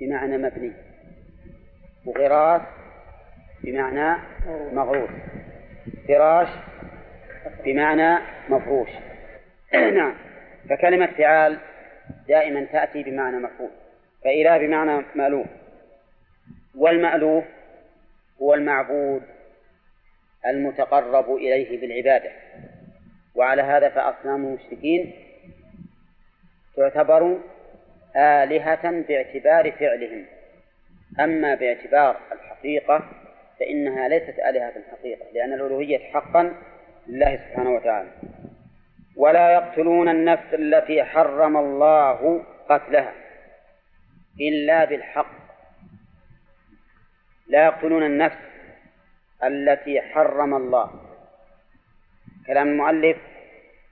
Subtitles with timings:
[0.00, 0.72] بمعنى مبني
[2.06, 2.62] وغراس
[3.64, 4.22] بمعنى
[4.72, 5.10] مغروس
[6.08, 6.48] فراش
[7.64, 8.18] بمعنى
[8.48, 8.88] مفروش.
[9.98, 10.14] نعم
[10.70, 11.58] فكلمة فعال
[12.28, 13.70] دائما تأتي بمعنى مفعول
[14.24, 15.46] فإله بمعنى مألوف.
[16.76, 17.44] والمألوف
[18.42, 19.22] هو المعبود
[20.46, 22.30] المتقرب إليه بالعبادة
[23.34, 25.12] وعلى هذا فأصنام المشركين
[26.76, 27.38] تعتبر
[28.16, 30.26] آلهة باعتبار فعلهم.
[31.20, 33.10] أما باعتبار الحقيقة
[33.60, 36.54] فإنها ليست آلهة الحقيقة لأن الألوهية حقا
[37.06, 38.10] لله سبحانه وتعالى.
[39.16, 43.12] ولا يقتلون النفس التي حرم الله قتلها
[44.40, 45.36] إلا بالحق.
[47.48, 48.38] لا يقتلون النفس
[49.44, 50.90] التي حرم الله.
[52.46, 53.16] كلام المؤلف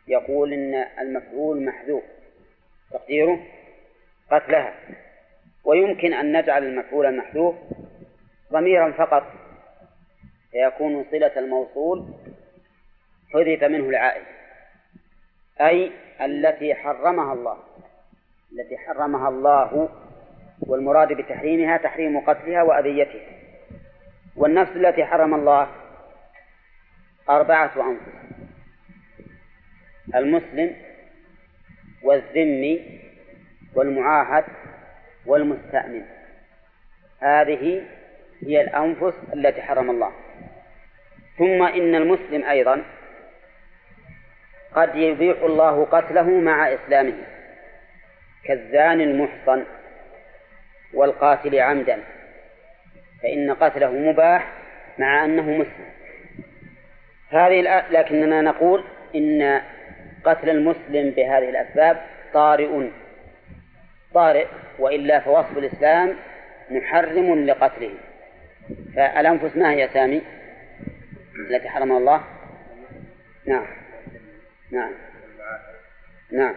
[0.09, 2.05] يقول إن المفعول محذوف.
[2.91, 3.41] تقديره؟
[4.35, 4.75] قتلها
[5.65, 7.55] ويمكن أن نجعل المفعول المحذوف
[8.53, 9.25] ضميرا فقط.
[10.51, 12.15] فيكون صلة الموصول
[13.33, 14.23] حذف منه العائد.
[15.61, 17.59] أي التي حرمها الله.
[18.53, 19.89] التي حرمها الله
[20.61, 23.27] والمراد بتحريمها تحريم قتلها وأذيتها.
[24.37, 25.69] والنفس التي حرم الله
[27.31, 28.15] أربعة أنفس.
[30.15, 30.77] المسلم
[32.03, 33.04] والذمي
[33.75, 34.45] والمعاهد
[35.27, 36.03] والمستأمن.
[37.21, 37.83] هذه
[38.43, 40.13] هي الأنفس التي حرم الله.
[41.39, 42.83] ثم إن المسلم أيضا
[44.75, 47.15] قد يبيح الله قتله مع إسلامه.
[48.45, 49.65] كالزاني المحصن
[50.95, 51.99] والقاتل عمدا.
[53.23, 54.53] فإن قتله مباح
[54.99, 55.87] مع أنه مسلم.
[57.31, 59.61] هذه لكننا نقول إن
[60.25, 62.91] قتل المسلم بهذه الأسباب طارئ.
[64.15, 64.47] طارئ
[64.79, 66.17] وإلا فوصف الإسلام
[66.71, 67.95] محرم لقتله.
[68.97, 70.23] فالأنفس ما هي سامي؟
[71.51, 72.25] التي حرمها الله؟
[73.47, 73.67] نعم.
[74.71, 74.93] نعم.
[76.33, 76.55] نعم.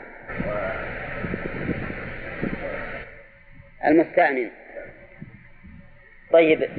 [3.86, 4.50] المستأمن.
[6.32, 6.70] طيب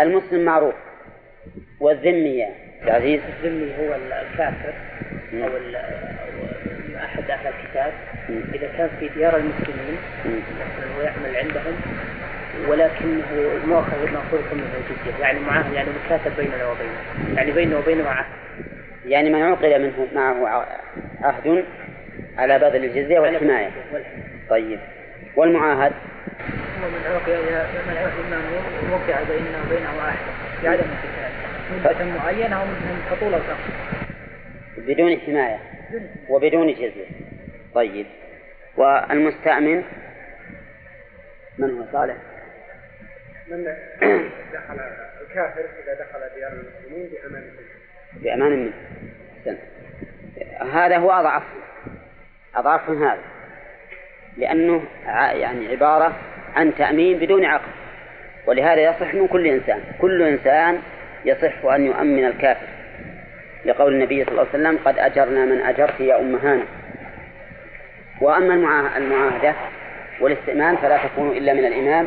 [0.00, 0.74] المسلم معروف.
[1.80, 3.20] والذمي يا عزيز.
[3.20, 4.74] الذمي هو الكافر
[5.34, 5.56] أو
[7.04, 7.92] أحد أهل الكتاب.
[8.54, 11.74] إذا كان في ديار المسلمين مثلا ويعمل عندهم
[12.68, 13.22] ولكنه
[13.66, 17.36] مؤخذ مأخوذ منه الجزية يعني معاه يعني مكاتب بيننا وبينه.
[17.36, 18.26] يعني بينه وبينه عهد
[19.06, 20.66] يعني من عقد منه معه
[21.22, 21.64] عهد
[22.38, 23.70] على بذل الجزية والحماية.
[24.50, 24.78] طيب.
[25.36, 25.92] والمعاهد؟
[26.82, 27.30] هو من عقد
[27.86, 32.66] من عقد وقع بيننا وبينه عهد بعدم القتال مدة معينة أو
[33.10, 33.70] كطول القصر.
[34.78, 35.58] بدون حماية.
[36.28, 37.06] وبدون جزية.
[37.74, 38.06] طيب.
[38.76, 39.84] والمستأمن
[41.58, 42.16] من هو؟ صالح؟
[43.48, 43.64] من
[44.52, 44.80] دخل
[45.20, 48.22] الكافر إذا دخل ديار المسلمين بأمان منه.
[48.22, 48.72] بأمان
[49.46, 49.58] منه.
[50.72, 51.42] هذا هو أضعف.
[52.54, 53.22] أضعف هذا.
[54.36, 54.84] لأنه
[55.32, 56.16] يعني عبارة
[56.54, 57.72] عن تأمين بدون عقد
[58.46, 59.82] ولهذا يصح من كل إنسان.
[60.00, 60.82] كل إنسان
[61.24, 62.66] يصح أن يؤمن الكافر.
[63.64, 66.64] لقول النبي صلى الله عليه وسلم قد أجرنا من أجرت يا أم هانة
[68.20, 68.54] وأما
[68.96, 69.54] المعاهدة
[70.20, 72.06] والاستئمان فلا تكون إلا من الإمام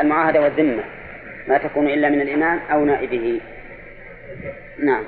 [0.00, 0.82] المعاهدة والذمة
[1.48, 3.40] ما تكون إلا من الإمام أو نائبه.
[4.78, 5.04] نعم.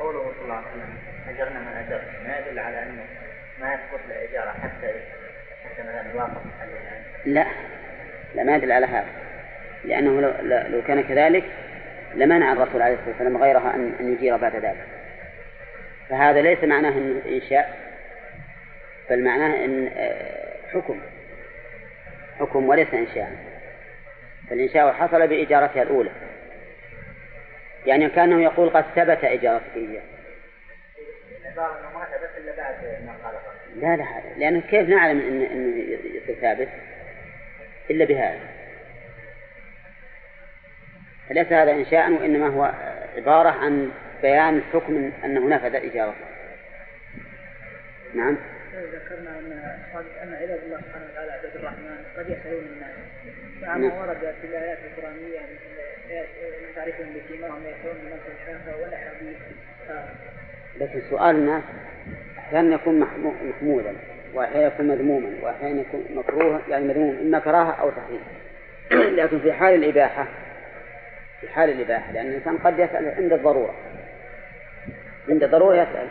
[0.00, 0.94] قوله صلى الله عليه وسلم
[1.28, 3.02] أجرنا من أجر ما يدل على أنه
[3.60, 4.86] ما يسقط الإجارة حتى
[5.64, 6.42] حتى مثلا يوافق
[7.24, 7.46] لا.
[8.34, 9.06] لا ما يدل على هذا.
[9.84, 11.44] لأنه لو, لو كان كذلك
[12.14, 14.86] لمنع الرسول عليه الصلاة والسلام غيرها أن يجير بعد ذلك.
[16.08, 17.78] فهذا ليس معناه أنه إنشاء
[19.10, 21.00] بل معناه أن آه، حكم.
[22.40, 23.32] حكم وليس إنشاء.
[24.50, 26.10] فالإنشاء حصل بإجارتها الأولى.
[27.86, 30.02] يعني كأنه يقول قد ثبت إجارتك إياه
[33.76, 34.04] لا لا
[34.38, 35.76] لأنه كيف نعلم إن إنه
[36.16, 36.68] يصير ثابت؟
[37.90, 38.40] إلا بهذا.
[41.28, 42.72] فليس هذا إنشاء وإنما هو
[43.16, 43.90] عبارة عن
[44.24, 46.24] بيان الحكم أنه نفذ إجارته
[48.14, 48.36] نعم.
[48.74, 49.52] ذكرنا أن
[50.22, 52.96] أن عباد الله سبحانه وتعالى عباد الرحمن قد يسالون الناس.
[53.62, 59.36] فما ورد في الايات القرانيه مثل تعرفهم بسيماهم يسالون الناس الحافه والأحاديث.
[60.80, 61.62] لكن سؤال الناس
[62.38, 63.00] أحيانا يكون
[63.44, 63.94] محمودا
[64.34, 68.22] وأحيانا يكون مذموما وأحيانا يكون مكروها يعني مذموم إما كراهة أو تحريم.
[69.18, 70.26] لكن في حال الإباحة
[71.40, 73.74] في حال الإباحة لأن الإنسان قد يسأل عند الضرورة.
[75.28, 76.08] عند الضروره يسأل.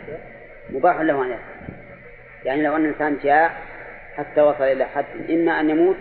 [0.70, 1.74] مباح له أن يسأل.
[2.44, 3.62] يعني لو أن الإنسان جاء
[4.16, 5.96] حتى وصل إلى حد إما أن يموت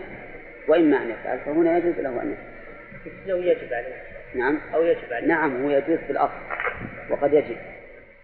[0.67, 2.53] وإما أن يفعل فهنا يجوز له أن يفعل
[3.25, 3.95] لو يجب عليه.
[4.35, 4.59] نعم.
[4.73, 5.27] أو يجب عليه.
[5.27, 6.33] نعم هو يجوز في الأصل.
[7.09, 7.57] وقد يجب.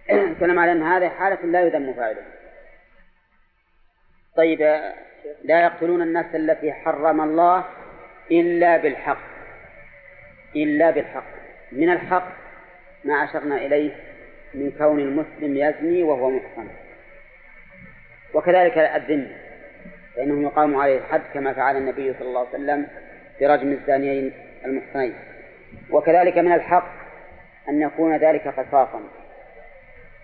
[0.39, 2.21] كلام على أن هذه حالة لا يذم فاعله.
[4.35, 4.62] طيب
[5.44, 7.65] لا يقتلون النفس التي حرم الله
[8.31, 9.21] إلا بالحق.
[10.56, 11.39] إلا بالحق.
[11.71, 12.27] من الحق
[13.06, 14.08] ما أشرنا إليه
[14.54, 16.68] من كون المسلم يزني وهو محصن
[18.34, 19.28] وكذلك الذم
[20.16, 22.88] فإنه يقام عليه الحد كما فعل النبي صلى الله عليه وسلم
[23.42, 24.34] برجم الزانيين
[24.66, 25.13] المحصنين.
[25.92, 26.88] وكذلك من الحق
[27.69, 29.01] أن يكون ذلك قصاصا.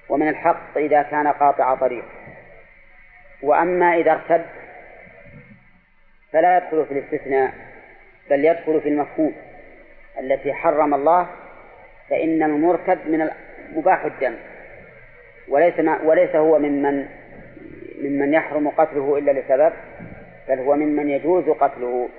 [0.09, 2.05] ومن الحق إذا كان قاطع طريق.
[3.41, 4.45] وأما إذا ارتد
[6.33, 7.53] فلا يدخل في الاستثناء
[8.29, 9.35] بل يدخل في المفهوم
[10.19, 11.27] التي حرم الله
[12.09, 13.21] فإن المرتد من
[13.73, 14.35] مباح الدم.
[15.47, 17.05] وليس ما وليس هو ممن
[18.01, 19.73] ممن يحرم قتله إلا لسبب
[20.47, 22.09] بل هو ممن يجوز قتله.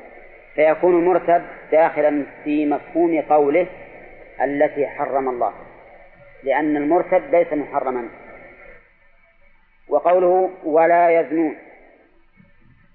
[0.54, 3.66] فيكون المرتد داخلا في مفهوم قوله
[4.40, 5.52] التي حرم الله
[6.42, 8.08] لأن المرتد ليس محرما.
[9.88, 11.56] وقوله ولا يزنون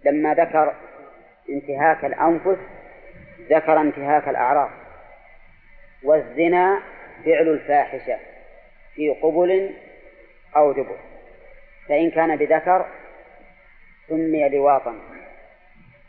[0.05, 0.73] لما ذكر
[1.49, 2.57] انتهاك الأنفس
[3.49, 4.69] ذكر انتهاك الأعراض.
[6.03, 6.79] والزنا
[7.25, 8.17] فعل الفاحشة.
[8.95, 9.71] في قبل
[10.55, 10.97] أو دبر.
[11.89, 12.85] فإن كان بذكر
[14.09, 14.99] سمي لواطا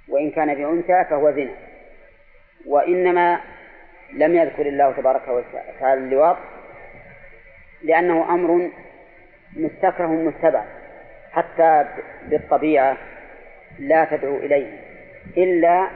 [0.09, 1.55] وإن كان بأنثى فهو زنا.
[2.67, 3.41] وإنما
[4.13, 6.37] لم يذكر الله تبارك وتعالى اللواط
[7.83, 8.71] لأنه أمر
[9.57, 10.65] مستكره متبع
[11.33, 11.87] حتى
[12.29, 12.97] بالطبيعة
[13.79, 14.79] لا تدعو إليه
[15.37, 15.89] إلا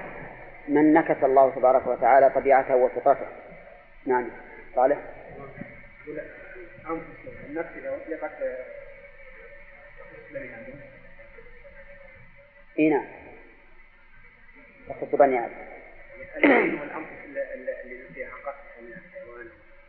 [0.68, 3.26] من نكس الله تبارك وتعالى طبيعته وفطرته.
[4.06, 4.28] نعم.
[4.74, 4.96] صالح؟
[6.90, 8.32] النفس إذا أطلقت
[12.78, 13.06] اي نعم.
[14.90, 15.66] يخص بني آدم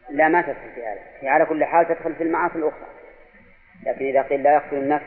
[0.09, 0.99] لا ما تدخل في هذا.
[1.21, 2.87] هي على كل حال تدخل في المعاصي الأخرى.
[3.83, 5.05] لكن إذا قيل لا يقتل النفس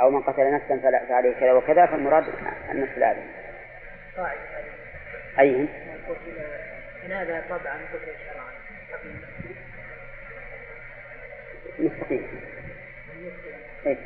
[0.00, 2.24] أو من قتل نفسا فعليه كذا وكذا فالمراد
[2.70, 3.30] النفس الآدمي
[5.38, 5.68] أيهم؟
[7.06, 9.33] إن هذا طبعا كفر شرعا.
[11.78, 12.26] مستقيم.
[13.86, 13.96] إيه؟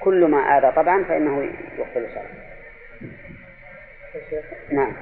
[0.00, 2.26] كل ما آذى طبعا فإنه يقتل شرعا
[4.70, 4.92] نعم.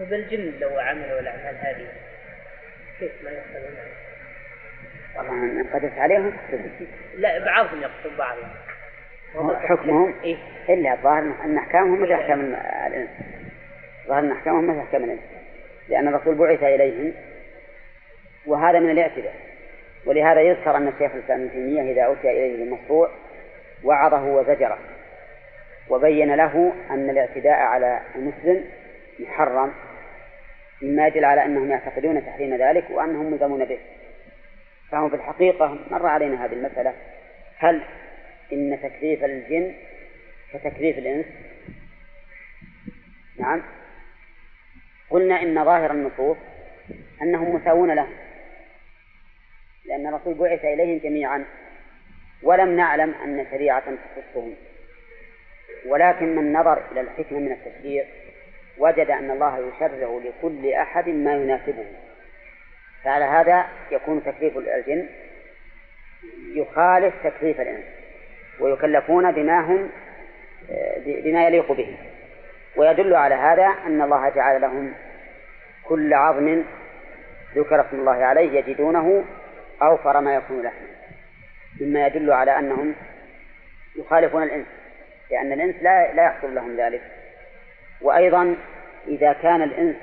[0.00, 1.86] وبالجن لو عملوا الأعمال هذه
[2.98, 3.76] كيف ما يقتلون
[5.16, 6.32] طبعا قدرت عليهم
[7.16, 8.48] لا بعضهم يقتل بعضهم.
[9.56, 10.36] حكمهم؟ إيه؟
[10.68, 12.40] إلا الظاهر أن أحكامهم مثل أحكام
[12.86, 13.08] الإنس
[14.08, 15.20] ظاهر أن أحكامهم مثل أحكام الإنس
[15.88, 17.12] لأن الرسول بعث إليهم
[18.46, 19.34] وهذا من الاعتداء.
[20.08, 23.10] ولهذا يذكر أن الشيخ الإسلام ابن تيمية إذا أتي إليه بالمشروع
[23.84, 24.78] وعظه وزجره
[25.88, 28.64] وبين له أن الاعتداء على المسلم
[29.20, 29.72] محرم
[30.82, 33.78] مما يدل على أنهم يعتقدون تحريم ذلك وأنهم ملزمون به.
[34.90, 36.94] فهم في الحقيقة مر علينا هذه المسألة.
[37.58, 37.82] هل
[38.52, 39.74] إن تكليف الجن
[40.52, 41.26] كتكليف الإنس؟
[43.38, 43.62] نعم.
[45.10, 46.36] قلنا إن ظاهر النصوص
[47.22, 48.27] أنهم مساوون لهم.
[49.88, 51.44] لأن الرسول بعث إليهم جميعا
[52.42, 54.54] ولم نعلم أن شريعة تخصهم.
[55.86, 58.04] ولكن من نظر إلى الحكمة من التشريع
[58.78, 61.84] وجد أن الله يشرع لكل أحد ما يناسبه.
[63.04, 65.08] فعلى هذا يكون تكليف الجن
[66.54, 67.84] يخالف تكليف الإنس
[68.60, 69.90] ويكلفون بما هم
[71.06, 71.96] بما يليق به.
[72.76, 74.94] ويدل على هذا أن الله جعل لهم
[75.84, 76.62] كل عظم
[77.54, 79.24] ذكر اسم الله عليه يجدونه
[79.82, 80.88] أوفر ما يكون لحما
[81.80, 82.94] مما يدل على أنهم
[83.96, 84.66] يخالفون الإنس
[85.30, 87.02] لأن الإنس لا لا يحصل لهم ذلك.
[88.00, 88.56] وأيضا
[89.06, 89.96] إذا كان الإنس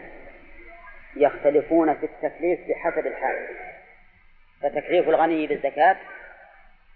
[1.16, 3.48] يختلفون في التكليف بحسب الحال.
[4.62, 5.96] فتكليف الغني بالزكاة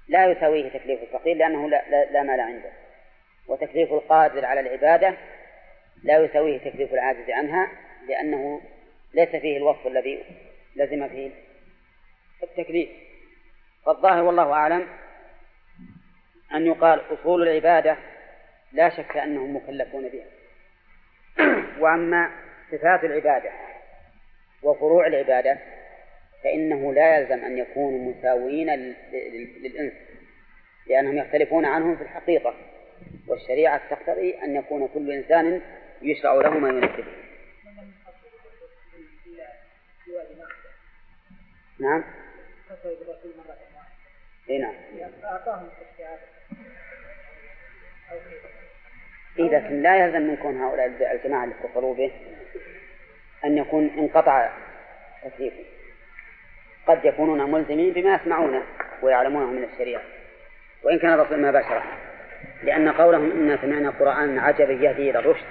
[0.08, 2.70] لا يساويه تكليف الفقير لأنه لا, لا, لا مال عنده.
[3.48, 5.14] وتكليف القادر على العبادة
[6.04, 7.72] لا يساويه تكليف العاجز عنها
[8.08, 8.62] لأنه
[9.14, 10.24] ليس فيه الوصف الذي
[10.76, 11.30] لزم فيه
[12.44, 12.90] التكليف
[13.86, 14.88] فالظاهر والله أعلم
[16.54, 17.98] أن يقال أصول العبادة
[18.72, 20.26] لا شك أنهم مكلفون بها.
[21.82, 22.32] وأما
[22.72, 23.52] صفات العبادة
[24.64, 25.60] وفروع العبادة
[26.44, 28.96] فإنه لا يلزم أن يكونوا مساوين
[29.64, 29.94] للإنس
[30.88, 32.54] لأنهم يختلفون عنهم في الحقيقة
[33.28, 35.62] والشريعة تقتضي أن يكون كل إنسان
[36.02, 37.06] يشرع له ما يناسبه.
[41.80, 42.04] نعم.
[44.50, 44.74] إي نعم.
[45.24, 45.70] أعطاهم
[49.40, 52.12] إيه لكن لا يلزم من كون هؤلاء الجماعة اللي اتصلوا به
[53.46, 54.50] أن يكون انقطع
[55.24, 55.64] تكليفه
[56.88, 58.64] قد يكونون ملزمين بما يسمعونه
[59.02, 60.02] ويعلمونه من الشريعة.
[60.84, 61.84] وإن كان الرسول ما باشره
[62.64, 65.46] لأن قولهم إنا سمعنا قرآنا عجبا يهدي إلى الرشد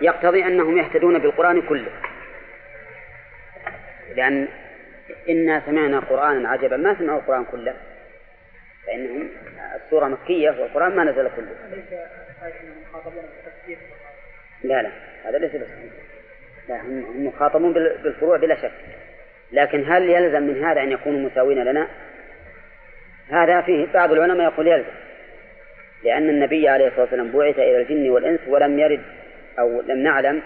[0.00, 1.90] يقتضي أنهم يهتدون بالقرآن كله.
[4.16, 4.48] لأن
[5.28, 7.74] إنا سمعنا قرآنا عجبا ما سمعوا القرآن كله
[8.86, 9.28] فإنهم
[9.74, 11.46] السورة مكية والقرآن ما نزل كله.
[14.64, 14.90] لا لا
[15.24, 15.68] هذا ليس بس
[16.68, 18.72] لا هم مخاطبون بالفروع بلا شك.
[19.52, 21.88] لكن هل يلزم من هذا أن يكونوا مساوين لنا؟
[23.30, 24.90] هذا فيه بعض العلماء يقول يلزم
[26.04, 29.02] لأن النبي عليه الصلاة والسلام بعث إلى الجن والإنس ولم يرد
[29.58, 30.42] أو لم نعلم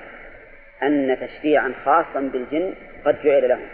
[0.82, 2.74] أن تشريعا خاصا بالجن
[3.04, 3.66] قد جعل لهم.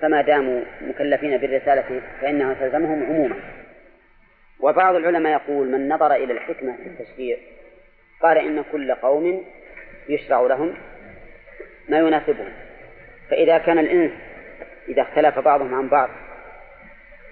[0.00, 3.36] فما داموا مكلفين بالرسالة فإنها تلزمهم عموما.
[4.60, 7.36] وبعض العلماء يقول من نظر إلى الحكمة في التشريع
[8.22, 9.44] قال إن كل قوم
[10.08, 10.74] يشرع لهم
[11.88, 12.52] ما يناسبهم.
[13.30, 14.12] فإذا كان الإنس
[14.88, 16.10] إذا اختلف بعضهم عن بعض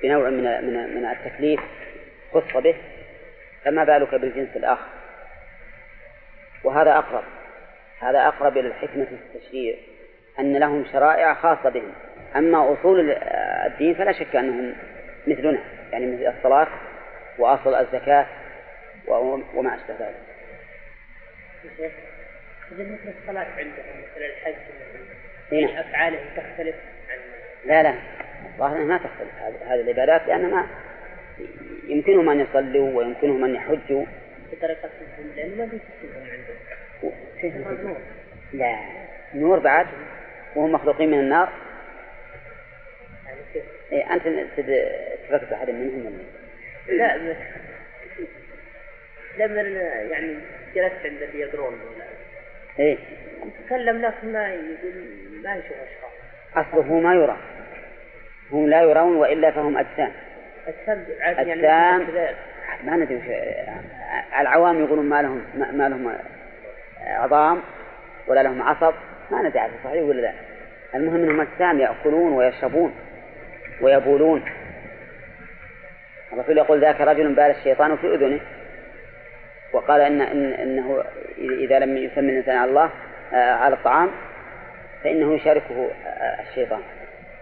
[0.03, 1.61] بنوع من من من التكليف
[2.33, 2.75] خص به
[3.65, 4.89] فما بالك بالجنس الآخر؟
[6.65, 7.25] وهذا أقرب
[8.01, 9.75] هذا أقرب إلى الحكمة في التشريع
[10.39, 11.93] أن لهم شرائع خاصة بهم.
[12.37, 13.11] أما أصول
[13.67, 14.75] الدين فلا شك أنهم
[15.27, 15.59] مثلنا
[15.93, 16.69] يعني مثل الصلاة
[17.39, 18.27] وأصل الزكاة
[19.55, 20.17] وما أشبه ذلك.
[22.73, 24.55] إذا مثل الصلاة عندهم مثل الحج
[25.53, 25.81] هنا.
[25.81, 26.75] أفعالهم تختلف
[27.11, 27.19] عن
[27.65, 27.95] لا لا
[28.47, 30.67] الظاهر ما تختلف هذه العبادات لأن ما
[31.89, 34.05] يمكنهم أن يصلوا ويمكنهم أن يحجوا
[34.53, 35.69] بطريقتهم لأنه ما
[37.41, 37.97] في عندهم
[38.53, 38.79] لا
[39.35, 39.87] نور بعد
[40.57, 41.68] وهم مخلوقين من النار يعني؟
[43.93, 44.27] إيه أنت
[44.59, 47.37] اتفقت أحد منهم ولا؟ لا بس
[49.39, 50.35] لما يعني
[50.75, 52.05] جلست عند اللي يقرون ولا
[52.79, 52.99] إيه.
[53.67, 55.09] تكلم لكن ما يقول
[55.45, 56.67] ما يشوف أشخاص.
[56.67, 57.37] أصله ما يرى.
[58.53, 60.13] هم لا يرون وإلا فهم أجسام.
[61.21, 61.63] عاد يعني
[62.07, 62.37] كذلك.
[62.85, 63.23] ما ندري وش
[64.41, 66.15] العوام يقولون ما لهم ما لهم
[67.07, 67.63] عظام
[68.27, 68.95] ولا لهم عصب.
[69.31, 70.33] ما ندري صحيح ولا لا.
[70.95, 72.95] المهم إنهم أجسام يأكلون ويشربون.
[73.81, 74.45] ويبولون.
[76.33, 78.41] الرسول يقول ذاك رجل بال الشيطان في أذنه
[79.73, 81.05] وقال ان إن إنه
[81.39, 82.91] إذا لم يسمي الإنسان على الله
[83.33, 84.11] آه، على الطعام
[85.05, 86.81] فإنه يشاركه آه، الشيطان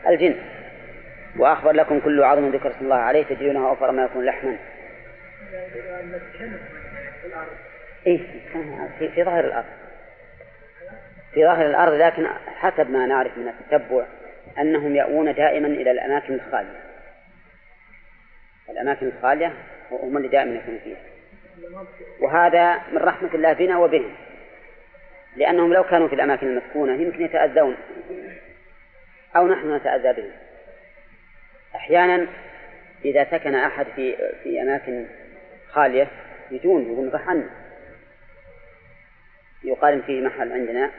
[0.08, 0.34] الجن.
[1.38, 4.56] وأخبر لكم كل عظم ذكر اسم الله عليه تجدونه أوفر ما يكون لحما.
[8.06, 8.20] إيه
[8.98, 9.64] في, في ظاهر الأرض.
[11.34, 12.26] في ظاهر الأرض لكن
[12.56, 14.04] حسب ما نعرف من التتبع.
[14.58, 16.80] أنهم يأوون دائما إلى الأماكن الخالية.
[18.70, 19.52] الأماكن الخالية
[19.90, 20.98] هم اللي دائما يكونوا فيها.
[22.20, 24.14] وهذا من رحمة الله بنا وبهم.
[25.36, 27.76] لأنهم لو كانوا في الأماكن المسكونة يمكن يتأذون.
[29.36, 30.32] أو نحن نتأذى بهم.
[31.74, 32.26] أحيانا
[33.04, 35.06] إذا سكن أحد في في أماكن
[35.70, 36.08] خالية
[36.50, 37.50] يجون يقول فحن
[39.64, 40.90] يقال إن فيه محل عندنا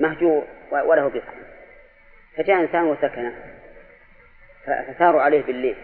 [0.00, 1.22] مهجور وله بيت.
[2.38, 3.34] فجاء إنسان وسكنه
[4.66, 5.76] فثاروا عليه بالليل.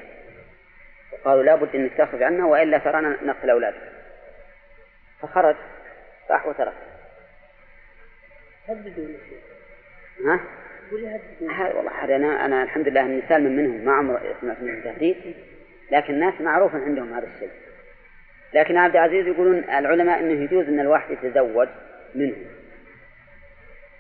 [1.13, 3.93] وقالوا لابد أنك تخرج عنا وإلا ترانا نقتل أولادك
[5.23, 5.57] فخرج
[6.31, 6.73] راح وترك.
[8.69, 9.07] هددوا
[10.27, 10.41] ها؟
[11.51, 15.35] هذا والله هذا أنا أنا الحمد لله إني سالم منهم ما عمر سمعت منهم تهديد
[15.91, 17.51] لكن الناس معروف عندهم هذا الشيء.
[18.53, 21.69] لكن عبد العزيز يقولون العلماء إنه يجوز إن الواحد يتزوج
[22.15, 22.37] منه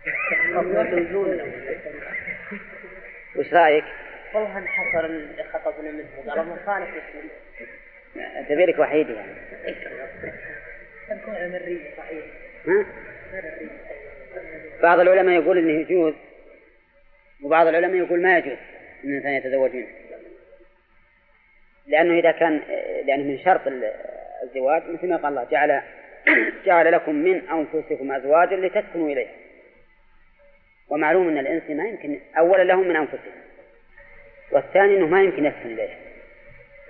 [3.36, 3.84] وش رأيك؟
[4.34, 7.30] والله انحصر اللي خطبنا قالوا من صالح يسلم.
[8.48, 9.34] تبي لك وحيد يعني.
[11.08, 12.24] تكون مرية صحيح
[12.66, 12.86] ها؟
[14.82, 16.14] بعض العلماء يقول إنه يجوز
[17.42, 18.58] وبعض العلماء يقول ما يجوز
[19.04, 19.88] إن الإنسان يتزوج منه.
[21.86, 22.60] لأنه إذا كان
[23.06, 23.60] لأنه من شرط
[24.42, 25.82] الزواج مثل ما قال الله جعل
[26.66, 29.43] جعل لكم من أنفسكم أزواجا لتسكنوا اليها
[30.88, 33.34] ومعلوم أن الإنس ما يمكن أولا لهم من أنفسهم
[34.50, 35.96] والثاني إنه ما يمكن يسكن اليها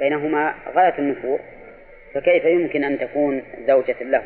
[0.00, 1.40] بينهما غاية النفور
[2.14, 4.24] فكيف يمكن أن تكون زوجة له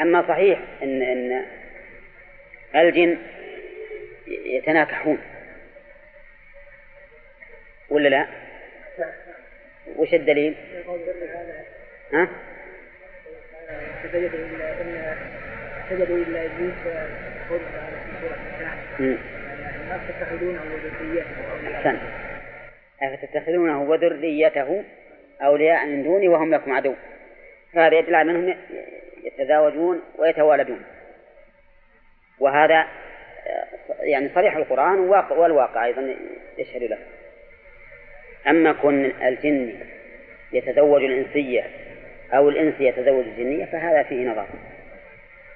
[0.00, 1.46] أما صحيح إن إن
[2.74, 3.18] الجن
[4.26, 5.18] يتناكحون
[7.90, 8.26] ولا لا؟
[9.96, 10.54] وش الدليل؟
[12.12, 12.28] ها؟
[15.90, 16.74] سجدوا إلا إبليس
[21.74, 21.98] أحسن
[23.02, 24.84] أفتتخذونه وذريته
[25.42, 26.94] أولياء من دوني وهم لكم عدو.
[27.72, 28.56] فهذا يدل على أنهم
[29.24, 30.82] يتزاوجون ويتوالدون.
[32.38, 32.86] وهذا
[34.00, 34.98] يعني صريح القرآن
[35.30, 36.14] والواقع أيضا
[36.58, 36.98] يشهد له.
[38.48, 39.74] أما كون الجن
[40.52, 41.64] يتزوج الإنسية
[42.32, 44.46] أو الإنس يتزوج الجنية فهذا فيه نظر.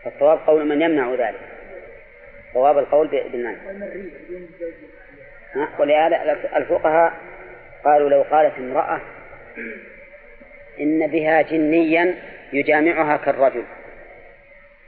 [0.04, 1.53] فالصواب قول من يمنع ذلك.
[2.54, 3.56] صواب القول بالمنع.
[5.78, 6.22] ولهذا
[6.56, 7.12] الفقهاء
[7.84, 9.00] قالوا لو قالت امرأة
[10.80, 12.14] إن بها جنيا
[12.52, 13.64] يجامعها كالرجل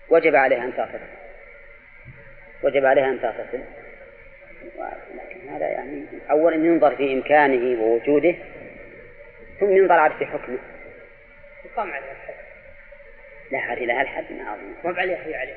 [0.09, 1.01] وجب عليها أن تغتسل
[2.63, 3.61] وجب عليها أن تغتسل
[5.15, 8.35] لكن هذا يعني أولا ينظر في إمكانه ووجوده
[9.61, 10.59] ثم ينظر على في حكمه.
[11.65, 12.35] يقام عليها الحد
[13.51, 14.55] لا حد لها الحد ما
[14.85, 14.99] أظن.
[14.99, 15.55] عليها هي عليه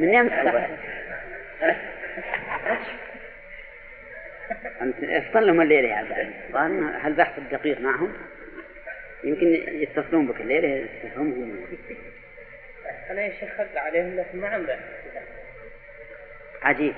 [0.00, 0.68] من يمسح
[4.82, 6.12] أنت افطر لهم الليلة يا عبد
[7.02, 8.12] هل بحث الدقيق معهم؟
[9.24, 9.46] يمكن
[9.82, 11.66] يتصلون بك الليلة يستفهمهم
[13.10, 14.66] أنا يا شيخ أقرأ عليهم لكن ما عم
[16.62, 16.94] عجيب.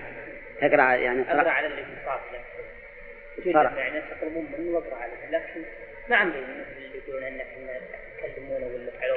[0.61, 5.61] تقرأ يعني أقرأ على اللي في يعني تطلبون مني وأقرأ عليهم لكن
[6.09, 7.81] ما عم اللي يقولون أن إحنا
[8.19, 9.17] تكلمونا ولا فعلوا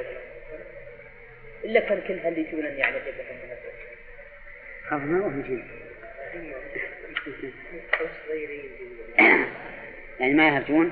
[1.66, 3.56] إلا كان كل اللي يجون يعني جبههم من
[4.90, 5.64] خاف ما هو جن
[10.20, 10.92] يعني ما يهرجون؟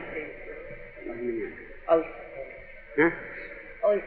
[1.89, 2.03] أو.
[2.99, 3.11] ها؟
[3.83, 3.99] أو.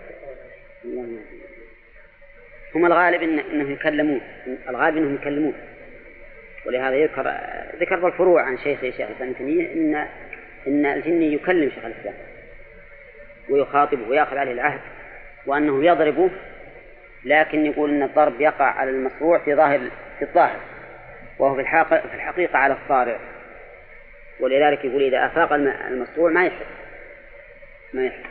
[2.75, 4.21] هم الغالب إن إنهم يكلمون.
[4.69, 5.55] الغالب إنهم يكلمون.
[6.67, 7.35] ولهذا يذكر
[7.81, 10.09] ذكر بالفروع عن شيخ شيخ الاسلام تيميه ان
[10.67, 12.15] إن الجني يكلم شيخ الإسلام.
[13.49, 14.81] ويخاطبه ويأخذ عليه العهد.
[15.47, 16.31] وأنه يضربه
[17.25, 19.81] لكن يقول إن الضرب يقع على المصروع في ظاهر
[20.19, 20.61] في الظاهر
[21.39, 23.19] وهو في الحقيقة في الحقيقة على الصارع.
[24.41, 26.67] ولذلك يقول إذا أفاق المصروع ما يحس
[27.93, 28.31] ما يحس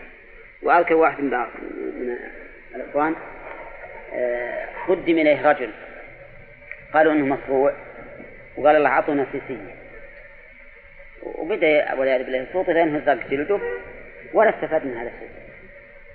[0.63, 1.29] وأذكر واحد من
[1.99, 2.17] من
[2.75, 3.15] الإخوان
[4.87, 5.69] قدم إليه رجل.
[6.93, 7.73] قالوا إنه مصروع.
[8.57, 9.75] وقال الله أعطونا سيسية.
[11.23, 13.59] وبدأ والعياذ بالله صوته لأنه هزق جلده
[14.33, 15.29] ولا استفاد من هذا الشيء.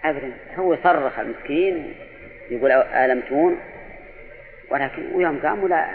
[0.05, 1.95] أبدا هو صرخ المسكين.
[2.51, 3.61] يقول آلمتون
[4.71, 5.89] ولكن ويوم قام ولا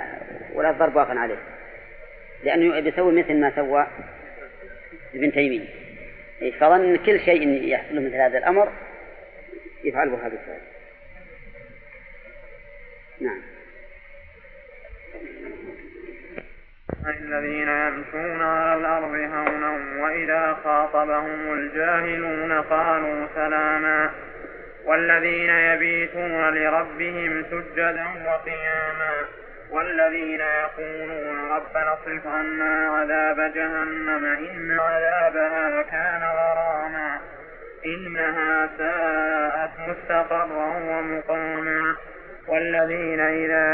[0.54, 1.38] ولا ضرب واقع عليه.
[2.44, 3.88] لأنه بيسوي مثل ما سوى
[5.16, 5.68] ابن تيمية.
[6.60, 8.72] فظن كل شيء يحصل مثل هذا الأمر
[9.84, 10.62] يفعله هذا الشيء
[13.22, 13.42] نعم.
[17.08, 24.12] الذين يمشون على الأرض هونا وإذا خاطبهم الجاهلون قالوا سلاما.
[24.90, 29.12] والذين يبيتون لربهم سجدا وقياما
[29.72, 37.20] والذين يقولون ربنا اصرف عنا عذاب جهنم إن عذابها كان غراما
[37.86, 41.96] إنها ساءت مستقرا ومقاما
[42.48, 43.66] والذين إذا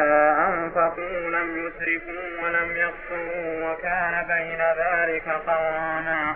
[0.47, 6.36] أنفقوا لم يسرفوا ولم يقصروا وكان بين ذلك قواما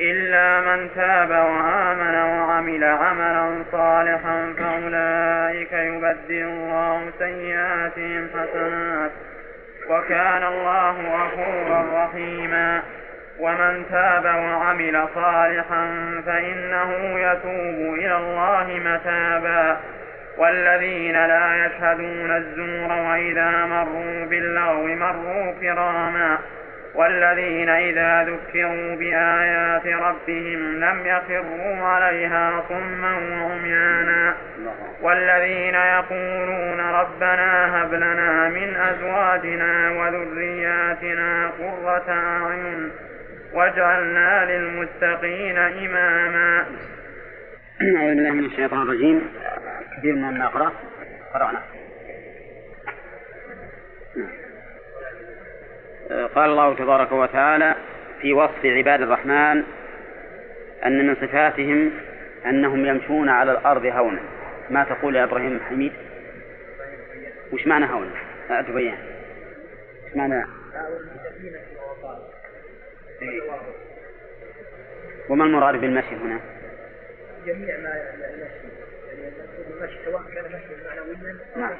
[0.00, 9.10] إلا من تاب وآمن وعمل عملا صالحا فأولئك يبدل الله سيئاتهم حسنات
[9.90, 12.82] وكان الله غفورا رحيما.
[13.40, 15.86] ومن تاب وعمل صالحا
[16.26, 19.80] فإنه يتوب إلى الله متابا.
[20.38, 26.38] والذين لا يشهدون الزور وإذا مروا باللغو مروا كراما.
[26.94, 34.34] والذين إذا ذكروا بآيات ربهم لم يخروا عليها صما وعميانا
[35.02, 42.90] والذين يقولون ربنا هب لنا من أزواجنا وذرياتنا قرة أعين
[43.54, 46.64] واجعلنا للمتقين إماما.
[47.96, 49.28] أعوذ بالله من الشيطان الرجيم.
[49.98, 50.72] كثير من نقرأ
[51.34, 51.73] قرأنا.
[56.10, 57.74] قال الله تبارك وتعالى
[58.20, 59.62] في وصف عباد الرحمن
[60.86, 61.92] أن من صفاتهم
[62.46, 64.20] أنهم يمشون على الأرض هونا.
[64.70, 65.92] ما تقول يا إبراهيم حميد
[67.52, 68.10] وش معنى هونا
[68.62, 68.98] تبين.
[70.06, 70.44] وش معنى؟
[75.28, 76.40] وما المراد بالمشي هنا؟
[77.46, 78.84] جميع ما المشي.
[79.08, 79.32] يعني
[79.80, 81.76] المشي سواء كان مشي معنويا نعم.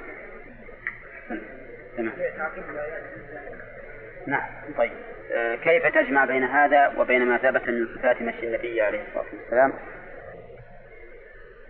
[1.96, 2.12] تمام.
[4.26, 4.48] نعم.
[4.78, 4.92] طيب.
[5.32, 9.72] آه، كيف تجمع بين هذا وبين ما ثبت من صفات مشي النبي عليه الصلاة والسلام؟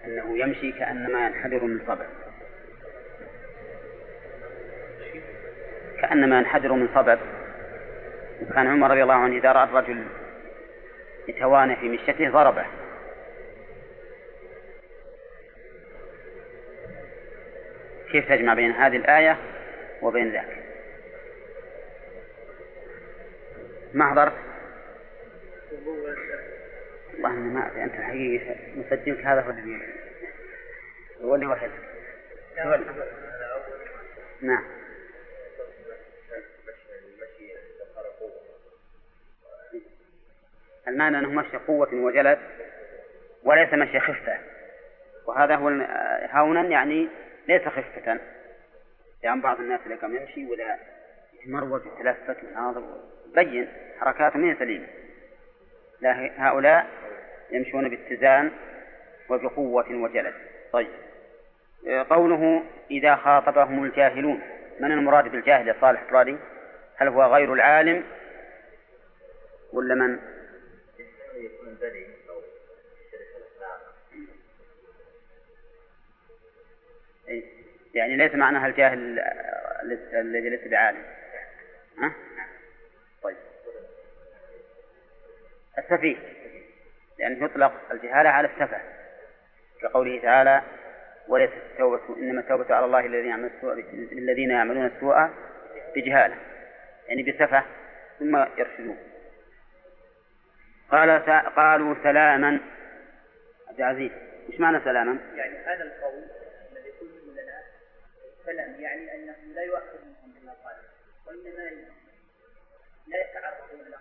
[0.05, 2.07] أنه يمشي كأنما ينحدر من صبر.
[6.01, 7.19] كأنما ينحدر من صبر.
[8.43, 10.05] وكان عمر رضي الله عنه إذا رأى الرجل
[11.29, 12.65] يتوانى في مشيته ضربه.
[18.13, 19.37] كيف تجمع بين هذه الآية
[20.03, 20.64] وبين ذاك؟
[23.95, 24.33] ما حضرت
[27.15, 29.81] والله ما أدري أنت الحقيقة مسجلك هذا هو اللي
[31.23, 31.47] هو اللي.
[31.47, 31.71] وحد
[34.41, 34.65] نعم.
[40.89, 42.39] المعنى أنه مشي قوة وجلد
[43.43, 44.39] وليس مشي خفة.
[45.27, 45.69] وهذا هو
[46.31, 47.09] هونا يعني
[47.49, 48.21] ليس خفة.
[49.23, 50.79] يعني بعض الناس اللي كان يمشي ولا
[51.33, 53.69] يتمرد ويتلفت ويناظر بين
[54.01, 54.87] حركاته من سليمة.
[56.01, 56.87] لا هؤلاء
[57.51, 58.51] يمشون باتزان
[59.29, 60.35] وبقوة وجلد.
[60.73, 60.89] طيب.
[62.11, 64.41] قوله إذا خاطبهم الجاهلون
[64.81, 66.37] من المراد بالجاهل يا صالح فرادي
[66.97, 68.05] هل هو غير العالم؟
[69.73, 70.19] ولا من؟
[77.95, 79.19] يعني ليس معناها الجاهل
[80.15, 81.05] الذي ليس بعالم.
[81.99, 82.13] ها؟
[85.79, 86.17] السفيه.
[87.19, 88.81] لأنه يطلق الجهالة على السفة
[89.81, 90.63] كقوله تعالى
[91.29, 93.73] وليس التوبة إنما التوبة على الله الذين يعملون السوء
[94.13, 95.29] الذين يعملون السوء
[95.97, 96.37] بجهالة.
[97.09, 97.65] يعني بسفة
[98.19, 98.99] ثم يرشدون.
[100.91, 101.11] قال
[101.57, 102.61] قالوا سلاما.
[103.69, 104.11] عبد العزيز
[104.51, 106.25] إيش معنى سلاما؟ يعني هذا القول
[106.73, 107.63] الذي قلت لنا
[108.47, 110.77] سلام يعني أنه لا يؤخذ منهم بما قال
[111.27, 111.71] وإنما
[113.07, 113.97] لا يتعرض إلى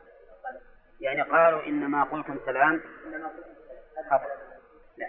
[1.01, 2.81] يعني قالوا إنما قلتم سلام.
[3.03, 3.31] سلام
[4.97, 5.07] لا.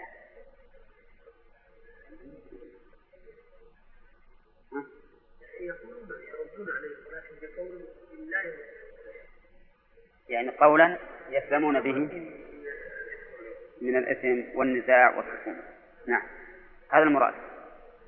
[5.61, 6.09] يقولون
[6.57, 6.67] يردون
[7.41, 8.53] بقول بالله
[10.29, 10.97] يعني قولا
[11.29, 12.09] يسلمون به
[13.81, 15.63] من الإثم والنزاع والخصومة
[16.07, 16.23] نعم.
[16.89, 17.33] هذا المراد.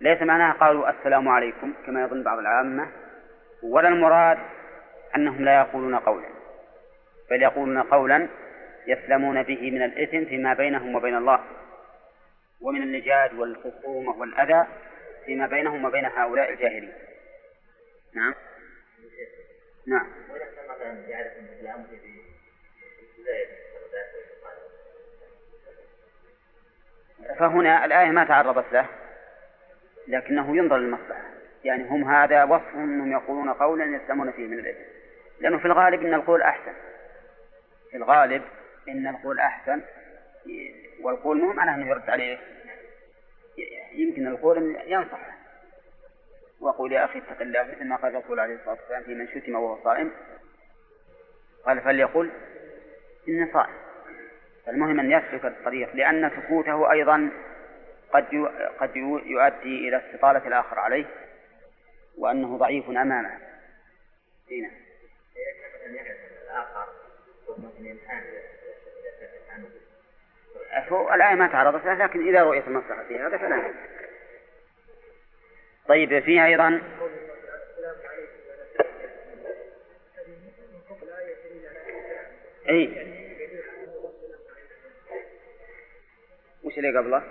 [0.02, 2.92] ليس معناها قالوا السلام عليكم كما يظن بعض العامة
[3.63, 4.38] ولا المراد
[5.16, 6.37] أنهم لا يقولون قولا.
[7.30, 8.28] بل يقولون قولا
[8.88, 11.44] يسلمون به من الإثم فيما بينهم وبين الله
[12.62, 14.68] ومن اللجاج والخصومة والأذى
[15.26, 16.94] فيما بينهم وبين هؤلاء الجاهلين.
[18.13, 18.34] نعم.
[19.88, 20.08] نعم.
[27.40, 28.86] فهنا الآية ما تعرضت له
[30.08, 31.24] لكنه ينظر للمصلحة.
[31.63, 34.84] يعني هم هذا وصفهم أنهم يقولون قولا يسلمون فيه من الإثم.
[35.40, 36.74] لأنه في الغالب أن القول أحسن.
[37.91, 38.43] في الغالب
[38.89, 39.82] أن القول أحسن
[41.02, 42.38] والقول مو معناه أنه يرد عليه.
[43.91, 45.38] يمكن القول ينصحه
[46.60, 49.56] وقول يا أخي اتق الله مثل ما قال الرسول عليه الصلاة والسلام في من شتم
[49.56, 50.12] وهو صائم.
[51.65, 52.32] قال فليقل
[53.28, 53.73] إني صائم.
[54.65, 57.30] فالمهم أن يسلك الطريق لأن سكوته أيضا
[58.13, 58.26] قد
[58.80, 58.95] قد
[59.26, 61.06] يؤدي إلى استطالة الآخر عليه
[62.17, 63.39] وأنه ضعيف أمامه.
[64.52, 64.71] هنا.
[71.15, 73.74] الآية ما تعرضت له لكن إذا رؤيت المصلحة في هذا فلا
[75.88, 76.82] طيب فيها أيضا؟
[82.70, 83.08] أي
[86.63, 87.24] وش اللي قبله؟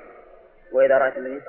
[0.73, 1.43] وإذا رأيت الذين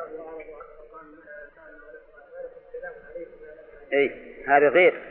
[3.93, 5.01] أي هذه غير.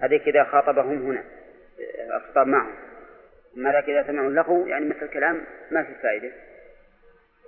[0.00, 1.24] هذه إذا خاطبهم هنا
[2.16, 2.87] الخطاب معهم.
[3.58, 6.32] أما ذاك إذا سمعوا له يعني مثل الكلام ما في فائدة.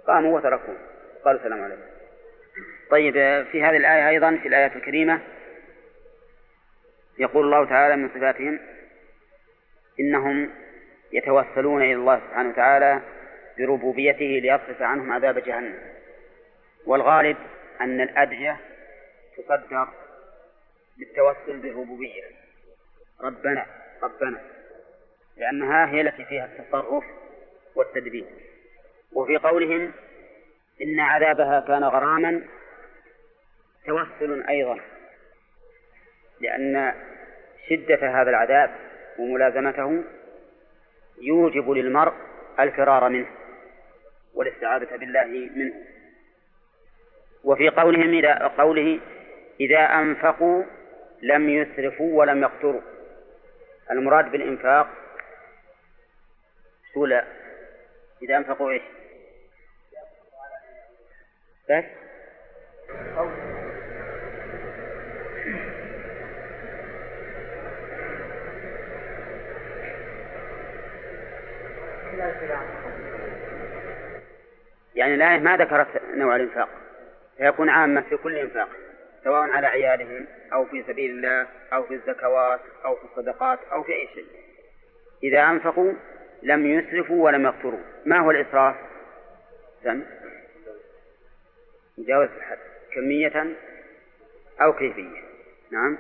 [0.07, 0.77] قاموا وتركوه.
[1.25, 1.83] قالوا السلام عليكم.
[2.91, 3.15] طيب
[3.53, 5.21] في هذه الآية أيضا في الآيات الكريمة
[7.19, 8.61] يقول الله تعالى من صفاتهم
[10.01, 10.51] إنهم
[11.13, 13.01] يتوسلون إلى الله سبحانه وتعالى
[13.59, 15.79] بربوبيته ليصرف عنهم عذاب جهنم.
[16.87, 17.37] والغالب
[17.81, 18.61] أن الأدعية
[19.37, 19.89] تصدر
[20.99, 22.23] بالتوسل بالربوبية.
[23.21, 23.67] ربنا
[24.03, 24.41] ربنا.
[25.41, 27.05] لأنها هي التي فيها التصرف
[27.75, 28.25] والتدبير.
[29.13, 29.93] وفي قولهم
[30.83, 32.43] إن عذابها كان غراما
[33.87, 34.81] توسل أيضا
[36.41, 36.95] لأن
[37.69, 38.71] شدة هذا العذاب
[39.19, 40.05] وملازمته
[41.21, 42.13] يوجب للمرء
[42.61, 43.27] الفرار منه
[44.35, 45.75] والاستعاذة بالله منه.
[47.45, 49.01] وفي قولهم إذا قوله
[49.61, 50.65] إذا أنفقوا
[51.23, 52.81] لم يسرفوا ولم يقتروا.
[53.91, 54.89] المراد بالإنفاق
[56.95, 57.25] سولا
[58.23, 58.83] إذا أنفقوا إيش؟
[61.71, 61.85] بس.
[74.95, 76.69] يعني الآية ما ذكرت نوع الإنفاق
[77.37, 78.69] فيكون عامة في كل إنفاق
[79.25, 83.93] سواء على عيالهم أو في سبيل الله أو في الزكوات أو في الصدقات أو في
[83.93, 84.27] أي شيء.
[85.23, 85.93] إذا أنفقوا
[86.43, 87.81] لم يسرفوا ولم يقتروا.
[88.07, 88.77] ما هو الإسراف؟
[89.85, 90.03] سم
[91.99, 92.59] مجاوزة الحد.
[92.95, 93.47] كمية
[94.63, 95.23] أو كيفية.
[95.71, 95.99] نعم.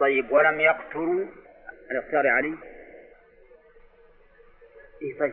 [0.00, 1.24] طيب ولم يقتروا.
[1.90, 2.54] الاختيار علي.
[5.02, 5.32] إيه طيب.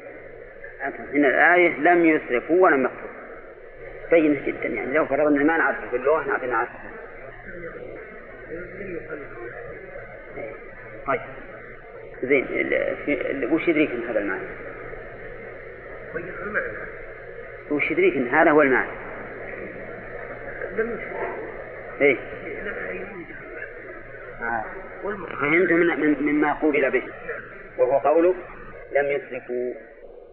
[0.81, 3.11] هنا الآية لم يسرفوا ولم يقتروا.
[4.11, 4.93] بينة جدا يعني.
[4.93, 6.79] لو فرضنا ما نعرفه في اللغة نعرف نعرفه
[11.07, 11.40] طيب.
[12.23, 12.45] زين
[13.51, 14.47] وش يدريك إن هذا المعنى؟
[17.71, 18.91] وش يدريك إن هذا هو المعنى؟
[22.01, 22.17] إيه
[24.41, 24.65] آه.
[25.41, 27.03] فهمت من مما قوبل به
[27.77, 28.35] وهو قوله
[28.91, 29.73] لم يسرفوا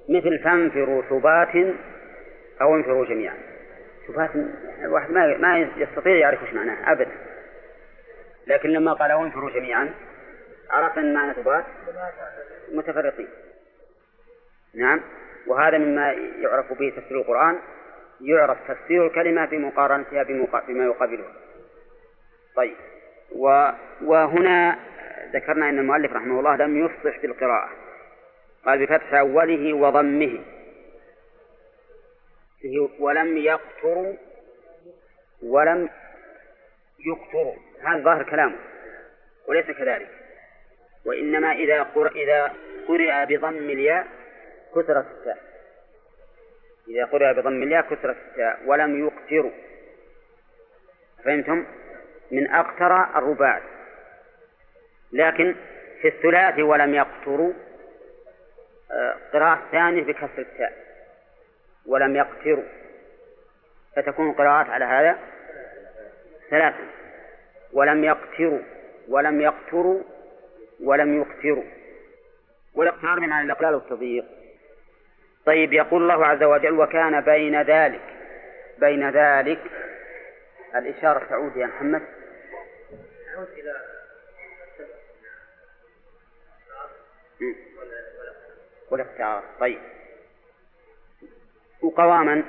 [0.09, 1.75] مثل فانفروا ثبات
[2.61, 3.35] أو انفروا جميعا
[4.09, 4.31] ثبات
[4.83, 7.11] الواحد ما ما يستطيع يعرف إيش معناه أبدا
[8.47, 9.91] لكن لما قال انفروا جميعا
[10.71, 11.65] عرف أن معنى ثبات
[12.73, 13.29] متفرقين.
[14.75, 15.01] نعم؟
[15.47, 17.59] وهذا مما يعرف به تفسير القرآن
[18.21, 20.23] يعرف تفسير الكلمة بمقارنتها
[20.69, 21.33] بما يقابلها.
[22.57, 22.77] طيب.
[24.03, 24.79] وهنا
[25.33, 27.71] ذكرنا أن المؤلف رحمه الله لم يفصح في القراءة.
[28.65, 30.45] قال بفتح أوله وضمه.
[32.99, 34.15] ولم يقتروا
[35.43, 35.89] ولم
[37.07, 37.55] يقتروا.
[37.83, 38.57] هذا ظاهر كلامه
[39.49, 40.18] وليس كذلك.
[41.05, 42.53] وإنما إذا قرئ إذا
[42.89, 44.07] قرئ بضم الياء
[44.75, 45.39] كثرت التاء
[46.89, 49.51] إذا قرئ بضم الياء كثرت التاء ولم يقتروا
[51.25, 51.67] فهمتم؟
[52.31, 53.63] من أقتر الرباعي
[55.13, 55.55] لكن
[56.03, 57.53] في الثلاثي ولم يقتروا
[58.91, 60.73] آه، قراءة ثانية بكسر التاء.
[61.87, 62.65] ولم يقتروا
[63.97, 65.19] فتكون القراءات على هذا
[66.51, 66.85] ثلاثة.
[67.73, 68.61] ولم يقتروا
[69.09, 70.03] ولم يقتروا
[70.81, 71.65] ولم يقتروا
[72.75, 74.25] والاقترار بمعنى الإقلال والتضييق.
[75.47, 78.03] طيب يقول الله عز وجل وكان بين ذلك
[78.79, 79.61] بين ذلك
[80.75, 82.03] الإشارة تعود يا محمد.
[83.35, 83.75] تعود إلى
[88.91, 89.79] والاختيار طيب.
[91.83, 92.45] وقواما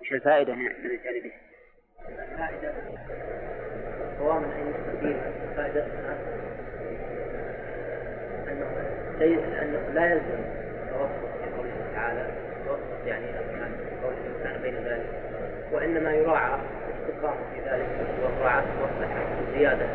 [0.00, 1.32] وش الفائدة من الجانب؟
[2.08, 2.74] الفائدة
[4.18, 5.20] قواما أي تقدير
[5.56, 6.47] فائدتها
[9.62, 10.44] أنه لا يلزم
[10.90, 12.26] توسط في قوله تعالى
[12.66, 13.26] توسط يعني
[14.02, 15.06] قوله كان بين ذلك
[15.72, 17.86] وإنما يراعى الاستقامة في ذلك
[18.24, 19.26] ومراعاة المصلحة
[19.58, 19.86] زيادة.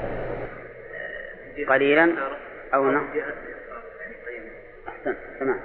[1.68, 2.14] قليلا
[2.74, 3.24] أو نقص
[4.88, 5.60] أحسن تمام.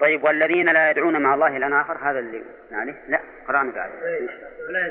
[0.00, 3.90] طيب والذين لا يدعون مع الله إلى آخر هذا اللي عليه لا قرأنا بعد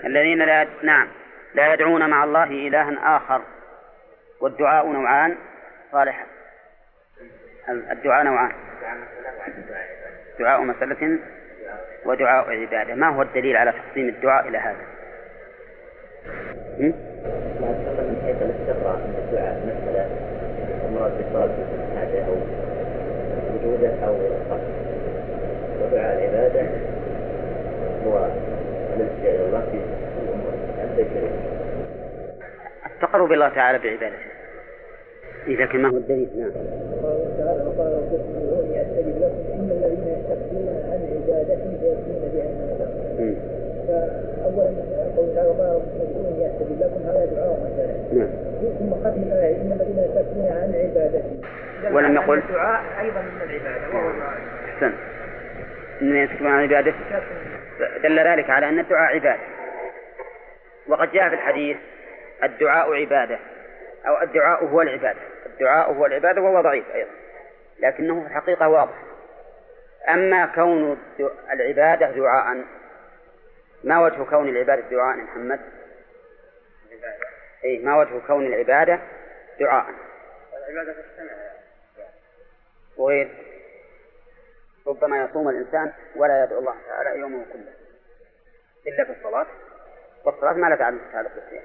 [0.06, 1.08] الذين لا نعم.
[1.54, 3.42] لا يدعون مع الله إلها آخر
[4.42, 5.38] والدعاء نوعان
[5.92, 6.26] صالح
[7.92, 8.52] الدعاء نوعان.
[10.40, 11.20] دعاء مسألة
[12.06, 12.96] ودعاء عبادة.
[12.96, 14.78] ما هو الدليل على تقسيم الدعاء إلى هذا؟
[25.82, 26.62] ودعاء العبادة
[28.06, 28.28] هو
[28.96, 29.78] الالتجاء إلى الله في
[30.24, 30.54] الأمور
[32.86, 34.30] التقرب الله تعالى بعبادته.
[35.48, 36.52] إذا كان ما هو الدليل؟ نعم
[37.04, 43.36] قال تعالى وقال ربكم ادعوني استجب لكم ان الذين يستكبرون عن عبادتي سيكون جهنم
[43.88, 44.84] فاولا
[45.18, 46.46] قول تعالى وقال ربكم ادعوني
[48.14, 48.28] نعم.
[48.80, 51.42] ثم ختم الايه ان الذين يستكبرون عن عبادتي
[51.96, 54.12] ولم يقل الدعاء أيضا من العباده وهو
[54.66, 54.94] أحسن.
[56.02, 56.98] ان يستكبرون عن عبادته
[58.04, 59.44] دل ذلك على أن الدعاء عبادة.
[60.88, 61.78] وقد جاء في الحديث
[62.44, 63.40] الدعاء عبادة
[64.08, 65.20] أو الدعاء هو العبادة.
[65.46, 67.12] الدعاء هو العبادة وهو ضعيف أيضا
[67.80, 68.96] لكنه في الحقيقة واضح.
[70.10, 70.98] أما كون
[71.54, 72.58] العبادة دعاء
[73.84, 75.60] ما وجه كون العبادة دعاء محمد؟
[77.66, 79.00] أي ما وجه كون العبادة
[79.60, 79.86] دعاء؟
[80.58, 81.34] العبادة تجتمع
[82.98, 83.30] وغير
[84.88, 87.74] ربما يصوم الإنسان ولا يدعو الله تعالى يومه كله.
[88.88, 89.48] إلا في الصلاة؟
[90.26, 90.76] والصلاة ما لها
[91.12, 91.64] تعلق بالصيام.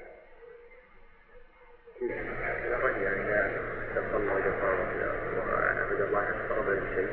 [2.02, 3.24] الرجل يعني
[5.94, 6.30] وعبد الله
[6.94, 7.08] شيء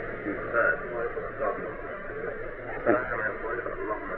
[0.54, 1.02] فهو
[3.22, 4.10] يقول اللهم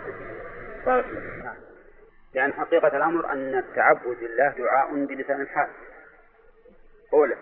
[2.33, 5.69] لأن حقيقة الأمر أن التعبد لله دعاء بلسان الحال.
[7.13, 7.35] أولا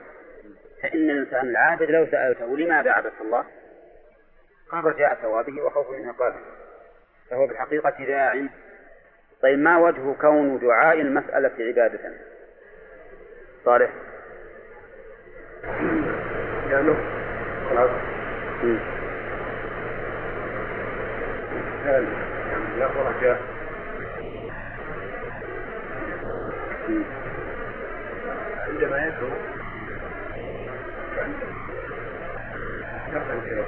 [0.81, 3.45] فإن الإنسان العابد لو سألته لماذا عبدت الله؟
[4.71, 6.39] قال رجاء ثوابه وخوف من عقابه.
[7.29, 8.47] فهو بالحقيقة داع.
[9.41, 12.11] طيب ما وجه كون دعاء المسألة عبادة؟
[13.65, 13.91] صالح.
[16.69, 16.95] لأنه
[17.69, 17.91] خلاص.
[21.85, 23.60] يعني له
[26.91, 27.21] رجاء
[28.67, 29.29] عندما يدعو
[33.13, 33.65] يرفع إلى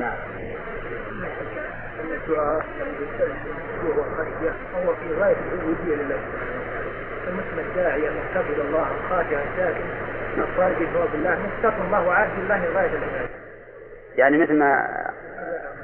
[0.00, 0.16] نعم
[2.00, 2.64] الدعاء
[3.84, 6.20] هو خشية هو في غاية العبودية لله
[7.26, 9.84] فمثل الداعية محتفظ الله الخاشع الساكن
[10.38, 13.28] الطالب بثواب الله مستقر الله وعاد الله غاية العبادة
[14.16, 14.88] يعني مثل ما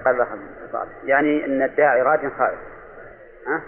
[0.05, 0.27] قال
[1.05, 2.59] يعني أن الداعي راج خائف.
[3.47, 3.63] ها؟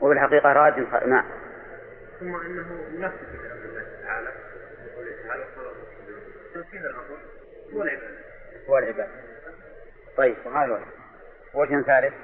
[0.00, 1.24] وبالحقيقة راج نعم
[2.20, 3.16] ثم إنه ينفذ
[4.02, 4.28] تعالى
[7.74, 8.08] هو العباده
[8.68, 9.10] هو العبادة
[10.16, 10.86] طيب وهذا وجه
[11.54, 12.14] وجه ثالث؟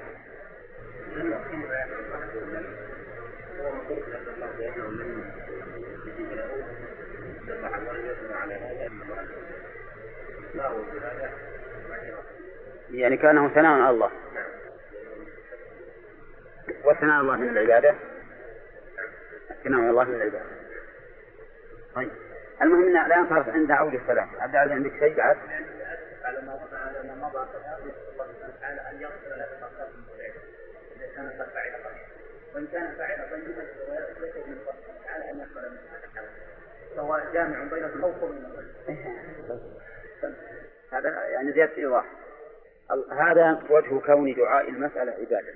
[12.91, 14.11] يعني كأنه ثناء على الله.
[16.83, 17.95] والثناء على الله من العبادة.
[19.65, 20.45] على الله من العبادة.
[21.95, 22.11] طيب.
[22.61, 24.29] المهم إن الآن صارت عند عود السلام.
[24.39, 25.37] عبد العزيز عندك شيء بعد؟
[26.23, 27.47] على ما على ما مضى
[28.61, 29.31] تعالى أن يغفر
[29.63, 29.99] قبل
[30.95, 31.71] إذا كان قد فعل
[32.55, 33.61] وإن كان فعل طيبا
[34.21, 34.73] ليس من الله
[35.05, 35.79] تعالى أن يغفر منه
[36.95, 38.15] فهو جامع بين الخوف
[40.91, 42.05] هذا يعني زيادة إيضاح.
[43.11, 45.53] هذا وجه كون دعاء المسألة عبادة.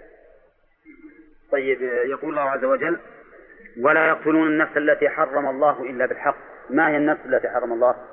[1.51, 2.99] طيب يقول الله عز وجل
[3.77, 6.37] ولا يقتلون النفس التي حرم الله إلا بالحق.
[6.69, 8.07] ما هي النفس التي حرم الله؟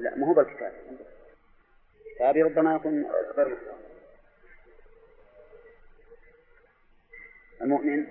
[0.00, 0.72] لا ما هو بالكتاب.
[2.14, 3.56] كتابي ربما يكون غير
[7.62, 8.06] المؤمن؟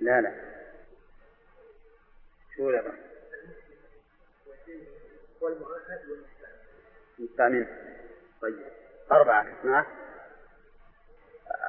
[0.00, 0.34] لا لا.
[2.56, 2.82] شو لا
[5.40, 6.24] والمعاهد
[7.18, 7.66] المستأمن
[8.42, 8.58] طيب.
[9.12, 9.46] أربعة.
[9.60, 9.86] اسماء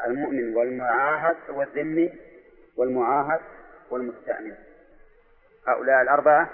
[0.06, 2.14] المؤمن والمعاهد والذمي
[2.78, 3.42] والمعاهد
[3.90, 4.56] والمستأمن.
[5.68, 6.50] هؤلاء الأربعة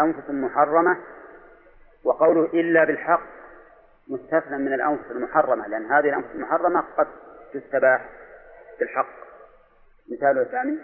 [0.00, 0.98] أنفس محرمة
[2.04, 3.22] وقوله إلا بالحق
[4.08, 7.06] مستثنى من الأنفس المحرمة لأن هذه الأنفس المحرمة قد
[7.52, 8.10] تستباح
[8.78, 9.26] بالحق.
[10.08, 10.78] مثاله الثاني؟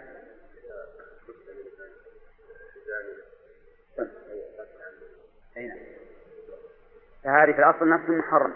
[5.56, 6.01] أي نعم.
[7.24, 8.54] فهذه في الأصل نفس محرمة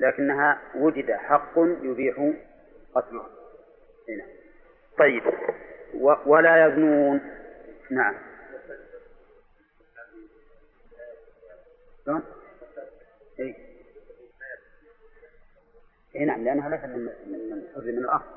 [0.00, 2.32] لكنها وجد حق يبيح
[2.94, 3.28] قتلها
[4.08, 4.28] نعم.
[4.98, 5.22] طيب.
[5.94, 7.20] و ولا يزنون.
[7.90, 8.14] نعم؟
[13.40, 13.56] اي
[16.16, 18.36] اي نعم لأنها ليست من من من من الأصل.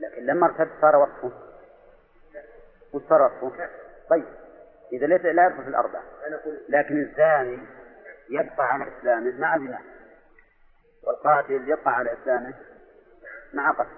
[0.00, 1.32] لكن لما ارتد صار وصفه.
[2.92, 3.70] وش صار وصفه؟
[4.10, 4.41] طيب.
[4.92, 6.02] إذا ليس لا يدخل في الاربعه
[6.68, 7.58] لكن الزاني
[8.30, 9.82] يبقى على إسلامه مع زناه
[11.02, 12.54] والقاتل يبقى على إسلامه
[13.52, 13.88] مع قتل.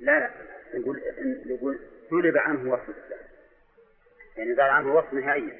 [0.00, 0.30] لا لا.
[0.74, 1.02] يقول
[1.46, 3.20] يقول سلب عنه وصف الإسلام.
[4.36, 5.56] يعني زال عنه وصف نهائيا.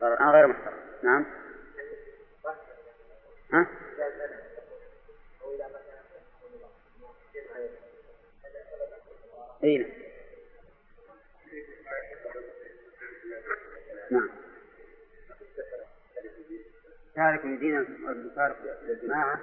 [0.00, 0.78] صار الآن غير محترم.
[1.02, 1.26] نعم.
[3.52, 3.66] ها؟
[9.64, 9.99] اي نعم.
[14.10, 14.30] نعم.
[17.14, 19.40] تارك لدين المفارق للجماعة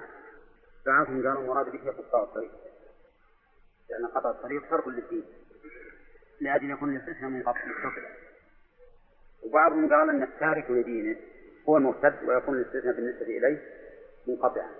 [0.86, 2.50] بعضهم قالوا المراد به قطاع الطريق.
[3.90, 5.24] لأن قطع الطريق فرق للدين.
[6.40, 7.60] لأجل يكون الاستثناء منقطع
[9.42, 11.16] وبعضهم قال أن التارك لدينه
[11.68, 13.62] هو المرتد ويكون الاستثناء بالنسبة إليه
[14.26, 14.70] منقطعا.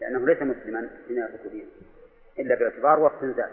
[0.00, 1.70] لأنه ليس مسلما حين يترك دينه.
[2.38, 3.52] إلا باعتبار وقت ذات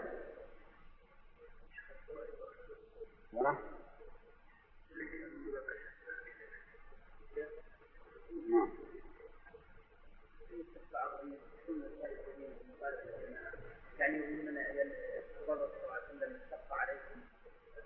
[8.50, 8.68] نعم
[13.98, 14.78] يعني من قال
[15.46, 17.20] صلى الله شق عليكم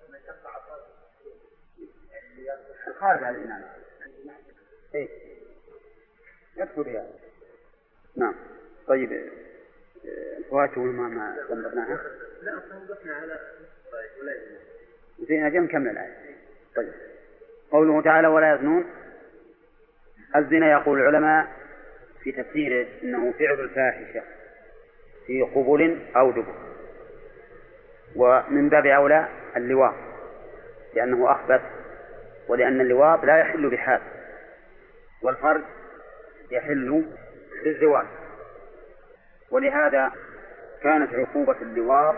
[0.08, 0.86] من شق عصاه
[2.88, 3.62] الخارج عن الإمام
[4.94, 5.08] إيه.
[6.56, 7.12] يكفر بهذا
[8.16, 8.34] نعم.
[8.86, 9.30] طيب.
[10.50, 12.00] فواته ما ما ضمرناها
[12.42, 13.40] لا وقفنا على.
[15.28, 16.36] زين أجل نكمل الآية.
[16.76, 16.92] طيب.
[17.70, 19.03] قوله تعالى ولا يزنون.
[20.36, 21.46] الزنا يقول العلماء
[22.22, 24.22] في تفسيره إنه فعل الفاحشة
[25.26, 26.54] في قبل أو دبر.
[28.16, 29.94] ومن باب أولى اللواط
[30.94, 31.60] لأنه أخبث
[32.48, 34.00] ولأن اللواط لا يحل بحال.
[35.22, 35.62] والفرج
[36.50, 37.04] يحل
[37.64, 38.06] بالزواج.
[39.50, 40.12] ولهذا
[40.82, 42.16] كانت عقوبة اللواط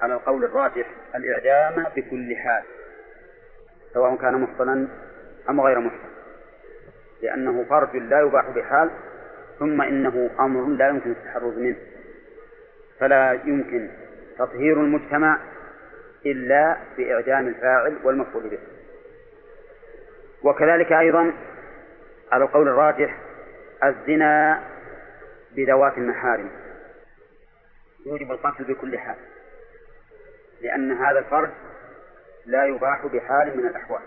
[0.00, 2.62] على القول الراجح الإعدام بكل حال
[3.94, 4.88] سواء كان محصنا
[5.48, 6.13] أم غير محصن
[7.24, 8.90] لأنه فرج لا يباح بحال
[9.58, 11.76] ثم إنه أمر لا يمكن التحرز منه.
[12.98, 13.90] فلا يمكن
[14.38, 15.38] تطهير المجتمع
[16.26, 18.58] إلا بإعدام الفاعل والمفعول به.
[20.42, 21.32] وكذلك أيضا
[22.32, 23.18] على القول الراجح
[23.84, 24.62] الزنا
[25.56, 26.50] بذوات المحارم.
[28.06, 29.16] يوجب القتل بكل حال
[30.62, 31.50] لأن هذا الفرج
[32.46, 34.02] لا يباح بحال من الأحوال.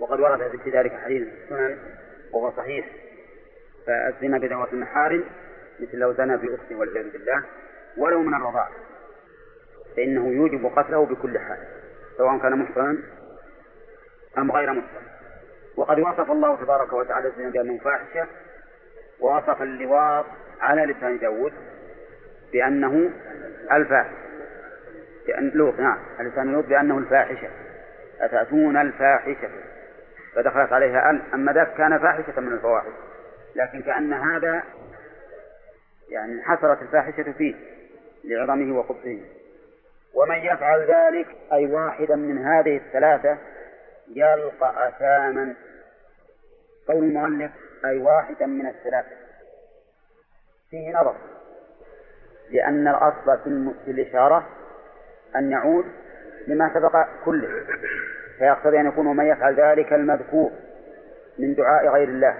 [0.00, 1.78] وقد ورد في ذلك حديث السنن
[2.32, 2.86] وهو صحيح.
[3.86, 5.24] فالزنا بذوات المحارم
[5.80, 7.42] مثل لو زنى بأخته والعياذ بالله
[7.96, 8.70] ولو من الرضاعة
[9.96, 11.58] فإنه يوجب قتله بكل حال
[12.16, 12.98] سواء كان محصنا
[14.38, 15.06] أم غير محصن.
[15.76, 18.26] وقد وصف الله تبارك وتعالى الزنا بأنه فاحشة
[19.20, 20.24] ووصف اللواط
[20.60, 21.52] على لسان داود
[22.52, 23.10] بأنه
[23.72, 24.16] الفاحش.
[25.28, 27.48] لأن لوط نعم لسان لوط بأنه الفاحشة.
[28.20, 29.50] أتأتون الفاحشة؟
[30.34, 32.92] فدخلت عليها ال أما ذاك كان فاحشة من الفواحش
[33.56, 34.62] لكن كأن هذا
[36.08, 37.54] يعني حصلت الفاحشة فيه
[38.24, 39.16] لعظمه وقبحه.
[40.14, 43.38] ومن يفعل ذلك أي واحدا من هذه الثلاثة
[44.08, 45.54] يلقى أثاما.
[46.88, 47.52] قول المؤلف
[47.84, 49.16] أي واحدا من الثلاثة.
[50.70, 51.16] فيه نظر.
[52.50, 53.38] لأن الأصل
[53.84, 54.48] في الإشارة
[55.36, 55.84] أن يعود
[56.46, 57.66] لما سبق كله.
[58.40, 60.50] فيقتضي أن يكون من يفعل ذلك المذكور
[61.38, 62.38] من دعاء غير الله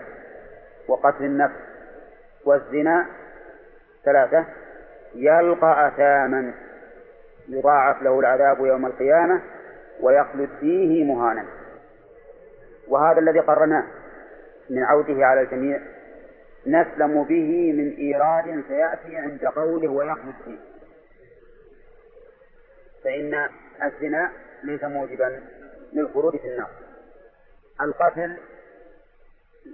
[0.89, 1.55] وقتل النفس
[2.45, 3.07] والزنا
[4.05, 4.45] ثلاثة
[5.15, 6.53] يلقى أثاما
[7.49, 9.41] يضاعف له العذاب يوم القيامة
[10.01, 11.45] ويخلد فيه مهانا.
[12.89, 13.85] وهذا الذي قرناه
[14.71, 15.81] من عوده على الجميع
[16.67, 20.59] نسلم به من إيراد سيأتي عند قوله ويخلد فيه.
[23.05, 23.49] فإن
[23.83, 24.31] الزنا
[24.65, 25.60] ليس موجبا.
[25.93, 26.71] للخروج في النار.
[27.81, 28.37] القتل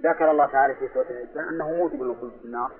[0.03, 2.71] ذكر الله تعالى في سورة الإنسان أنه موجب للخروج في النار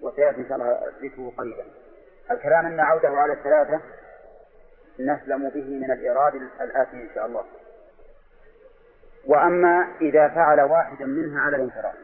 [0.00, 1.64] وسيأتي إن شاء الله ذكره قريبا.
[2.30, 3.80] الكلام أن عودة على الثلاثة
[5.00, 7.44] نسلم به من الإيراد الآتي إن شاء الله.
[9.26, 11.94] وأما إذا فعل واحدا منها على الانفراد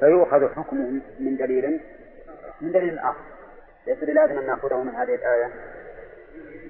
[0.00, 1.80] فيؤخذ حكمه من دليل
[2.60, 3.24] من دليل آخر.
[3.86, 5.52] ليس بلازم أن نأخذه من هذه الآية.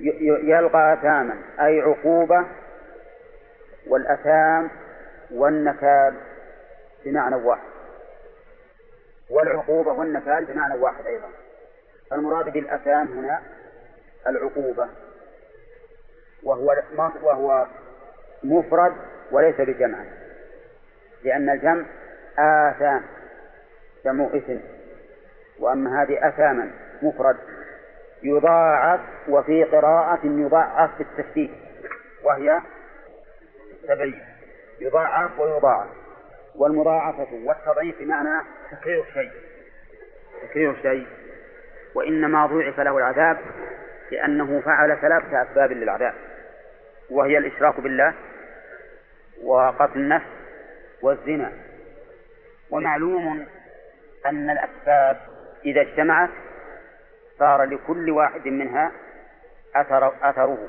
[0.00, 2.46] يلقى أثاما أي عقوبة
[3.86, 4.70] والأثام
[5.30, 6.14] والنكال
[7.04, 7.70] بمعنى واحد.
[9.30, 11.28] والعقوبة والنكال بمعنى واحد أيضا.
[12.12, 13.40] المراد بالأثام هنا
[14.26, 14.88] العقوبة
[16.42, 16.76] وهو
[17.22, 17.66] وهو
[18.44, 18.92] مفرد
[19.30, 19.98] وليس بجمع
[21.24, 21.84] لأن الجمع
[22.38, 23.02] آثام
[24.04, 24.56] جمع إثم
[25.58, 26.70] وأما هذه أثاما
[27.02, 27.36] مفرد.
[28.22, 31.50] يضاعف وفي قراءة يضاعف بالتشديد
[32.24, 32.60] وهي
[33.88, 34.24] سبعية
[34.80, 35.88] يضاعف ويضاعف
[36.54, 39.30] والمضاعفة والتضعيف بمعنى تكرير الشيء
[40.42, 41.06] تكرير الشيء
[41.94, 43.38] وإنما ضوعف له العذاب
[44.10, 46.14] لأنه فعل ثلاثة أسباب للعذاب
[47.10, 48.14] وهي الإشراك بالله
[49.42, 50.26] وقتل النفس
[51.02, 51.52] والزنا.
[52.70, 53.46] ومعلوم
[54.26, 55.16] أن الأسباب
[55.64, 56.30] إذا اجتمعت
[57.40, 58.92] صار لكل واحد منها
[59.76, 60.68] أثر أثره.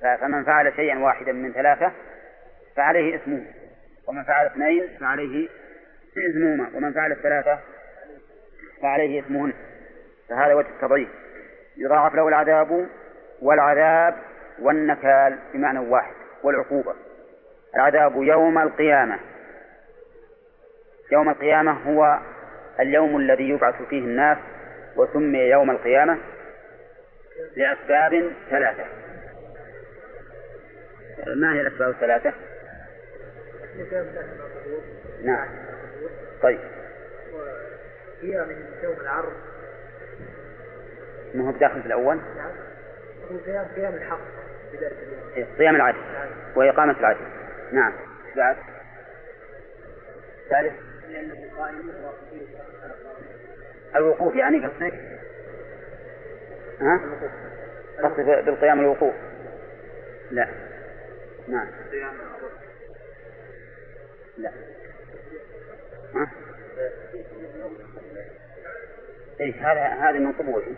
[0.00, 1.92] فمن فعل شيئا واحدا من ثلاثة
[2.76, 3.44] فعليه اسمه
[4.06, 5.48] ومن فعل اثنين فعليه
[6.30, 7.58] اسمهما ومن فعل الثلاثة
[8.82, 9.52] فعليه اسمهن
[10.28, 11.08] فهذا وجه التضعيف
[11.76, 12.88] يضاعف له العذاب
[13.42, 14.14] والعذاب
[14.58, 16.94] والنكال بمعنى واحد والعقوبة.
[17.74, 19.18] العذاب يوم القيامة.
[21.12, 22.18] يوم القيامة هو
[22.80, 24.38] اليوم الذي يبعث فيه الناس
[24.96, 26.18] وسمي يوم القيامة
[27.56, 28.84] لأسباب ثلاثة.
[31.26, 32.32] ما هي الأسباب الثلاثة؟
[35.22, 35.48] نعم.
[36.42, 36.60] طيب.
[38.22, 39.32] قيامهم يوم العرض
[41.34, 42.52] ما هو بداخل في الأول؟ نعم
[43.46, 44.20] قيام قيام الحق
[44.72, 44.96] بذلك
[45.34, 45.98] اليوم صيام العدل.
[46.56, 47.26] وإقامة العدل
[47.72, 47.92] نعم
[48.36, 48.56] بعد؟
[50.50, 50.74] ثالث.
[53.96, 54.34] الوقوف.
[54.34, 54.94] يعني قصدك
[56.80, 57.00] ها؟
[58.02, 59.14] قصدك بالقيام الوقوف.
[60.30, 60.48] لا.
[61.48, 61.66] نعم.
[64.38, 64.50] لا.
[66.14, 66.30] ها؟
[69.40, 70.76] إيه هذا هذا من قبوله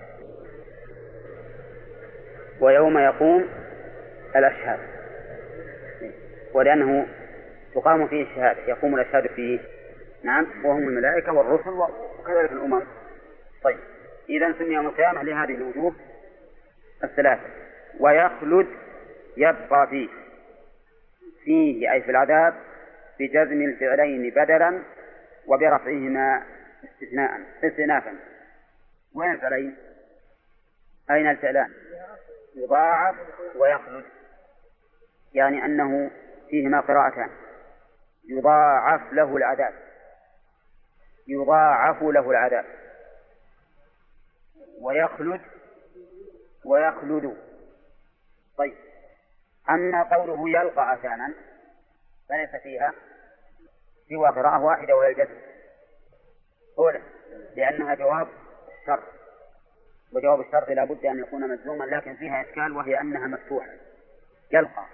[2.61, 3.49] ويوم يقوم
[4.37, 4.79] الأشهاد.
[6.03, 6.13] إيه.
[6.53, 7.07] ولأنه
[7.75, 9.61] تقام فيه الشهادة يقوم الأشهاد فيه.
[10.23, 10.47] نعم.
[10.65, 12.83] وهم الملائكة والرسل وكذلك الأمم.
[13.67, 13.79] طيب.
[14.29, 15.95] إذا سمي مسامح لهذه الوجوه
[17.05, 17.43] الثلاثة.
[18.01, 18.67] ويخلد
[19.37, 20.09] يبقى فيه.
[21.45, 22.55] فيه أي في العذاب
[23.19, 24.83] بجزم الفعلين بدلا
[25.47, 26.43] وبرفعهما
[26.85, 28.15] استثناء استئنافا
[29.15, 29.77] وين الفعلين؟
[31.11, 31.71] أين الفعلان؟
[32.55, 33.17] يضاعف
[33.57, 34.05] ويخلد.
[35.35, 36.11] يعني أنه
[36.51, 37.31] فيهما قراءتان.
[38.29, 39.75] يضاعف له العذاب.
[41.29, 42.65] يضاعف له العذاب.
[44.81, 45.41] ويخلد
[46.65, 47.37] ويخلد.
[48.59, 48.75] طيب.
[49.71, 51.35] أما قوله يلقى أثاما
[52.29, 52.93] فليس فيها
[54.09, 55.39] سوى قراءة واحدة وهي الجزم.
[56.79, 57.01] أولا
[57.57, 58.29] لأنها جواب
[58.87, 59.03] شرط
[60.13, 63.73] وجواب الشرط لا بد أن يكون مجزوما لكن فيها إشكال وهي أنها مفتوحة.
[64.53, 64.87] يلقى.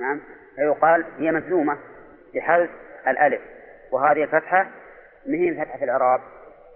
[0.00, 0.20] نعم.
[0.56, 1.78] فيقال هي مجزومة
[2.34, 2.70] بحذف
[3.08, 3.42] الألف
[3.90, 4.70] وهذه الفتحة
[5.26, 6.20] مهين فتحة الإعراب.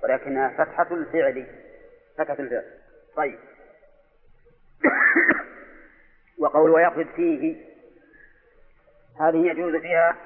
[0.03, 1.47] ولكنها فتحة الفعل
[2.19, 2.65] فتحة الفعل.
[3.17, 3.39] طيب.
[6.39, 7.57] وقول ويقصد فيه
[9.21, 10.17] هذه يجوز فيها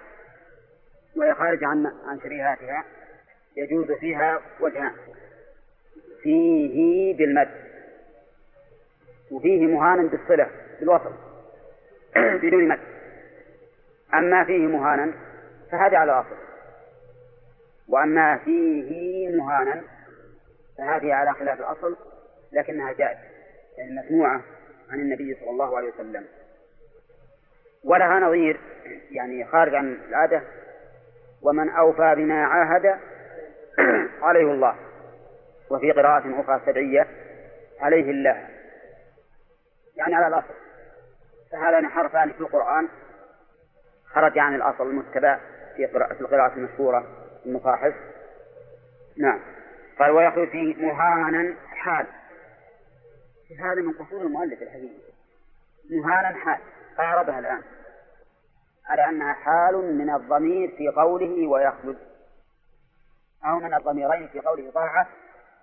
[1.17, 2.85] وهي خارج عن عن شريهاتها
[3.57, 4.93] يجوز فيها وجهان
[6.23, 7.67] فيه بالمد.
[9.31, 10.51] وفيه مهانا بالصلة
[10.81, 11.13] بالوصل
[12.43, 12.81] بدون مد.
[14.15, 15.13] أما فيه مهانا
[15.71, 16.37] فهذا على الأصل.
[17.89, 19.83] وأما فيه مهانا
[20.79, 21.97] فهذه على خلاف الأصل
[22.53, 23.21] لكنها جائزة
[23.79, 24.43] يعني مسموعة
[24.91, 26.25] عن النبي صلى الله عليه وسلم.
[27.85, 28.61] ولها نظير
[29.11, 30.43] يعني خارج عن العادة
[31.43, 32.87] ومن أوفى بما عاهد
[34.27, 34.77] عليه الله
[35.71, 37.07] وفي قراءة أخرى سبعية
[37.81, 38.49] عليه الله.
[39.97, 40.55] يعني على الأصل
[41.53, 42.89] فهذان حرفان في القرآن
[44.07, 45.41] خرج عن الأصل المتبع
[45.77, 47.26] في قراءة القراءة المشهورة.
[47.47, 47.95] المصاحف
[49.17, 49.41] نعم.
[49.99, 52.07] قال ويخرج فيه مهانا حال.
[53.59, 54.95] هذا من قصور المؤلف الحقيقي
[55.91, 56.59] مهانا حال.
[56.99, 57.63] قاربها الآن.
[58.87, 61.99] على أنها حال من الضمير في قوله ويخلد
[63.45, 65.07] أو من الضميرين في قوله ضاعف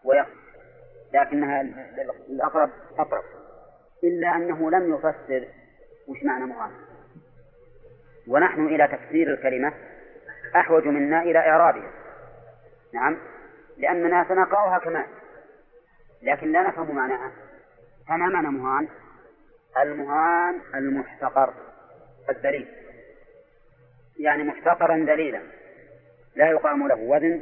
[0.03, 0.43] ويخلد
[1.13, 1.61] لكنها
[2.29, 3.23] الأقرب أقرب.
[4.03, 5.47] إلا أنه لم يفسر.
[6.07, 6.75] وش معنى مهانا؟
[8.27, 9.73] ونحن إلى تفسير الكلمة.
[10.55, 11.91] أحوج منا إلى إعرابها
[12.93, 13.17] نعم.
[13.77, 15.05] لأننا سنقرأها كما
[16.21, 17.31] لكن لا نفهم معناها.
[18.07, 18.87] فما معنى مهان؟
[19.77, 21.53] المهان المحتقر
[22.29, 22.67] الذليل.
[24.19, 25.41] يعني محتقرا ذليلا.
[26.35, 27.41] لا يقام له وزن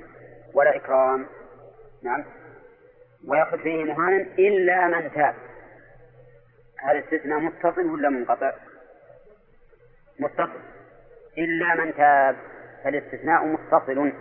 [0.54, 1.26] ولا إكرام.
[2.04, 2.24] نعم.
[3.28, 5.36] ويأخذ فيه مهانا إلا من تاب.
[6.80, 8.54] هذا استثناء متصل ولا منقطع؟
[10.20, 10.62] متصل.
[11.38, 12.36] إلا من تاب.
[12.84, 14.12] فالاستثناء متصل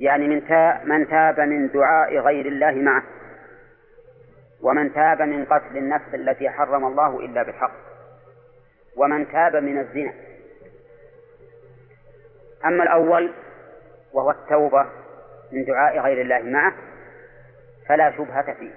[0.00, 3.02] يعني من تاب من تاب من دعاء غير الله معه
[4.62, 7.72] ومن تاب من قتل النفس التي حرم الله إلا بالحق
[8.96, 10.12] ومن تاب من الزنا.
[12.64, 13.32] أما الأول
[14.12, 14.86] وهو التوبة
[15.52, 16.74] من دعاء غير الله معه
[17.88, 18.70] فلا شبهة فيه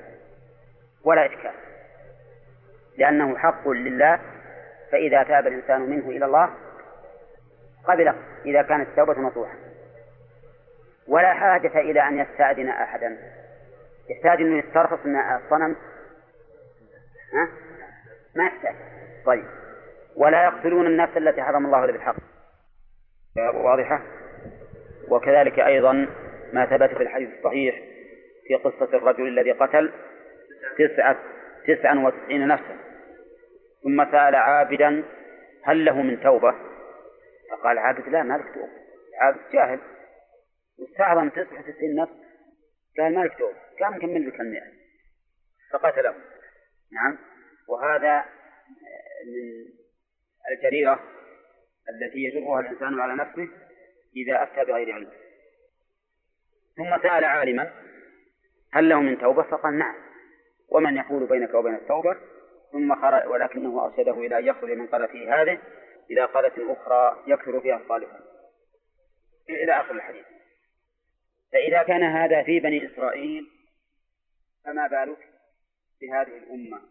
[1.04, 1.52] ولا إشكال
[2.97, 4.20] لأنه حق لله
[4.91, 6.49] فإذا تاب الإنسان منه إلى الله
[7.88, 8.15] قبله
[8.45, 9.55] إذا كانت التوبة نصوحا
[11.07, 13.17] ولا حاجة إلى أن يستأذن أحدا.
[14.09, 15.75] يحتاج أنه يسترخص من الصنم.
[17.34, 17.49] ها؟
[18.36, 18.75] ما يحتاج.
[19.25, 19.45] طيب.
[20.15, 22.15] ولا يقتلون النفس التي حرم الله إلا بالحق.
[23.53, 24.01] واضحة.
[25.07, 26.07] وكذلك أيضا
[26.53, 27.75] ما ثبت في الحديث الصحيح
[28.47, 29.91] في قصة الرجل الذي قتل
[30.77, 31.17] تسعة
[31.67, 32.77] تسعا وتسعين نفسا.
[33.84, 35.03] ثم سأل عابدا
[35.63, 36.70] هل له من توبة؟
[37.52, 38.82] فقال عابد لا ما لك توبة
[39.22, 39.80] عابد جاهل.
[40.80, 42.12] واستعظم تسعة وتسعين نفس
[42.97, 44.72] قال ما لك توبة كان مكمل لك المئة.
[45.74, 46.16] فقتله
[46.91, 47.18] نعم.
[47.68, 48.26] وهذا
[49.26, 49.66] من
[50.52, 50.99] الجريرة
[51.89, 53.47] التي يجرها الإنسان على نفسه
[54.16, 55.12] إذا أفتى بغير علم.
[56.78, 57.72] ثم سأل عالما
[58.74, 59.95] هل له من توبة؟ فقال نعم.
[60.70, 62.18] ومن يحول بينك وبين التوبة؟
[62.72, 65.60] ثم خرج ولكنه أرشده إلى أن يخرج من قريته هذه.
[66.12, 68.22] إلى قرية أخرى يكثر فيها الصالحون.
[69.49, 70.26] إلى آخر الحديث.
[71.51, 73.47] فإذا كان هذا في بني إسرائيل
[74.66, 75.30] فما بالك
[76.01, 76.82] بهذه الأمة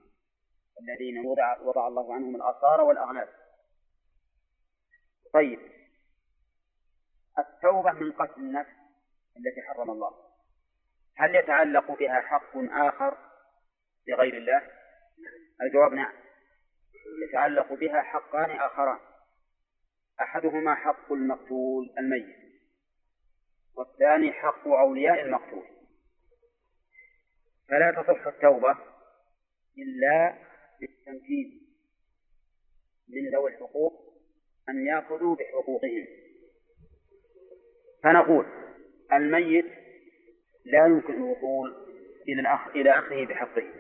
[0.81, 3.29] الذين وضع, وضع الله عنهم الآثار والأغلال
[5.33, 5.61] طيب.
[7.39, 8.71] التوبة من قتل النفس
[9.37, 10.15] التي حرم الله.
[11.17, 13.17] هل يتعلق بها حق آخر
[14.09, 14.63] لغير الله؟
[15.63, 16.13] الجواب نعم.
[17.29, 18.99] يتعلق بها حقان آخران.
[20.21, 22.37] أحدهما حق المقتول الميت
[23.75, 25.65] والثاني حق أولياء المقتول.
[27.69, 28.77] فلا تصح التوبة
[29.79, 30.35] إلا
[30.81, 31.61] بالتمكين
[33.09, 33.93] من ذوي الحقوق
[34.69, 36.07] أن يأخذوا بحقوقهم.
[38.03, 38.47] فنقول
[39.13, 39.67] الميت
[40.65, 41.87] لا يمكن الوصول
[42.29, 43.73] إلى الأخ إلى أخيه بحقه.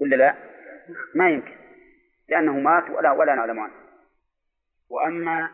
[0.00, 0.36] ولا لا؟
[1.14, 1.56] ما يمكن
[2.28, 3.83] لأنه مات ولا ولا نعلم عنه.
[4.94, 5.50] وأما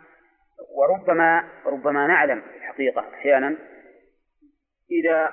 [0.70, 3.56] وربما ربما نعلم في الحقيقة أحيانا
[4.90, 5.32] إذا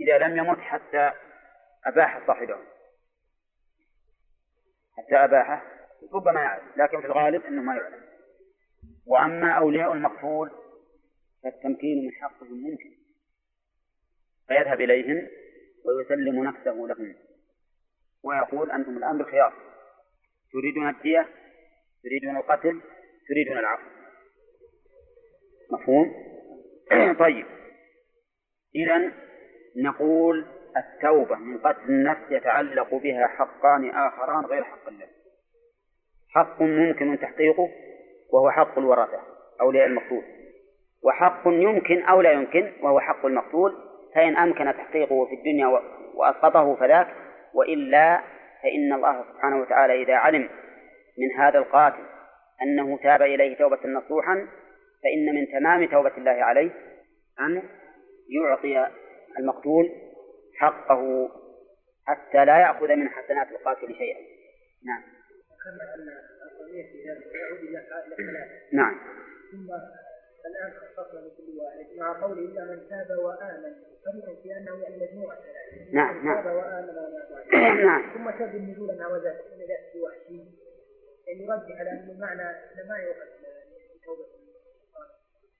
[0.00, 1.12] إذا لم يمت حتى
[1.86, 2.56] أباح صاحبه.
[4.96, 5.62] حتى أباحه
[6.12, 8.02] ربما يعلم لكن في الغالب أنه ما يعلم.
[9.06, 10.50] وأما أولياء المقتول
[11.42, 12.90] فالتمكين من حقهم ممكن.
[14.48, 15.28] فيذهب إليهم
[15.84, 17.14] ويسلم نفسه لهم.
[18.22, 19.52] ويقول أنتم الآن بالخيار
[20.52, 21.41] تريدون الدية؟
[22.02, 22.80] تريدون القتل
[23.28, 23.82] تريدون العفو.
[25.72, 26.14] مفهوم؟
[27.24, 27.46] طيب.
[28.74, 29.12] إذا
[29.76, 30.46] نقول
[30.76, 35.06] التوبة من قتل النفس يتعلق بها حقان آخران غير حق الله.
[36.28, 37.68] حق ممكن تحقيقه
[38.32, 39.20] وهو حق الورثة
[39.60, 40.22] أولياء المقتول.
[41.02, 43.74] وحق يمكن أو لا يمكن وهو حق المقتول
[44.14, 45.80] فإن أمكن تحقيقه في الدنيا
[46.14, 47.08] وأسقطه فذاك
[47.54, 48.20] وإلا
[48.62, 50.48] فإن الله سبحانه وتعالى إذا علم
[51.18, 52.04] من هذا القاتل
[52.62, 54.48] أنه تاب إليه توبة نصوحا
[55.02, 56.70] فإن من تمام توبة الله عليه
[57.40, 57.62] أن
[58.28, 58.86] يعطي
[59.38, 59.90] المقتول
[60.56, 61.30] حقه
[62.06, 64.18] حتى لا يأخذ من حسنات القاتل شيئا.
[64.86, 65.02] نعم.
[68.72, 68.94] نعم.
[69.52, 69.70] ثم
[70.46, 75.38] الآن خصصنا لكل واحد مع قوله إلا من تاب وآمن فرق في أنه يعني مجموعة.
[75.92, 76.42] نعم نعم.
[76.42, 76.94] تاب وآمن
[77.86, 78.14] نعم.
[78.14, 80.36] ثم شد النزول مع وزاد نجاة وحشي.
[80.36, 80.61] يعني
[81.28, 82.44] يرجح على أن المعنى
[82.88, 83.26] ما يؤخذ
[84.04, 84.24] توبة.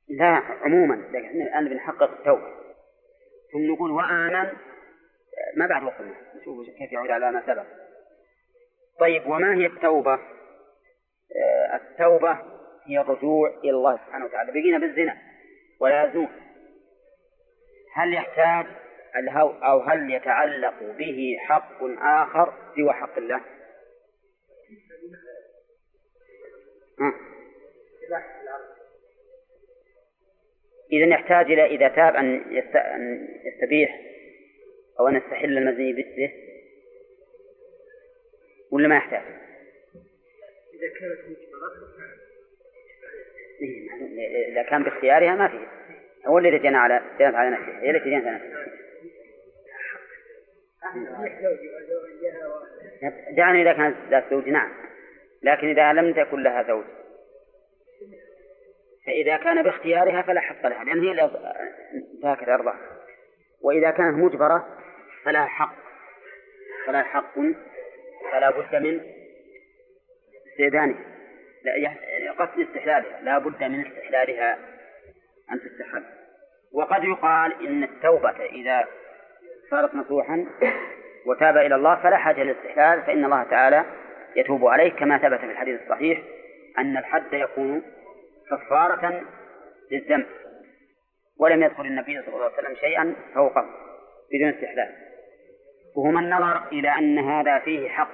[0.08, 2.62] لا عموما لكن الآن بنحقق التوبة.
[3.52, 4.52] ثم نقول وآمن
[5.56, 7.66] ما بعد وصلنا نشوف كيف يعود على ما سبق.
[8.98, 10.14] طيب وما هي التوبة؟
[11.36, 12.38] آه، التوبة
[12.86, 14.52] هي الرجوع إلى الله سبحانه وتعالى.
[14.52, 15.16] بقينا بالزنا
[15.80, 16.28] ولا يزنون.
[17.94, 18.66] هل يحتاج
[19.16, 23.40] الهو أو هل يتعلق به حق آخر سوى حق الله؟
[30.92, 32.44] إذا يحتاج إلى إذا تاب أن
[33.44, 34.00] يستبيح
[35.00, 36.32] أو أن يستحل المزني به.
[38.70, 39.22] ولا ما يحتاج؟
[40.74, 41.92] إذا كانت مجبرة.
[43.62, 45.66] إيه، إذا كان باختيارها ما فيه
[46.26, 47.78] هو الذي جنى على جنت على نفسه.
[47.78, 48.72] هي التي جنت على نفسها
[53.30, 54.48] دعني إذا كانت ذات زوج.
[54.48, 54.91] نعم.
[55.42, 56.84] لكن إذا لم تكن لها زوج
[59.06, 61.30] فإذا كان باختيارها فلا حق لها لأن هي
[62.14, 62.78] انتهكت أرضها
[63.62, 64.66] وإذا كانت مجبرة
[65.24, 65.74] فلا حق
[66.86, 67.34] فلا حق
[68.32, 69.00] فلا بد من
[70.52, 71.04] استئذانها.
[71.64, 74.58] يعني قصد استحلالها لا بد من استحلالها
[75.52, 76.04] أن تستحل.
[76.72, 78.84] وقد يقال إن التوبة إذا
[79.70, 80.46] صارت نصوحا
[81.26, 83.84] وتاب إلى الله فلا حاجة للاستحلال فإن الله تعالى
[84.36, 86.22] يتوب عليه كما ثبت في الحديث الصحيح
[86.78, 87.82] أن الحد يكون
[88.50, 89.22] كفارة
[89.90, 90.26] للذنب
[91.38, 93.66] ولم يذكر النبي صلى الله عليه وسلم شيئا فوقه
[94.32, 94.92] بدون استحلال.
[95.96, 98.10] وهو من نظر إلى أن هذا فيه حق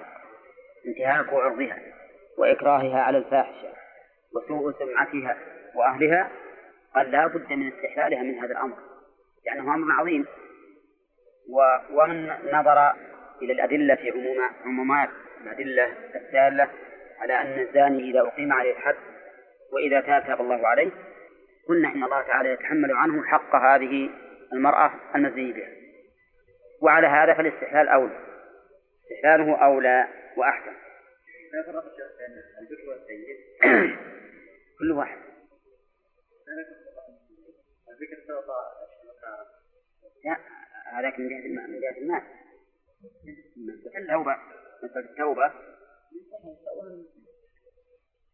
[0.86, 1.78] انتهاك عرضها
[2.38, 3.68] وإكراهها على الفاحشة
[4.34, 5.36] وسوء سمعتها
[5.74, 6.30] وأهلها
[6.94, 8.76] قال لا بد من استحلالها من هذا الأمر
[9.46, 10.26] لأنه أمر عظيم.
[11.90, 12.92] ومن نظر
[13.42, 15.08] إلى الأدلة في عموم عمومات
[15.42, 16.70] الأدلة الدالة
[17.18, 18.96] على أن الزاني إذا أقيم عليه الحد
[19.72, 20.90] وإذا تاب الله عليه
[21.68, 24.10] قلنا إن الله تعالى يتحمل عنه حق هذه
[24.52, 25.68] المرأة المزني بها.
[26.82, 28.18] وعلى هذا فالاستحلال أولى.
[29.02, 30.72] استحلاله أولى وأحسن.
[31.66, 31.84] فرق
[33.08, 33.36] بين
[34.78, 35.18] كل واحد.
[40.24, 40.36] لا
[40.92, 41.70] هذاك من جهة المال.
[41.70, 42.22] من جهة المال.
[44.84, 45.52] مسألة التوبة.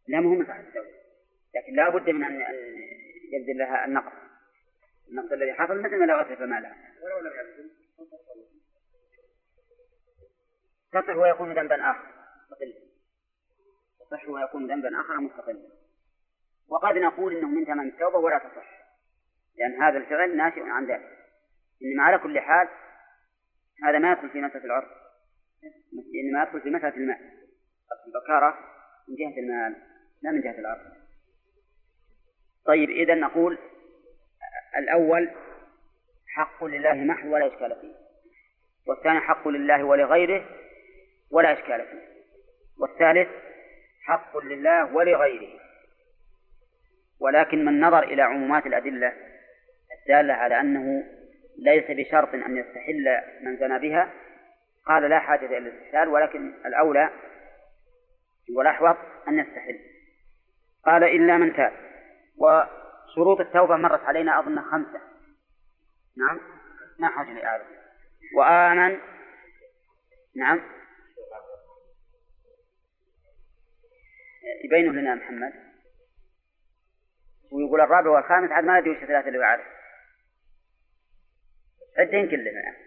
[0.07, 0.89] لا مو مسألة التوبة.
[1.55, 2.55] لكن لا بد من أن أن
[3.33, 4.13] يبذل لها النقص.
[5.09, 7.31] النقص الذي حصل مثل ما لو أتلف مالها ولو لم
[10.91, 12.07] تصح ويكون ذنبا آخر.
[12.41, 12.73] مستقلا
[13.99, 15.69] تصح ويكون ذنبا آخر مستقلا
[16.69, 18.85] وقد نقول إنه من تمام التوبة ولا تصح.
[19.57, 21.15] لأن هذا الفعل ناشئ عن ذلك.
[21.83, 22.67] إنما على كل حال
[23.83, 24.87] هذا ما يدخل في مسألة العرض
[26.15, 27.17] إنما يدخل في مسألة المال
[28.07, 28.57] البكارة
[29.07, 29.75] من جهة المال
[30.21, 30.95] لا من جهة العرض
[32.65, 33.57] طيب إذا نقول
[34.77, 35.29] الأول
[36.27, 37.93] حق لله محض ولا إشكال فيه.
[38.87, 40.45] والثاني حق لله ولغيره
[41.31, 42.01] ولا إشكال فيه.
[42.77, 43.27] والثالث
[44.01, 45.59] حق لله ولغيره.
[47.19, 49.13] ولكن من نظر إلى عمومات الأدلة
[49.99, 51.03] الدالة على أنه
[51.57, 54.13] ليس بشرط أن يستحل من زنى بها
[54.87, 57.09] قال لا حاجة إلى الاستحلال ولكن الأولى
[58.55, 59.79] والأحوط أن يستحل.
[60.85, 61.73] قال إلا من تاب.
[62.37, 65.01] وشروط التوبة مرت علينا أظن خمسة.
[66.17, 66.39] نعم.
[66.99, 67.65] ما حاجة لإعادة
[68.37, 68.99] وآمن.
[70.35, 70.61] نعم.
[74.65, 75.53] يبينه لنا محمد.
[77.51, 79.63] ويقول الرابع والخامس عاد ما ندري وش الثلاثة اللي بعده.
[81.97, 82.84] عدين كلنا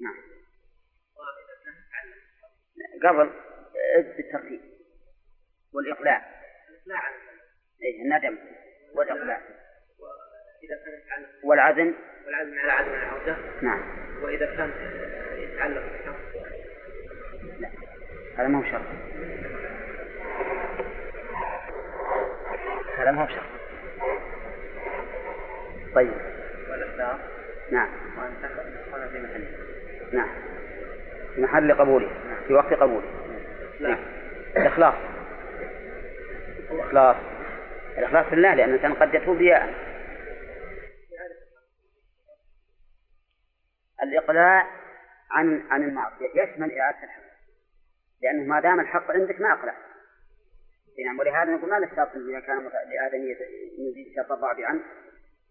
[0.00, 0.14] نعم.
[3.02, 3.30] قبل
[4.16, 4.60] بالترتيب
[5.72, 6.40] والإقلاع.
[7.82, 8.38] إيه الندم
[8.94, 9.40] والإقلاع.
[10.62, 11.94] إذا كان يتعلق والعزم.
[12.26, 13.82] والعزم على عدم العودة نعم.
[14.22, 14.70] وإذا كان
[15.38, 16.20] يتعلق بالحق
[17.60, 17.70] لا
[18.36, 18.86] هذا ما هو شرط.
[22.98, 23.60] هذا ما هو شرط.
[25.94, 26.12] طيب.
[26.70, 27.39] والإخلاص
[27.70, 27.88] نعم.
[30.10, 30.28] في نعم.
[31.34, 32.10] في محل قبوله
[32.46, 33.06] في وقت قبوله.
[33.80, 33.98] لا
[34.56, 34.94] الإخلاص.
[36.70, 37.16] الإخلاص.
[37.98, 39.74] الإخلاص في الله لأن الإنسان قد يتوب رياء
[44.02, 44.66] الإقلاع
[45.30, 46.28] عن عن المعصية.
[46.34, 47.30] يشمل إعادة الحق.
[48.22, 49.74] لأنه ما دام الحق عندك ما أقلع.
[51.06, 51.18] نعم.
[51.18, 53.36] ولهذا نقول ما الشرط إذا كان لآدمية
[53.90, 54.80] نزيد شرط الرابعا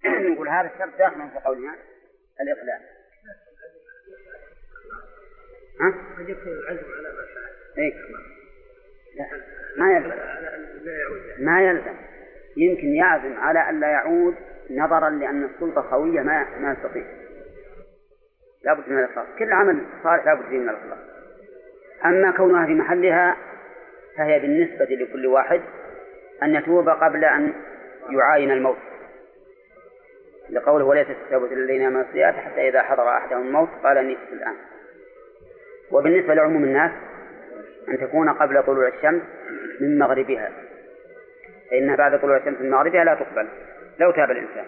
[0.33, 1.75] نقول هذا الشرط داخل في قولنا.
[2.41, 2.79] الإقلاع
[5.81, 6.79] ها؟ العزم على
[8.09, 8.19] ما؟
[9.15, 9.25] لا
[9.77, 10.15] ما يلزم.
[11.45, 11.95] ما يلزم.
[12.57, 14.35] يمكن يعزم على أن لا يعود
[14.71, 17.03] نظرا لأن السلطة خوية ما ما يستطيع.
[18.63, 19.27] لابد من الإخلاص.
[19.39, 20.99] كل عمل صالح لابد فيه من الإخلاص.
[22.05, 23.37] أما كونها في محلها
[24.17, 25.61] فهي بالنسبة لكل واحد
[26.43, 27.53] أن يتوب قبل أن
[28.09, 28.77] يعاين الموت.
[30.51, 34.55] لقوله وليست التوبة للذين يعملون السيئات حتى إذا حضر أحدهم الموت قال إني الآن.
[35.91, 36.91] وبالنسبة لعموم الناس
[37.89, 39.21] أن تكون قبل طلوع الشمس
[39.79, 40.51] من مغربها.
[41.71, 43.47] فإنها بعد طلوع الشمس من مغربها لا تقبل.
[43.99, 44.65] لو تاب الإنسان.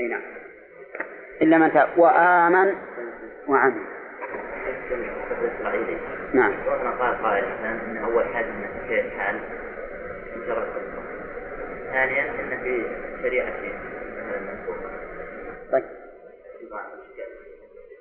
[0.00, 0.22] أي نعم.
[1.42, 1.88] إلا من تاب.
[1.96, 2.74] وآمن
[3.48, 3.82] وعمل.
[6.32, 6.52] نعم.
[6.98, 9.40] قال قائل أن أول حاجة أن في الحال
[10.36, 10.66] مجرد
[11.92, 12.82] ثانيا أن في
[13.22, 14.79] شريعة مثلا منسوخة
[15.72, 15.84] طيب.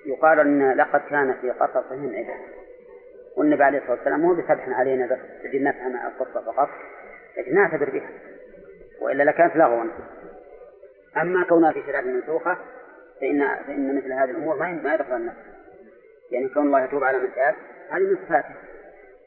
[0.06, 2.40] يقال أن لقد كان في قصصهم عبرة
[3.38, 6.70] والنبي عليه الصلاة والسلام مو بسبح علينا بس تجي نفهم القصة فقط
[7.38, 8.10] لكن نعتبر بها
[9.02, 9.84] وإلا لكانت لغوا.
[11.18, 12.58] أما كونها في شريعة منسوخة
[13.22, 15.38] فإن فإن مثل هذه الأمور ما ما يدخل النفس.
[16.32, 17.56] يعني كون الله يتوب على من تاب
[17.90, 18.56] هذه من صفاته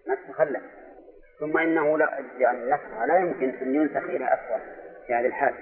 [0.06, 0.62] ما تتخلف
[1.40, 4.58] ثم إنه لا يعني لا يمكن أن ينسخ إلى أسوأ
[5.06, 5.54] في هذه الحال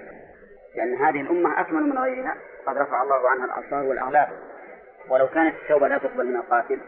[0.75, 4.27] لأن هذه الأمة أكمل من غيرها قد رفع الله عنها الأبصار والأغلال
[5.09, 6.79] ولو كانت التوبة لا تقبل من القاتل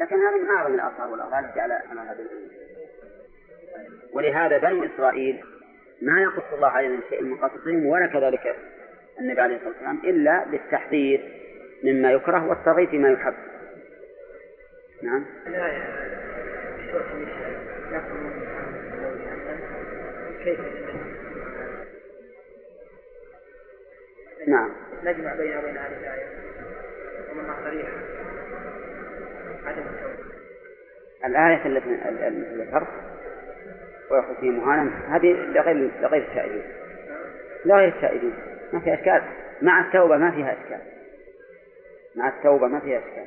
[0.00, 2.50] لكن هذا من أعظم الآثار والأغلال على على هذه الأمة
[4.12, 5.44] ولهذا بنو إسرائيل
[6.02, 8.56] ما يقص الله علينا من شيء من قصصهم ولا كذلك
[9.20, 11.40] النبي عليه الصلاة والسلام إلا للتحذير
[11.84, 13.34] مما يكره والترغيب فيما يحب
[15.02, 15.24] نعم
[20.44, 20.60] كيف
[24.50, 24.70] نعم.
[25.04, 26.26] نجمع بين وبين هذه الآية.
[27.32, 27.92] ومنها صريحة
[29.66, 30.30] عدم التوبة.
[31.24, 31.98] الآية التي
[32.56, 32.88] ذكرت
[34.10, 36.62] ويأخذ فيه مهانا هذه لغير لغير التائبين.
[37.64, 38.34] لغير التائبين.
[38.72, 39.22] ما فيها إشكال.
[39.62, 40.80] مع التوبة ما فيها إشكال.
[42.16, 43.26] مع التوبة ما فيها إشكال.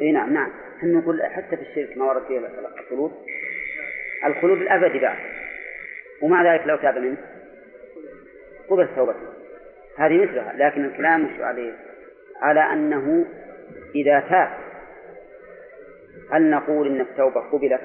[0.00, 0.50] إي نعم نعم.
[0.76, 2.38] إحنا نقول حتى في الشرك ما ورد فيه
[2.78, 3.12] الخلود
[4.26, 5.18] الخلود الأبدي بعد.
[6.22, 7.16] ومع ذلك لو تاب منه
[8.68, 9.28] قبل توبته.
[9.98, 11.72] هذه مثلها لكن الكلام مش عليه
[12.42, 13.26] على أنه
[13.94, 14.50] إذا تاب
[16.32, 17.80] هل نقول إن التوبة قبلت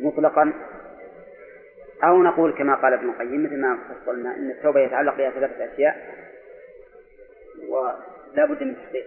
[0.00, 0.52] مطلقا؟
[2.04, 6.14] أو نقول كما قال ابن القيم مثل ما فصلنا أن التوبة يتعلق بها ثلاثة أشياء
[7.68, 9.04] ولا بد من تحقيق.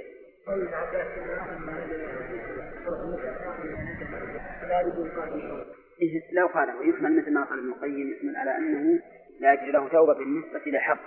[4.76, 5.85] إيه
[6.32, 9.02] لو قاله ويحمل مثل ما قال ابن القيم يحمل على أنه
[9.40, 11.00] لا يجري له توبة بالنسبة لحق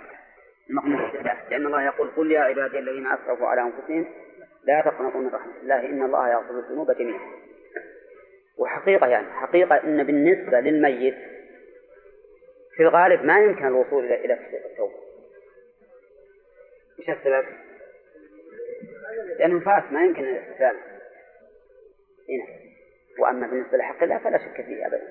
[0.69, 1.11] المقنوع
[1.49, 4.05] لأن الله يقول قل يا عبادي الذين أسرفوا على أنفسهم
[4.63, 7.19] لا تقنطوا من رحمة الله إن الله يغفر الذنوب جميعا.
[8.57, 11.15] وحقيقة يعني حقيقة أن بالنسبة للميت
[12.75, 14.33] في الغالب ما يمكن الوصول إلى إلى
[14.65, 14.93] التوبة.
[16.99, 17.45] وش السبب؟
[19.39, 20.75] لأنه فات ما يمكن الاستسلام
[22.29, 22.68] هنا
[23.19, 25.01] وأما بالنسبة لحق الله فلا شك فيه أبدا.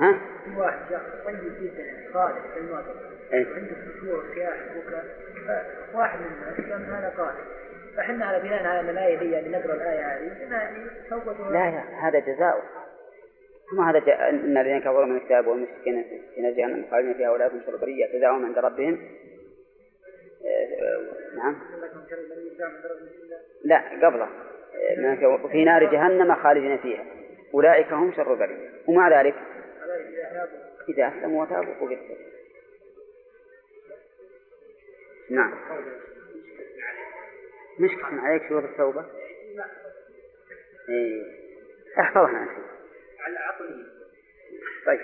[0.00, 0.20] ها؟
[0.56, 2.90] واحد شخص طيب جدا خالد في الماضي
[3.32, 5.04] إيه؟ عنده فتور كياح بكاء
[5.94, 7.34] واحد من الناس كان هذا قال
[7.96, 12.62] فإحنا على بناء على الآية دي يعني نقرأ الآية هذه توبة لا لا هذا جزاؤه
[13.70, 16.04] ثم هذا جاء إن الذين كفروا من الكتاب والمشركين
[16.34, 18.18] في جهنم خالدين فيها ولا هم شر برية.
[18.18, 19.08] جزاؤهم عند ربهم.
[20.44, 21.56] آه، نعم.
[23.64, 24.28] لا قبله.
[24.76, 27.04] آه، من الك- في نار جهنم خالدين فيها.
[27.54, 29.34] أولئك هم شر بريه ومع ذلك
[30.88, 31.98] إذا أسلموا وتابوا قبل
[35.30, 35.54] نعم.
[37.78, 39.04] مشكلة عليك شروط التوبة؟
[40.88, 41.22] إيه.
[42.00, 42.50] احفظها أنت.
[44.86, 45.00] طيب.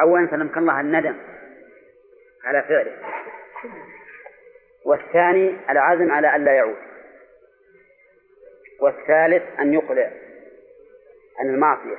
[0.00, 1.16] أولا سلمك الله الندم
[2.44, 2.96] على فعله.
[4.84, 6.76] والثاني العزم على ألا يعود.
[8.80, 10.12] والثالث أن يقلع
[11.38, 11.98] عن المعصية.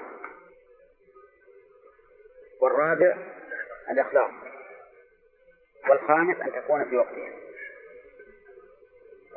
[2.61, 3.17] والرابع
[3.91, 4.31] الإخلاص.
[5.89, 7.33] والخامس أن تكون في وقتها.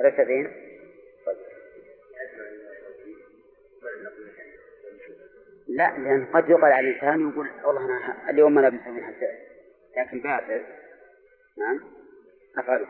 [0.01, 0.73] أليس زين؟
[5.69, 9.39] لا لأن قد يقال على الإنسان يقول والله أنا اليوم أنا بسوي منها الفعل
[9.97, 10.63] لكن بعد
[11.57, 11.81] نعم.
[12.59, 12.87] أفعله؟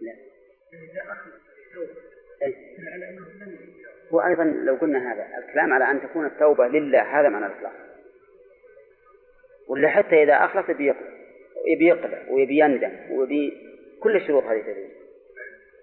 [0.00, 0.12] لا.
[2.42, 2.56] إيه.
[4.10, 7.72] وأيضا لو قلنا هذا الكلام على أن تكون التوبة لله هذا معنى الإخلاص
[9.68, 10.70] ولا حتى إذا أخلص
[11.66, 14.90] يبي يقلع ويبي يندم ويبي كل الشروط هذه تجوز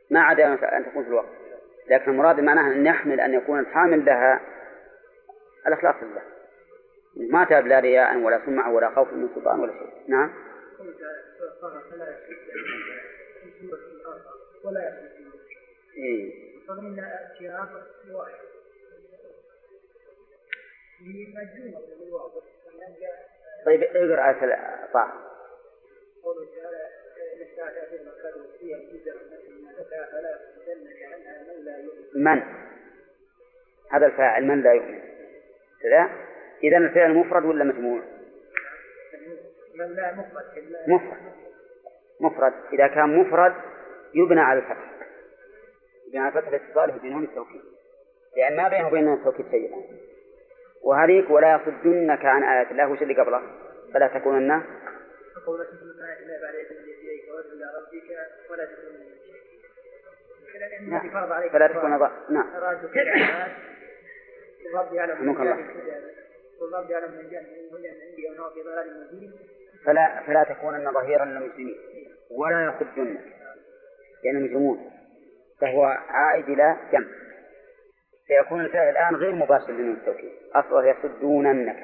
[0.09, 1.29] ما عدا أن تكون في الوقت.
[1.89, 4.41] لكن المراد معناها أن يحمل أن يكون الحامل لها
[5.67, 6.21] الإخلاص لله.
[7.31, 9.89] ما تاب لا رياء ولا سمعة ولا خوف من سلطان ولا شيء.
[10.07, 10.31] نعم.
[14.63, 14.99] ولا
[21.01, 22.43] لمجنون بالواضح
[23.65, 25.13] طيب اقرأ آية طه.
[26.23, 26.89] قوله تعالى
[32.15, 32.43] من؟ فلا
[33.91, 35.01] هذا الفاعل من لا يؤمن.
[35.81, 36.09] كذا
[36.63, 38.18] إذا الفعل مفرد ولا مجموع؟
[40.17, 40.47] مفرد
[40.87, 41.17] مفرد.
[42.19, 42.53] مفرد.
[42.73, 43.53] إذا كان مفرد
[44.13, 44.91] يبنى على الفتح.
[46.07, 47.61] يبنى على الفتح لاتصاله بنون التوكيد.
[48.37, 49.71] لأن ما بينه وبين التوكيد شيء.
[50.83, 52.87] وهذيك ولا يصدنك عن آيات الله.
[52.91, 53.41] وش اللي قبله؟
[53.93, 54.61] فلا تكونن.
[61.31, 62.09] عليك فلا تكون ض...
[62.29, 62.47] نعم.
[66.61, 69.31] والرب يعلم من جاء من هدى من عندي في ضلال مبين
[69.85, 71.75] فلا فلا تكونن ظهيرا للمسلمين
[72.31, 73.21] ولا يصدنك
[74.23, 74.91] لأنهم يجرمون
[75.61, 77.07] فهو عائد إلى جمع.
[78.27, 81.77] فيكون الفعل الآن غير مباشر لنون التوكيد أصله يصدوننك.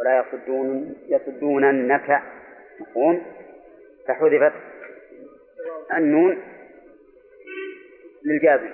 [0.00, 2.22] ولا يصدون يصدوننك
[2.80, 3.26] مفهوم؟
[4.08, 4.52] فحذفت
[5.96, 6.42] النون
[8.24, 8.70] للجازم.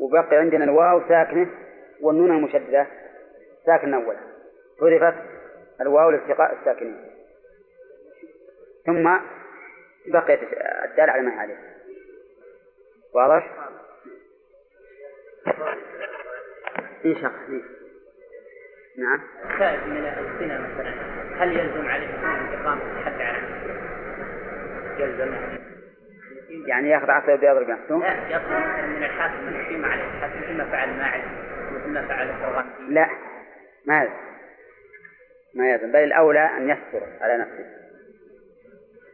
[0.00, 1.50] وبقي عندنا الواو ساكنة
[2.00, 2.86] والنون المشددة
[3.66, 4.35] ساكن أولا.
[4.80, 5.14] حذفت
[5.80, 6.96] الواو لالتقاء الساكنين.
[8.86, 9.16] ثم
[10.06, 10.40] بقيت
[10.84, 11.58] الدال على ما عليه.
[13.14, 13.50] واضح؟
[17.04, 17.62] إن شاء الله.
[18.98, 19.20] نعم.
[19.58, 20.94] تائب من الزنا مثلا
[21.42, 22.08] هل يلزم عليه
[22.60, 23.38] إقامة الحد على؟
[24.98, 25.34] يلزم
[26.66, 30.56] يعني ياخذ عصا ويضرب نفسه لا يطلب مثلا من الحاكم أن يقيم عليه الحد مثل
[30.56, 31.22] ما فعل ماعز
[31.72, 32.28] مثل ما فعل
[32.88, 33.08] لا.
[33.86, 34.08] ما
[35.56, 37.66] ما يلزم بل الأولى أن يستر على نفسه.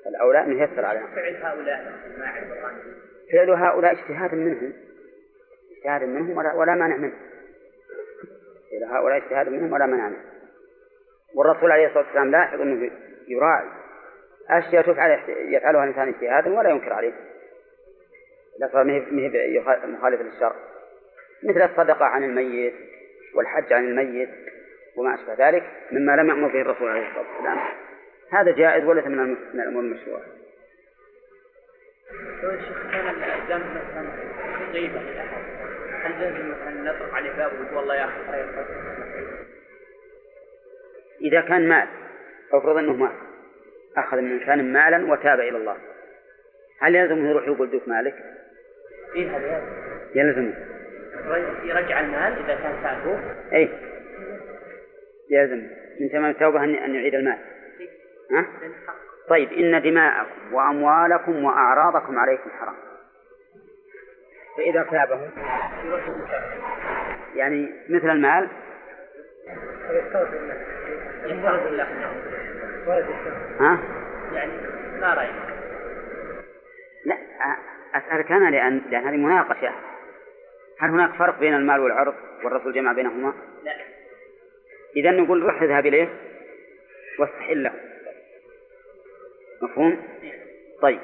[0.07, 1.15] الأولى أن يستر على نفسه.
[1.15, 1.93] فعل هؤلاء
[3.33, 4.73] فعل هؤلاء اجتهاد منهم.
[5.77, 7.13] اجتهاد منهم ولا, ولا مانع منه.
[8.71, 10.25] فعل هؤلاء اجتهاد منهم ولا مانع منه.
[11.35, 12.91] والرسول عليه الصلاة والسلام لاحظ أنه
[13.29, 13.69] يراعي.
[14.51, 17.13] أشياء تفعل يفعلها الإنسان اجتهادا ولا ينكر عليه.
[18.59, 18.85] لا صار
[19.87, 20.57] مخالف للشرع.
[21.43, 22.75] مثل الصدقة عن الميت
[23.35, 24.52] والحج عن الميت.
[24.97, 25.63] وما أشبه ذلك
[25.93, 27.59] مما لم يأمر به الرسول عليه الصلاة والسلام.
[28.31, 29.17] هذا جائز وليس من
[29.55, 30.23] من الأمور المشروعة.
[32.43, 34.11] لو الشيخ كان الذنب مثلا
[34.73, 35.01] غيبة
[36.03, 38.45] هل مثلا نطرق عليه باب ويقول والله يا أخي
[41.21, 41.89] إذا كان مال
[42.53, 43.13] افرض أنه مال.
[43.97, 45.77] أخذ من إنسان مالا وتاب إلى الله.
[46.81, 48.15] هل يلزمه يروح يقول دوك مالك؟
[49.15, 49.63] إيه هذا
[50.15, 50.55] يلزمه.
[51.65, 53.21] يرجع المال إذا كان سالفه
[53.53, 53.92] إيه.
[55.33, 55.63] يلزم
[56.01, 57.39] من تمام التوبة أن يعيد المال
[58.33, 58.47] ها؟
[59.29, 62.75] طيب إن دماءكم وأموالكم وأعراضكم عليكم حرام
[64.57, 65.31] فإذا تابهم
[67.35, 68.49] يعني مثل المال
[73.61, 73.79] ها؟
[74.33, 74.53] يعني
[75.01, 75.35] ما رأيك؟
[77.05, 77.17] لا
[77.95, 79.73] أسألك أنا لأن لأن هذه مناقشة
[80.79, 82.15] هل هناك فرق بين المال والعرض
[82.45, 83.33] والرسول جمع بينهما؟
[83.65, 83.92] لا
[84.97, 86.09] إذا نقول روح اذهب إليه
[87.19, 87.73] واستحله
[89.63, 90.03] مفهوم؟
[90.83, 91.01] طيب.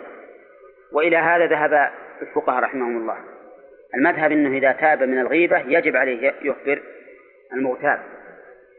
[0.93, 3.19] وإلى هذا ذهب الفقهاء رحمهم الله.
[3.95, 6.83] المذهب أنه إذا تاب من الغيبة يجب عليه يخبر
[7.53, 8.01] المغتاب.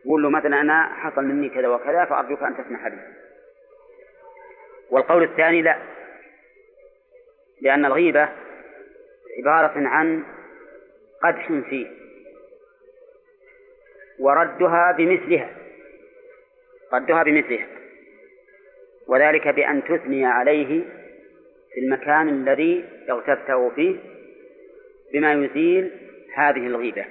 [0.06, 2.98] يقول له مثلا أنا حصل مني كذا وكذا فأرجوك أن تسمح لي.
[4.90, 5.78] والقول الثاني لا.
[7.62, 8.30] لأن الغيبة
[9.40, 10.24] عبارة عن
[11.24, 11.99] قدح فيه.
[14.20, 15.50] وردها بمثلها
[16.94, 17.68] ردها بمثلها
[19.08, 20.82] وذلك بأن تثني عليه
[21.74, 23.96] في المكان الذي اغتبته فيه
[25.14, 25.92] بما يزيل
[26.36, 27.06] هذه الغيبة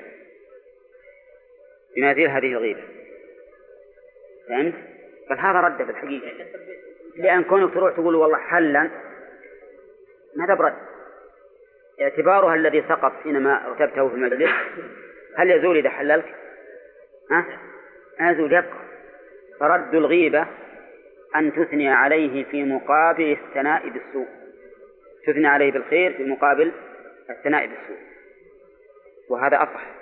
[1.97, 2.83] بما يزيل هذه الغيبة
[4.49, 4.75] فهمت؟
[5.29, 6.33] فهذا رد في الحقيقة
[7.17, 8.91] لأن كونك تروح تقول والله حلا
[10.37, 10.75] ماذا برد؟
[12.01, 14.51] اعتبارها الذي سقط حينما اغتبته في المجلس
[15.37, 16.25] هل يزول إذا حللت؟
[17.31, 17.47] ها؟
[18.21, 18.79] يزول يبقى
[19.61, 20.47] فرد الغيبة
[21.37, 24.27] أن تثني عليه في مقابل الثناء بالسوء.
[25.27, 26.73] تثني عليه بالخير في مقابل
[27.31, 27.99] الثناء بالسوء.
[29.31, 29.99] وهذا أصح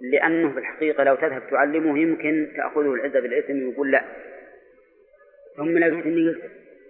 [0.00, 4.04] لأنه في الحقيقة لو تذهب تعلمه يمكن تأخذه العزة بالإثم ويقول لا.
[5.56, 6.42] ثم لو إني قلت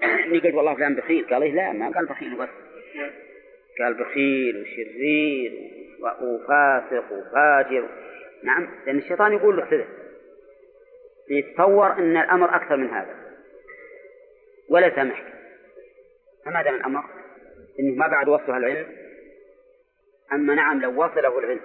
[0.02, 1.26] إني قلت والله فلان بخيل.
[1.26, 2.48] قال لا ما قال بخيل بس
[3.78, 5.52] قال بخيل وشرير
[6.22, 7.88] وفاسق وفاجر.
[8.42, 9.84] نعم؟ لأن الشيطان يقول له كذا
[11.30, 13.16] يتصور أن الأمر أكثر من هذا.
[14.68, 15.32] ولا سامحك.
[16.44, 17.04] فما دام الأمر
[17.80, 18.86] أنه ما بعد وصلها العلم
[20.32, 21.60] أما نعم لو وصله العلم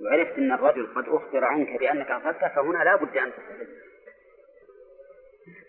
[0.00, 3.68] وعرفت أن الرجل قد أخبر عنك بأنك أخذته فهنا لا بد أن تستفيد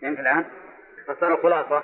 [0.02, 0.46] فهمت الآن؟
[1.08, 1.84] فصار الخلاصة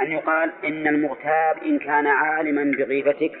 [0.00, 3.32] أن يقال إن المغتاب إن كان عالما بغيبتك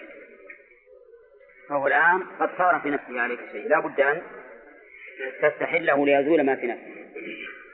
[1.70, 3.68] فهو الآن قد صار في نفسه عليك شيء.
[3.68, 4.22] لا بد أن
[5.42, 6.94] تستحله ليزول ما في نفسه.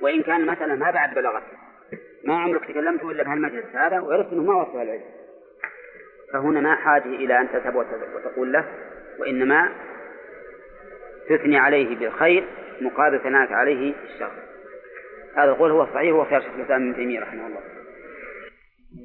[0.01, 1.43] وإن كان مثلا ما بعد بلغت
[2.25, 5.05] ما عمرك تكلمت إلا بهالمجلس هذا وعرفت أنه ما وصل العلم.
[6.33, 7.77] فهنا ما حاجة إلى أن تذهب
[8.15, 8.65] وتقول له
[9.19, 9.73] وإنما
[11.29, 12.45] تثني عليه بالخير
[12.81, 14.33] مقابل ثناءك عليه الشر
[15.37, 17.61] هذا القول هو الصحيح هو خير شيخ الإسلام ابن تيمية رحمه الله.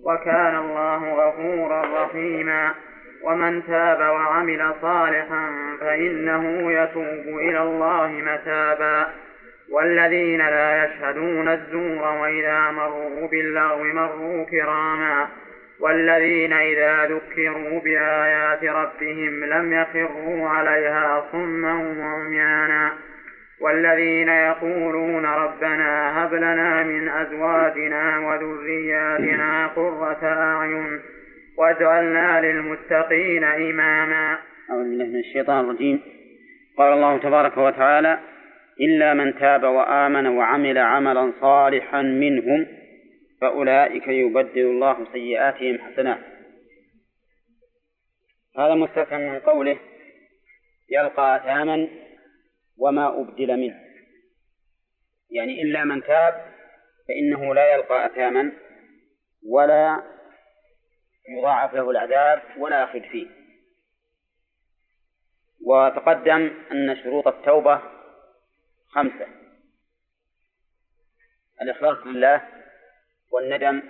[0.04, 2.74] وكان الله غفورا رحيما.
[3.24, 5.50] ومن تاب وعمل صالحا
[5.82, 9.08] فإنه يتوب إلى الله متابا.
[9.72, 15.28] والذين لا يشهدون الزور وإذا مروا باللغو مروا كراما.
[15.82, 22.92] والذين إذا ذكروا بآيات ربهم لم يخروا عليها صما وعميانا
[23.62, 31.00] والذين يقولون ربنا هب لنا من أزواجنا وذرياتنا قرة أعين
[31.58, 34.38] واجعلنا للمتقين إماما.
[34.70, 36.02] أعوذ بالله من الشيطان الرجيم.
[36.78, 38.20] قال الله تبارك وتعالى
[38.82, 42.68] إلا من تاب وآمن وعمل عملا صالحا منهم
[43.42, 46.20] فأولئك يبدل الله سيئاتهم حسنات
[48.58, 49.78] هذا مستفهم من قوله
[50.90, 51.88] يلقى أثاما
[52.78, 53.76] وما أبدل منه.
[55.32, 56.46] يعني إلا من تاب
[57.08, 58.52] فإنه لا يلقى أثاما
[59.50, 60.04] ولا
[61.30, 63.28] يضاعف له العذاب ولا يخلد فيه.
[65.66, 67.82] وتقدم أن شروط التوبة
[68.90, 69.28] خمسة.
[71.62, 72.42] الإخلاص لله
[73.32, 73.82] والندم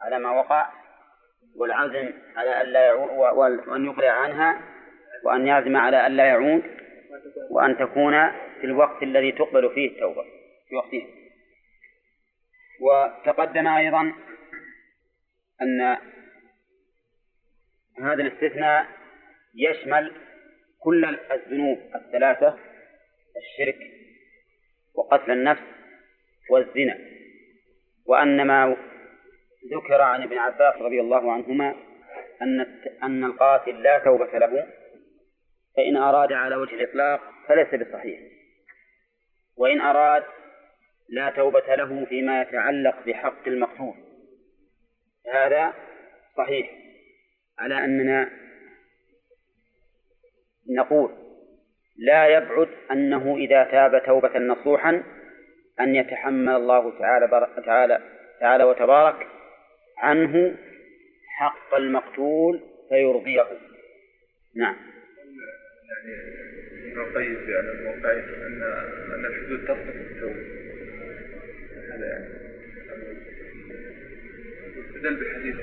[0.00, 0.72] على ما وقع
[1.56, 3.10] والعزم على ألا يعود
[3.68, 4.60] وأن يقلع عنها
[5.24, 6.62] وأن يعزم على ألا يعود
[7.50, 8.30] وأن تكون
[8.60, 10.24] في الوقت الذي تقبل فيه التوبة
[10.68, 11.06] في وقته
[12.80, 14.12] وتقدم أيضا
[15.62, 15.98] أن
[18.02, 18.86] هذا الاستثناء
[19.54, 20.12] يشمل
[20.80, 22.58] كل الذنوب الثلاثة
[23.36, 23.78] الشرك
[24.94, 25.62] وقتل النفس
[26.50, 26.98] والزنا.
[28.06, 28.76] وأن ما
[29.72, 31.74] ذكر عن ابن عباس رضي الله عنهما
[32.42, 32.60] أن
[33.02, 34.66] أن القاتل لا توبة له
[35.76, 38.20] فإن أراد على وجه الإطلاق فليس بصحيح.
[39.56, 40.24] وإن أراد
[41.08, 43.94] لا توبة له فيما يتعلق بحق المقتول.
[45.32, 45.74] هذا
[46.36, 46.87] صحيح.
[47.58, 48.30] على أننا
[50.70, 51.10] نقول
[51.98, 55.02] لا يبعد أنه إذا تاب توبة نصوحا
[55.80, 58.00] أن يتحمل الله تعالى تعالى
[58.40, 59.26] تعالى وتبارك
[59.98, 60.56] عنه
[61.38, 63.46] حق المقتول فيرضيه
[64.56, 64.76] نعم
[65.88, 68.62] يعني ابن القيم في على الموقعين ان
[69.14, 70.58] ان الحدود تصدق التوبه
[71.94, 72.48] هذا يعني
[74.88, 75.56] استدل بحديث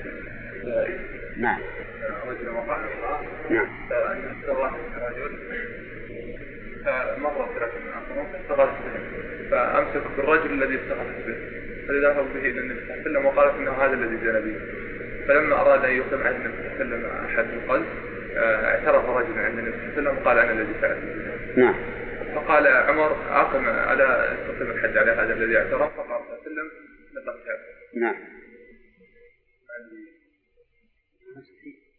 [1.38, 1.58] نعم.
[2.28, 2.78] رجل وقع
[3.50, 3.68] نعم.
[3.90, 5.38] رجل
[6.84, 11.36] فمر ثلاثة آخرون فاستغاث به فأمسك بالرجل الذي استغاث به
[11.88, 14.60] فذهب به إلى النبي صلى الله عليه وسلم وقالت إنه هذا الذي زنى به.
[15.28, 17.86] فلما أراد أن يقيم على النبي صلى الله عليه وسلم أحد القلب
[18.36, 20.98] آه، اعترف رجل عند النبي صلى الله عليه وسلم وقال أنا الذي فعلت
[21.56, 21.74] نعم.
[22.34, 26.70] فقال عمر أقم ألا تقيم الحد على هذا الذي اعترف؟ فقال صلى الله عليه وسلم
[27.94, 28.14] نعم.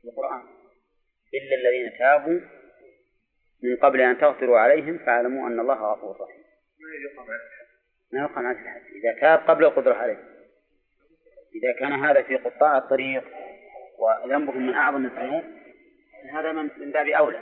[0.08, 0.42] القرآن
[1.34, 2.40] إلا الذين تابوا
[3.64, 6.44] من قبل أن تغفروا عليهم فاعلموا أن الله غفور رحيم.
[8.14, 8.82] ما يقام عليه الحد.
[8.82, 10.24] إذا تاب قبل القدرة عليه.
[11.56, 13.24] إذا كان هذا في قطاع الطريق
[14.00, 15.44] وذنبهم من أعظم الذنوب
[16.34, 17.40] هذا من باب أولى.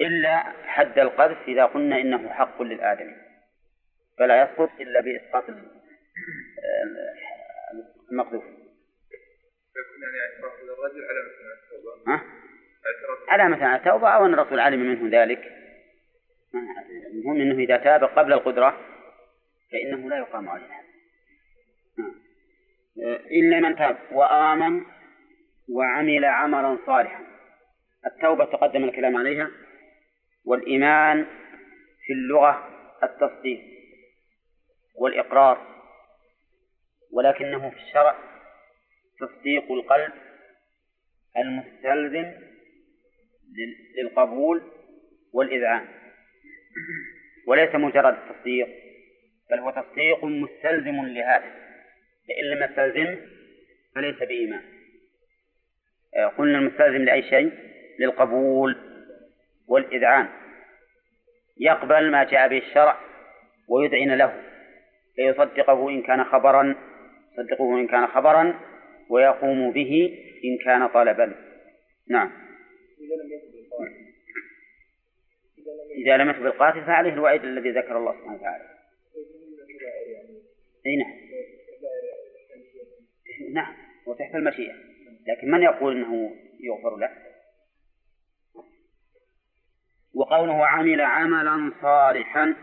[0.00, 3.16] إلا حد القذف إذا قلنا إنه حق للآدمي.
[4.18, 5.44] فلا يسقط إلا بإسقاط
[8.12, 8.44] المقذوف.
[10.02, 10.60] يعني اعتراف
[10.90, 12.14] على مثل التوبة.
[12.14, 12.22] ها؟
[13.28, 15.52] على مثلا التوبة أو أن الرسول علم منه ذلك؟
[17.12, 18.80] المهم أنه إذا تاب قبل القدرة
[19.72, 20.84] فإنه لا يقام عليه
[23.30, 24.84] إلا من تاب وآمن
[25.68, 27.24] وعمل عملا صالحا.
[28.06, 29.50] التوبة تقدم الكلام عليها.
[30.44, 31.26] والإيمان
[32.06, 32.68] في اللغة
[33.02, 33.60] التصديق
[34.94, 35.74] والإقرار.
[37.12, 38.33] ولكنه في الشرع
[39.20, 40.12] تصديق القلب
[41.36, 42.32] المستلزم
[43.98, 44.62] للقبول
[45.32, 45.86] والإذعان.
[47.46, 48.68] وليس مجرد التصديق
[49.50, 51.54] بل هو تصديق مستلزم لهذا.
[52.28, 53.16] فإن لم يستلزم
[53.94, 54.62] فليس بإيمان.
[56.16, 57.52] آه، قلنا المستلزم لأي شيء؟
[57.98, 58.76] للقبول
[59.68, 60.28] والإذعان.
[61.60, 62.96] يقبل ما جاء به الشرع
[63.68, 64.42] ويذعن له
[65.16, 66.74] فيصدقه إن كان خبرا
[67.32, 68.60] يصدقه إن كان خبرا
[69.10, 71.34] ويقوم به إن كان طلبا.
[72.10, 72.32] نعم.
[76.06, 78.64] إذا لم يكن بالقاتل فعليه الوعيد الذي ذكر الله سبحانه وتعالى.
[80.86, 81.14] أي نعم.
[83.52, 83.74] نعم.
[84.06, 84.74] وتحت المشيئة.
[85.28, 87.10] لكن من يقول أنه يغفر له؟
[90.14, 92.54] وقوله عمل عملا صالحا.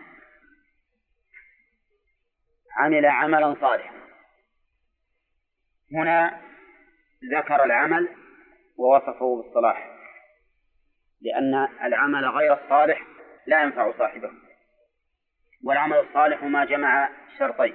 [2.71, 4.00] عمل عملا صالحا.
[5.93, 6.41] هنا
[7.31, 8.07] ذكر العمل
[8.77, 9.91] ووصفه بالصلاح
[11.21, 13.01] لأن العمل غير الصالح
[13.47, 14.31] لا ينفع صاحبه
[15.63, 17.09] والعمل الصالح ما جمع
[17.39, 17.73] شرطين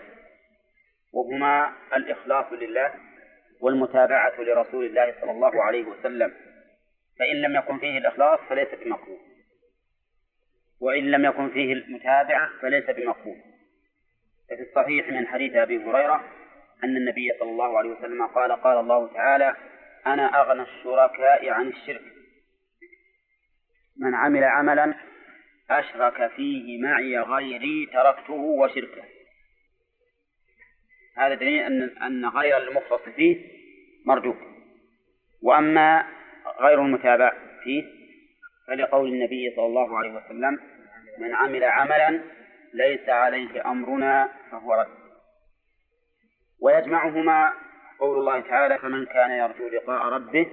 [1.13, 2.95] وهما الإخلاص لله
[3.61, 6.35] والمتابعة لرسول الله صلى الله عليه وسلم
[7.19, 9.19] فإن لم يكن فيه الإخلاص فليس بمقبول
[10.81, 13.37] وإن لم يكن فيه المتابعة فليس بمقبول
[14.51, 16.25] ففي الصحيح من حديث أبي هريرة
[16.85, 19.57] أن النبي صلى الله عليه وسلم قال قال الله تعالى
[20.07, 22.03] أنا أغنى الشركاء عن الشرك.
[24.01, 24.95] من عمل عملا
[25.71, 29.03] أشرك فيه معي غيري تركته وشركه.
[31.17, 33.37] هذا دليل أن أن غير المخلص فيه
[34.07, 34.37] مردود
[35.43, 36.07] وأما
[36.61, 37.33] غير المتابع
[37.65, 37.85] فيه
[38.67, 40.61] فلقول النبي صلى الله عليه وسلم
[41.19, 42.21] من عمل عملا
[42.75, 45.06] ليس عليه أمرنا فهو رد.
[46.61, 47.53] ويجمعهما
[47.99, 50.47] قول الله تعالى فمن كان يرجو لقاء ربه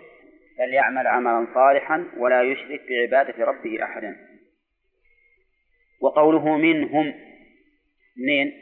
[0.57, 4.15] فليعمل عملا صالحا ولا يشرك بعبادة ربه أحدا.
[6.01, 7.13] وقوله منهم
[8.17, 8.53] منين؟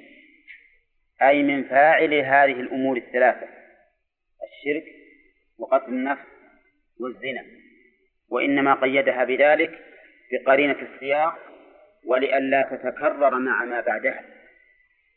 [1.21, 3.47] أي من فاعل هذه الأمور الثلاثة
[4.43, 4.83] الشرك
[5.57, 6.27] وقتل النفس
[6.99, 7.45] والزنا.
[8.29, 9.79] وإنما قيدها بذلك
[10.31, 11.39] بقرينة السياق
[12.05, 14.25] ولئلا تتكرر مع ما بعدها.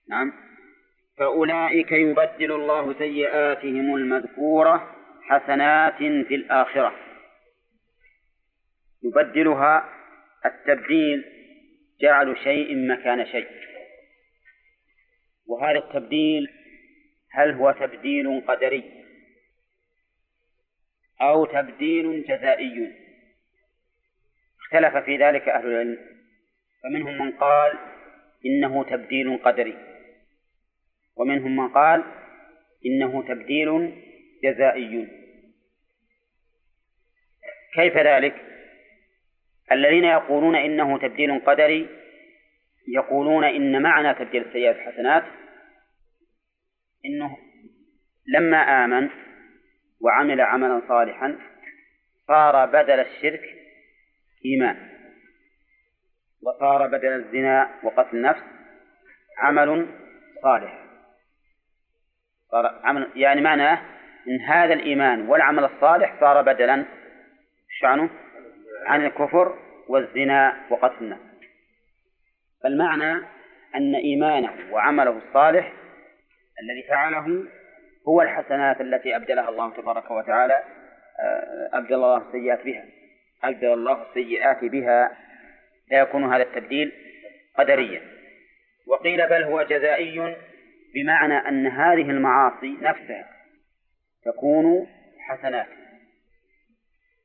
[0.09, 0.54] نعم.
[1.19, 6.95] فأولئك يبدل الله سيئاتهم المذكورة حسنات في الآخرة.
[9.03, 9.89] يبدلها
[10.47, 11.25] التبديل
[12.01, 13.49] جعل شيء مكان شيء.
[15.47, 16.49] وهذا التبديل
[17.31, 19.05] هل هو تبديل قدري
[21.21, 22.93] أو تبديل جزائي؟
[24.61, 25.99] اختلف في ذلك أهل العلم.
[26.83, 27.79] فمنهم من قال
[28.47, 29.94] إنه تبديل قدري.
[31.17, 32.05] ومنهم من قال
[32.87, 33.93] إنه تبديل
[34.45, 35.09] جزائي.
[37.75, 38.35] كيف ذلك؟
[39.73, 41.89] الذين يقولون إنه تبديل قدري
[42.89, 45.25] يقولون إن معنى تبديل السيئات حسنات
[47.07, 47.37] إنه
[48.27, 49.11] لما آمن
[50.01, 51.39] وعمل عملا صالحا
[52.27, 53.43] صار بدل الشرك
[54.45, 54.77] إيمان
[56.43, 58.43] وصار بدل الزنا وقتل النفس
[59.39, 59.87] عمل
[60.43, 60.84] صالح
[62.55, 63.79] صار عمل يعني معناه
[64.29, 66.85] إن هذا الإيمان والعمل الصالح صار بدلا
[67.81, 68.11] شعنه
[68.87, 69.59] عن الكفر
[69.89, 71.21] والزنا وقتل النفس
[72.63, 73.27] فالمعنى
[73.75, 75.73] أن إيمانه وعمله الصالح
[76.63, 77.45] الذي فعله
[78.09, 80.63] هو الحسنات التي أبدلها الله تبارك وتعالى
[81.21, 82.85] آه، أبدل الله السيئات بها.
[83.45, 85.17] أبدل الله السيئات بها.
[85.91, 86.93] لا يكون هذا التبديل
[87.59, 88.03] قدريا.
[88.87, 90.37] وقيل بل هو جزائي
[90.95, 93.31] بمعنى أن هذه المعاصي نفسها
[94.25, 94.87] تكون
[95.19, 95.67] حسنات.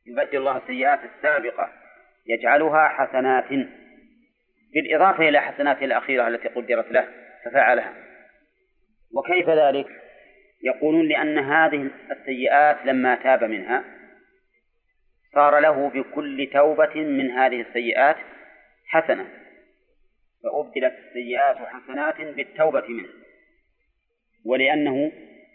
[0.05, 1.69] يبدل الله السيئات السابقة
[2.27, 3.67] يجعلها حسنات.
[4.73, 7.07] بالإضافة إلى حسناته الأخيرة التي قدرت له
[7.45, 7.93] ففعلها.
[9.13, 9.87] وكيف ذلك؟
[10.63, 13.83] يقولون لأن هذه السيئات لما تاب منها
[15.33, 18.15] صار له بكل توبة من هذه السيئات
[18.87, 19.29] حسنة.
[20.43, 23.18] فأبدلت السيئات حسنات بالتوبة منها
[24.45, 25.11] ولأنه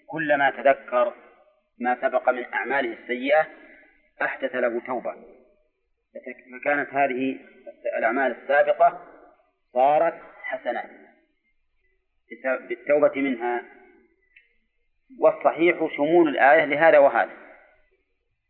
[0.06, 1.14] كلما تذكر
[1.78, 3.46] ما سبق من أعماله السيئة
[4.22, 5.14] أحدث له توبة.
[6.60, 7.38] فكانت هذه
[7.98, 9.00] الأعمال السابقة
[9.72, 10.90] صارت حسنات
[12.68, 13.62] بالتوبة منها.
[15.20, 17.32] والصحيح شمول الآية لهذا وهذا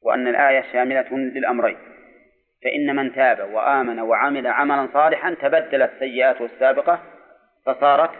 [0.02, 1.94] وأن الآية شاملة للأمرين.
[2.64, 7.02] فإن من تاب وآمن وعمل عملا صالحا تبدلت سيئاته السابقة
[7.66, 8.10] فصارت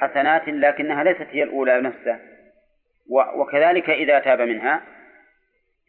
[0.00, 2.20] حسنات لكنها ليست هي الأولى نفسها.
[3.36, 4.82] وكذلك إذا تاب منها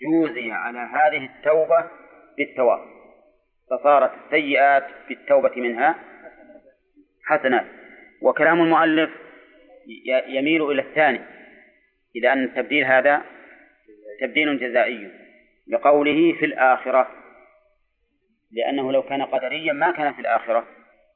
[0.01, 1.88] جوزي على هذه التوبة
[2.38, 2.79] بالتواب
[3.69, 5.95] فصارت السيئات بالتوبة منها
[7.25, 7.65] حسنات.
[8.21, 9.09] وكلام المؤلف
[10.27, 11.21] يميل إلى الثاني
[12.15, 13.21] إلى أن التبديل هذا
[14.21, 15.11] تبديل جزائي
[15.67, 17.07] بقوله في الآخرة.
[18.51, 20.67] لأنه لو كان قدريا ما كان في الآخرة.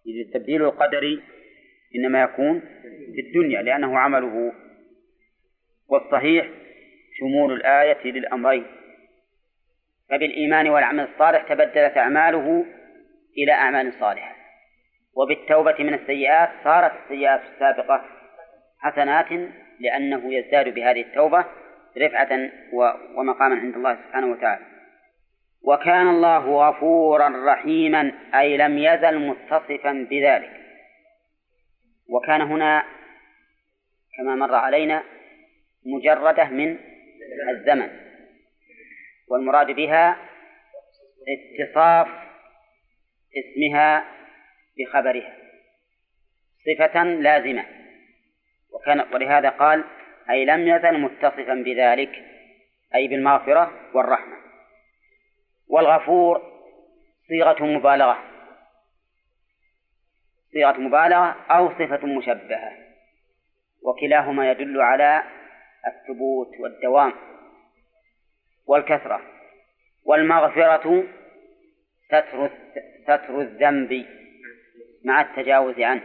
[0.07, 1.23] إذ التبديل القدري
[1.99, 2.59] إنما يكون
[3.15, 4.53] في الدنيا لأنه عمله
[5.89, 6.47] والصحيح
[7.19, 8.65] شمول الآية للأمرين.
[10.09, 12.65] فبالإيمان والعمل الصالح تبدلت أعماله
[13.38, 14.35] إلى أعمال صالحة.
[15.15, 18.05] وبالتوبة من السيئات صارت السيئات السابقة
[18.80, 19.49] حسنات
[19.80, 21.45] لأنه يزداد بهذه التوبة
[21.97, 22.49] رفعة
[23.17, 24.65] ومقاما عند الله سبحانه وتعالى.
[25.63, 30.64] وكان الله غفورا رحيما أي لم يزل متصفا بذلك.
[32.10, 32.86] وكان هنا
[34.18, 35.03] كما مر علينا
[35.86, 36.77] مجردة من
[37.49, 37.90] الزمن
[39.27, 40.18] والمراد بها
[41.60, 42.07] اتصاف
[43.38, 44.06] اسمها
[44.77, 45.45] بخبرها
[46.65, 47.65] صفة لازمة.
[48.72, 49.84] وكان ولهذا قال
[50.30, 52.11] أي لم يزل متصفا بذلك
[52.95, 54.38] أي بالمغفرة والرحمة.
[55.68, 56.41] والغفور
[57.27, 58.35] صيغة مبالغة.
[60.56, 62.72] صيغة مبالغة أو صفة مشبهة
[63.84, 65.23] وكلاهما يدل على
[65.88, 67.14] الثبوت والدوام
[68.68, 69.22] والكثرة.
[70.06, 71.03] والمغفرة
[72.07, 72.49] ستر
[73.03, 74.06] ستر الذنب
[75.06, 76.02] مع التجاوز عنه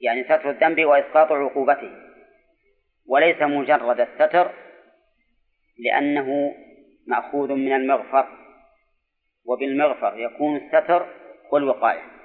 [0.00, 1.90] يعني ستر الذنب وإسقاط عقوبته.
[3.06, 4.50] وليس مجرد الستر
[5.78, 6.54] لأنه
[7.06, 8.26] مأخوذ من المغفر
[9.44, 11.06] وبالمغفر يكون الستر
[11.52, 12.19] والوقاية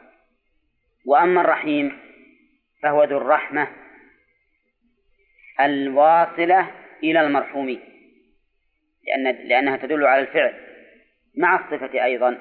[1.05, 1.97] وأما الرحيم
[2.81, 3.67] فهو ذو الرحمة
[5.59, 6.71] الواصلة
[7.03, 7.81] إلى المرحومين
[9.07, 10.53] لأن لأنها تدل على الفعل
[11.37, 12.37] مع الصفة أيضا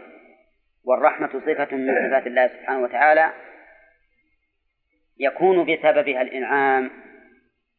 [0.85, 3.33] والرحمة صفة من صفات الله سبحانه وتعالى
[5.19, 6.91] يكون بسببها الإنعام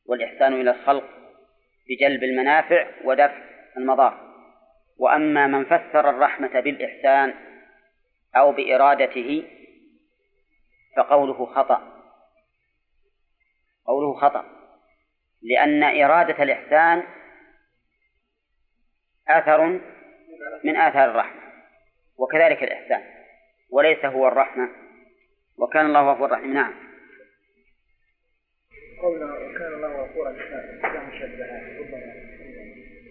[0.06, 1.10] والإحسان إلى الخلق
[1.90, 3.42] بجلب المنافع ودفع
[3.78, 4.26] المضار.
[4.98, 7.34] وأما من فسر الرحمة بالإحسان
[8.36, 9.44] أو بإرادته
[10.96, 11.82] فقوله خطأ.
[13.86, 14.46] قوله خطأ.
[15.42, 17.04] لأن إرادة الإحسان
[19.28, 19.68] أثر
[20.64, 21.42] من آثار الرحمة
[22.18, 23.04] وكذلك الإحسان
[23.72, 24.70] وليس هو الرحمة.
[25.58, 26.54] وكان الله غفورا رحيما.
[26.54, 26.74] نعم.
[29.02, 30.36] قولنا وكان الله غفورا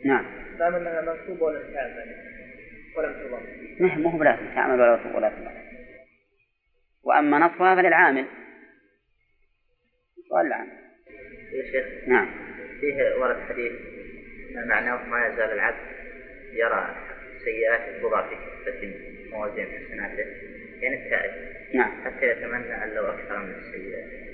[0.04, 0.24] نعم.
[0.58, 2.14] دام أنها منصوبة ولم تعمل
[2.96, 3.14] ولم
[3.80, 5.73] نعم مو بلازم تعمل ولا ولا تضم
[7.04, 8.26] وأما نصبها فللعامل
[10.28, 10.72] سؤال العامل.
[11.52, 12.28] يا شيخ نعم.
[12.80, 13.72] فيه ورد حديث
[14.54, 15.94] معناه ما يزال العبد
[16.52, 16.96] يرى
[17.44, 18.28] سيئات تضع
[18.80, 18.94] في
[19.30, 20.24] موازين حسناته
[20.80, 21.32] يعني التائب.
[21.74, 22.04] نعم.
[22.04, 24.24] حتى يتمنى أن لو أكثر من السيئات.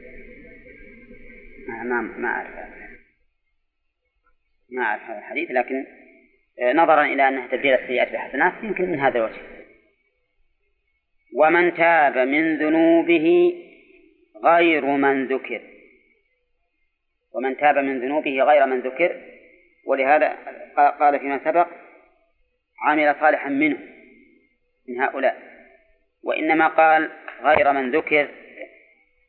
[1.68, 2.50] ما ما ما أعرف.
[4.70, 5.86] ما أعرف هذا الحديث لكن
[6.62, 9.59] آه، نظرا إلى أنها تبديل السيئات بحسنات يمكن من هذا الوجه.
[11.36, 13.54] ومن تاب من ذنوبه
[14.44, 15.60] غير من ذكر.
[17.34, 19.20] ومن تاب من ذنوبه غير من ذكر
[19.86, 20.36] ولهذا
[20.76, 21.68] قال فيما سبق
[22.82, 23.78] عمل صالحا منه
[24.88, 25.36] من هؤلاء.
[26.22, 27.10] وإنما قال
[27.42, 28.28] غير من ذكر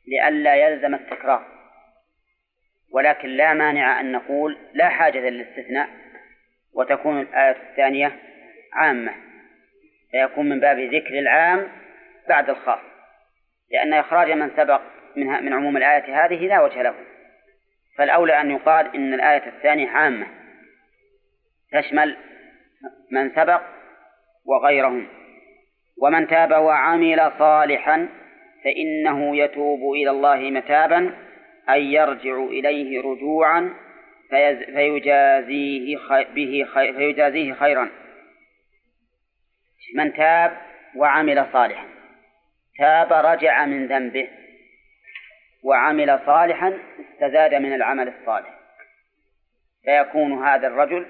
[0.08, 1.52] لئلا يلزم التكرار.
[2.92, 5.90] ولكن لا مانع أن نقول لا حاجة للاستثناء
[6.74, 8.20] وتكون الآية الثانية
[8.74, 9.14] عامة
[10.12, 11.68] فيكون من باب ذكر العام
[12.30, 12.80] بعد الخاص
[13.72, 14.82] لأن إخراج من سبق
[15.16, 16.96] منها من عموم الآية هذه لا وجه له.
[17.98, 20.28] فالأولى أن يقال إن الآية الثانية عامة
[21.72, 22.18] تشمل
[23.12, 23.62] من سبق
[24.46, 25.08] وغيرهم.
[26.02, 28.10] ومن تاب وعمل صالحا
[28.64, 31.14] فإنه يتوب إلى الله متابا
[31.70, 33.74] أي يرجع إليه رجوعا
[34.66, 35.98] فيجازيه
[36.36, 37.90] به فيجازيه خيرا.
[39.96, 40.58] من تاب
[40.96, 42.01] وعمل صالحا.
[42.82, 44.28] تاب رجع من ذنبه
[45.64, 48.60] وعمل صالحا استزاد من العمل الصالح.
[49.84, 51.06] فيكون هذا الرجل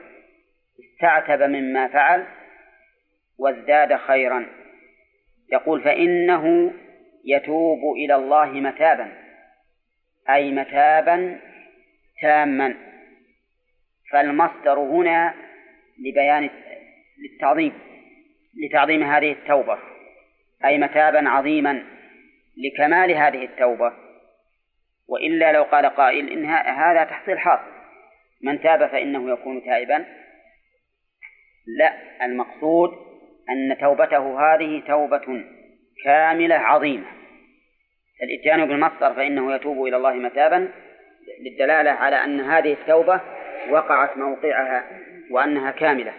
[0.80, 2.26] استعتب مما فعل
[3.40, 4.46] وازداد خيرا.
[5.52, 6.74] يقول فإنه
[7.26, 9.12] يتوب إلى الله متابا
[10.30, 11.40] أي متابا
[12.22, 12.76] تاما.
[14.12, 15.34] فالمصدر هنا
[16.00, 16.50] لبيان
[17.20, 17.74] للتعظيم
[18.64, 19.91] لتعظيم هذه التوبة.
[20.66, 21.84] أي متابا عظيما
[22.58, 23.94] لكمال هذه التوبة.
[25.08, 27.72] وإلا لو قال قائل إن هذا تحصيل حاصل.
[28.44, 30.06] من تاب فإنه يكون تائبا.
[31.78, 31.94] لا
[32.26, 32.90] المقصود
[33.50, 35.44] أن توبته هذه توبة
[36.06, 37.08] كاملة عظيمة.
[38.24, 40.72] الإتيان بالمصدر فإنه يتوب إلى الله متابا
[41.46, 43.22] للدلالة على أن هذه التوبة
[43.70, 44.84] وقعت موقعها
[45.32, 46.14] وأنها كاملة.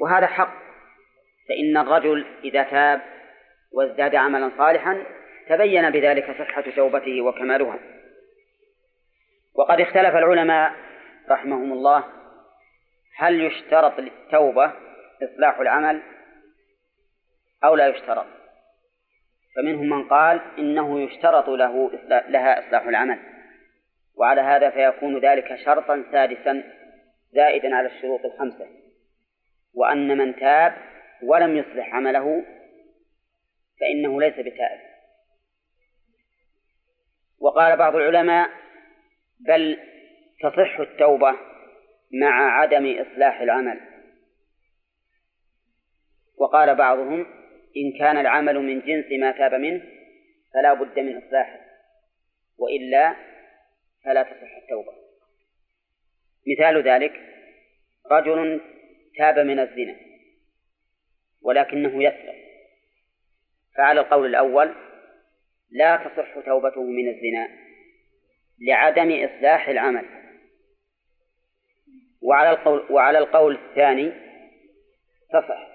[0.00, 0.62] وهذا حق.
[1.48, 3.00] فإن الرجل إذا تاب
[3.74, 5.02] وازداد عملا صالحا
[5.48, 7.78] تبين بذلك صحة توبته وكمالها.
[9.54, 10.72] وقد اختلف العلماء
[11.30, 12.04] رحمهم الله
[13.16, 14.72] هل يشترط للتوبة
[15.22, 16.02] إصلاح العمل
[17.64, 18.26] أو لا يشترط.
[19.56, 21.90] فمنهم من قال إنه يشترط له
[22.28, 23.18] لها إصلاح العمل.
[24.16, 26.64] وعلى هذا فيكون ذلك شرطا سادسا
[27.32, 28.66] زائدا على الشروط الخمسة.
[29.74, 30.74] وأن من تاب
[31.22, 32.44] ولم يصلح عمله
[33.82, 34.80] فإنه ليس بتائب.
[37.38, 38.50] وقال بعض العلماء
[39.40, 39.78] بل
[40.40, 41.32] تصح التوبة
[42.12, 43.80] مع عدم إصلاح العمل.
[46.36, 47.26] وقال بعضهم
[47.76, 49.82] إن كان العمل من جنس ما تاب منه
[50.54, 51.60] فلا بد من إصلاحه
[52.58, 53.16] وإلا
[54.04, 54.92] فلا تصح التوبة.
[56.46, 57.12] مثال ذلك
[58.10, 58.60] رجل
[59.18, 59.96] تاب من الزنا
[61.42, 62.41] ولكنه يسرق.
[63.76, 64.74] فعلى القول الأول
[65.70, 67.48] لا تصح توبته من الزنا
[68.68, 70.04] لعدم إصلاح العمل.
[72.22, 74.12] وعلى القول وعلى القول الثاني
[75.32, 75.68] تصح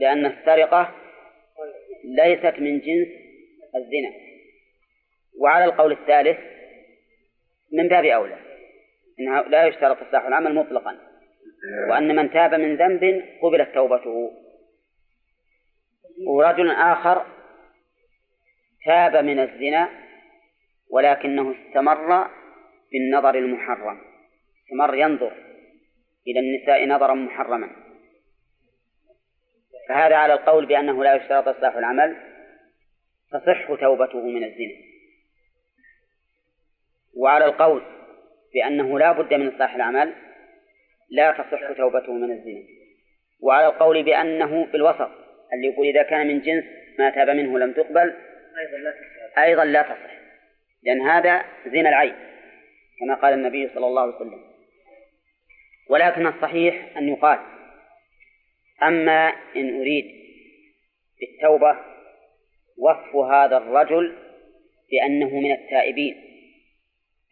[0.00, 0.94] لأن السرقة
[2.04, 3.08] ليست من جنس
[3.76, 4.12] الزنا.
[5.40, 6.38] وعلى القول الثالث
[7.72, 8.36] من باب أولى
[9.20, 10.98] أنه لا يشترط إصلاح العمل مطلقا
[11.90, 14.43] وأن من تاب من ذنب قبلت توبته.
[16.18, 17.26] ورجل آخر
[18.84, 19.88] تاب من الزنا
[20.90, 22.28] ولكنه استمر
[22.92, 24.00] بالنظر المحرم.
[24.64, 25.32] استمر ينظر
[26.26, 27.70] إلى النساء نظرا محرما.
[29.88, 32.16] فهذا على القول بأنه لا يشترط إصلاح العمل
[33.30, 34.74] تصح توبته من الزنا.
[37.16, 37.82] وعلى القول
[38.54, 40.14] بأنه لا بد من إصلاح العمل
[41.10, 42.62] لا تصح توبته من الزنا.
[43.40, 45.23] وعلى القول بأنه بالوسط
[45.54, 46.64] اللي يقول إذا كان من جنس
[46.98, 48.14] ما تاب منه لم تقبل
[48.58, 49.38] أيضا لا تصح.
[49.38, 50.14] أيضا لا تصح.
[50.82, 52.14] لأن هذا زنا العين
[53.00, 54.40] كما قال النبي صلى الله عليه وسلم.
[55.88, 57.38] ولكن الصحيح أن يقال
[58.82, 60.04] أما إن أريد
[61.20, 61.76] بالتوبة
[62.78, 64.16] وصف هذا الرجل
[64.90, 66.24] بأنه من التائبين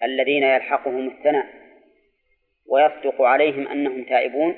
[0.02, 1.46] الذين يلحقهم الثناء
[2.66, 4.54] ويصدق عليهم أنهم تائبون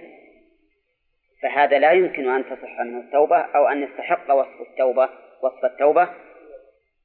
[1.44, 5.08] فهذا لا يمكن أن تصح منه التوبة أو أن يستحق وصف التوبة
[5.42, 6.08] وصف التوبة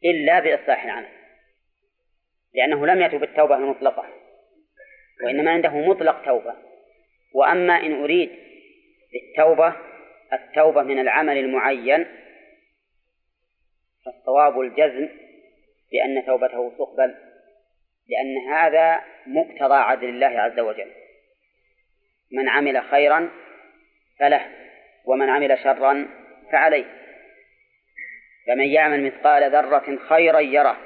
[0.06, 1.10] إلا بإصلاح العمل.
[2.54, 4.06] لأنه لم يتب التوبة المطلقة
[5.24, 6.54] وإنما عنده مطلق توبة.
[7.34, 8.30] وأما إن أريد
[9.14, 9.76] بالتوبة
[10.34, 12.06] التوبة من العمل المعين
[14.06, 15.10] فالصواب الجزم
[15.92, 17.16] بأن توبته تقبل
[18.10, 20.92] لأن هذا مقتضى عدل الله عز وجل.
[22.32, 23.30] من عمل خيرا
[24.20, 24.46] فله
[25.06, 26.08] ومن عمل شرا
[26.52, 26.86] فعليه.
[28.48, 30.78] فمن يعمل مثقال ذرة خيرا يره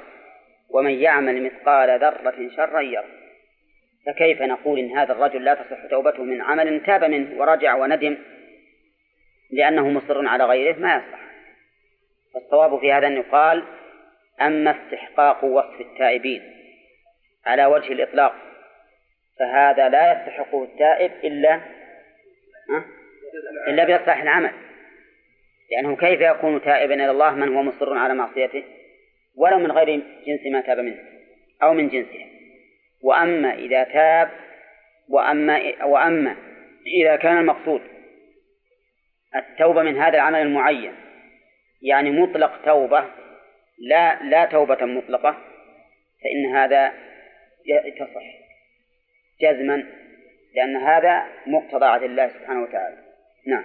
[0.70, 3.08] ومن يعمل مثقال ذرة شرا يره.
[4.06, 8.16] فكيف نقول إن هذا الرجل لا تصح توبته من عمل تاب منه ورجع وندم؟
[9.50, 11.24] لأنه مصر على غيره ما يصح
[12.34, 13.64] فالصواب في هذا أن يقال
[14.42, 16.42] أما استحقاق وصف التائبين
[17.46, 18.34] على وجه الإطلاق
[19.38, 21.60] فهذا لا يستحقه التائب إلا
[23.68, 24.52] إلا بإصلاح العمل.
[25.70, 28.64] لأنه كيف يكون تائبا إلى الله من هو مصر على معصيته؟
[29.36, 30.98] ولو من غير جنس ما تاب منه
[31.62, 32.26] أو من جنسه.
[33.02, 34.30] وأما إذا تاب
[35.08, 36.36] وأما وأما
[36.86, 37.80] إذا كان المقصود
[39.36, 40.94] التوبة من هذا العمل المعين
[41.82, 43.04] يعني مطلق توبة
[43.78, 45.36] لا لا توبة مطلقة
[46.22, 46.92] فإن هذا
[47.98, 48.22] تصح
[49.40, 49.84] جزما
[50.54, 53.03] لأن هذا مقتضى عدل الله سبحانه وتعالى.
[53.46, 53.64] نعم.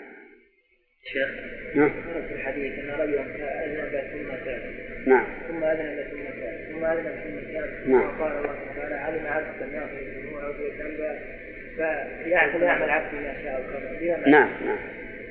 [1.03, 1.29] شيخ
[1.75, 1.89] نعم.
[2.27, 4.61] في الحديث أن رجلا أذنب ثم تاب
[5.05, 5.25] نعم.
[5.47, 8.19] ثم أذنب ثم تاب ثم أذنب ثم تاب نعم.
[8.19, 11.19] وقال الله تعالى علم عبد أن يغفر الذنوب ويغفر الذنب
[11.75, 14.79] فيعمل يعمل عبد ما شاء وكذا نعم نعم.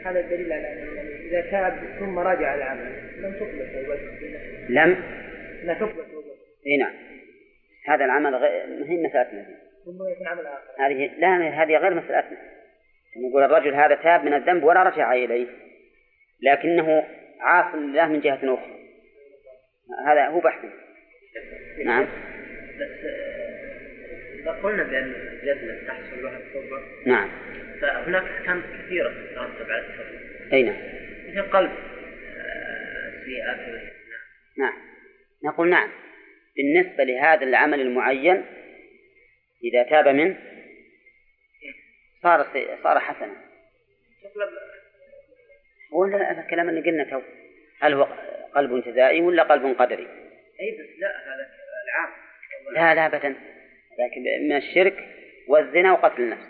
[0.04, 0.88] هذا الدليل على أن
[1.28, 4.28] إذا تاب ثم رجع العمل لم تقبل توبته
[4.68, 4.96] لم؟
[5.64, 6.92] لا تقبل توبته إي نعم.
[7.86, 9.46] هذا العمل غير هي مسألتنا.
[9.84, 10.86] ثم يكون عمل آخر.
[10.86, 12.38] هذه لا هذه غير مسألتنا
[13.18, 15.46] نقول الرجل هذا تاب من الذنب ولا رجع إليه
[16.42, 17.04] لكنه
[17.40, 18.78] عاص لله من جهة أخرى.
[20.06, 20.64] هذا هو بحث.
[21.84, 22.06] نعم.
[22.80, 23.04] بس
[24.40, 27.30] إذا قلنا بأن الجزمة تحصل لها التوبة نعم.
[27.80, 30.76] فهناك أحكام كثيرة تترتب على التوبة أي نعم.
[31.28, 31.70] مثل قلب
[33.24, 33.58] سيئات
[34.58, 34.72] نعم.
[35.44, 35.88] نقول نعم.
[36.56, 38.44] بالنسبة لهذا العمل المعين
[39.64, 40.36] إذا تاب منه
[42.22, 42.46] صار
[42.82, 43.36] صار حسنا.
[45.92, 47.22] ولا هذا الكلام اللي قلنا تو.
[47.80, 48.08] هل هو
[48.54, 50.06] قلب جزائي ولا قلب قدري؟
[50.60, 51.48] أي بس لا هذا
[51.84, 52.10] العام.
[52.74, 53.28] لا لا أبدا.
[53.98, 55.08] لكن من الشرك
[55.48, 56.46] والزنا وقتل النفس.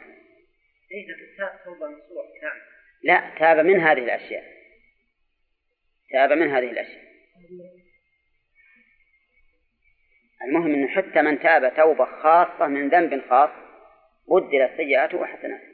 [0.92, 2.58] أي لكن توبة نصوح نعم.
[3.02, 4.44] لا تاب من هذه الأشياء.
[6.12, 7.08] تاب من هذه الأشياء.
[10.44, 13.50] المهم أنه حتى من تاب توبة خاصة من ذنب خاص
[14.30, 15.68] بدلت سيئاته وحسناته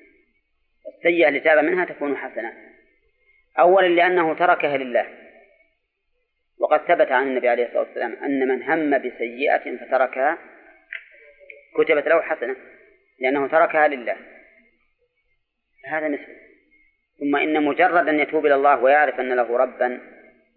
[0.96, 2.54] السيئة اللي تاب منها تكون حسنات
[3.58, 5.06] أولا لأنه تركها لله.
[6.58, 10.38] وقد ثبت عن النبي عليه الصلاة والسلام أن من هم بسيئة فتركها
[11.76, 12.56] كتبت له حسنة
[13.20, 14.16] لأنه تركها لله.
[15.86, 16.36] هذا مثله
[17.20, 20.00] ثم إن مجرد أن يتوب إلى الله ويعرف أن له ربا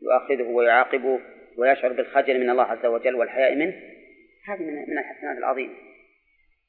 [0.01, 1.19] يؤاخذه ويعاقبه
[1.57, 3.73] ويشعر بالخجل من الله عز وجل والحياء منه
[4.47, 5.73] هذه من من الحسنات العظيمة.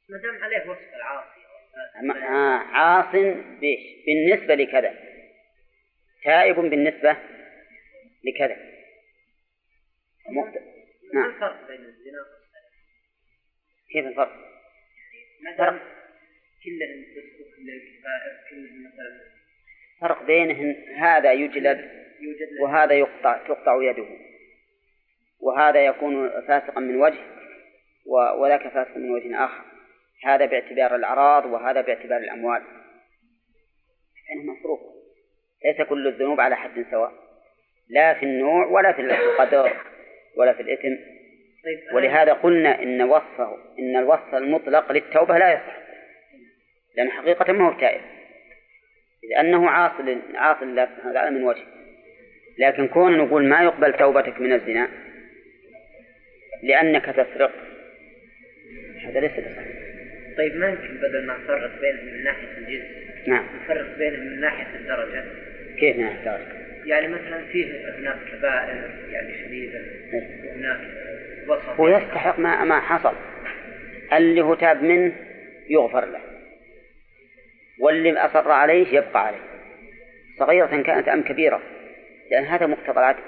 [0.08, 1.38] ما دام عليه وصف العاصي
[2.24, 3.14] آه عاص
[3.60, 4.94] بيش بالنسبة لكذا.
[6.24, 7.16] تائب بالنسبة
[8.24, 8.56] لكذا.
[10.30, 10.52] ما
[11.14, 11.30] نعم.
[11.30, 12.70] الفرق بين الزنا والسرقة؟
[13.92, 14.32] كيف الفرق؟
[15.40, 15.80] ما دام
[16.64, 19.20] كلهم فسق كلهم كفائر كلهم مثلا
[20.00, 21.90] فرق بينهن هذا يجلد
[22.20, 24.08] يوجد وهذا يقطع تقطع يده.
[25.40, 27.24] وهذا يكون فاسقا من وجه
[28.36, 29.67] وذاك فاسق من وجه آخر.
[30.24, 32.62] هذا باعتبار الأعراض وهذا باعتبار الأموال.
[34.28, 34.80] بينهما فروق
[35.64, 37.12] ليس كل الذنوب على حد سواء.
[37.88, 39.72] لا في النوع ولا في القدر
[40.36, 40.96] ولا في الإثم.
[41.64, 45.78] طيب ولهذا قلنا إن وصفه إن الوصف المطلق للتوبة لا يصح.
[46.96, 48.00] لأن حقيقة ما هو تائب.
[49.30, 51.64] لأنه عاصل عاصل الله سبحانه وتعالى من وجه.
[52.58, 54.88] لكن كون نقول ما يقبل توبتك من الزنا
[56.62, 57.52] لأنك تسرق
[59.04, 59.67] هذا ليس بصحيح.
[60.38, 62.84] طيب ما يمكن بدل ما نفرق بينهم من ناحية الجنس
[63.26, 63.46] نعم.
[63.62, 65.24] نفرق بينهم من ناحية الدرجة.
[65.78, 66.40] كيف نحتاج؟
[66.86, 69.80] يعني مثلا فيه هناك كبائر يعني شديدة
[70.12, 70.80] وهناك
[71.48, 71.68] وسط.
[71.68, 73.14] هو يستحق ما ما حصل.
[74.12, 75.12] اللي هو تاب منه
[75.70, 76.20] يغفر له.
[77.80, 79.42] واللي أصر عليه يبقى عليه.
[80.38, 81.62] صغيرة كانت أم كبيرة.
[82.30, 83.22] لأن هذا مقتضى العدل.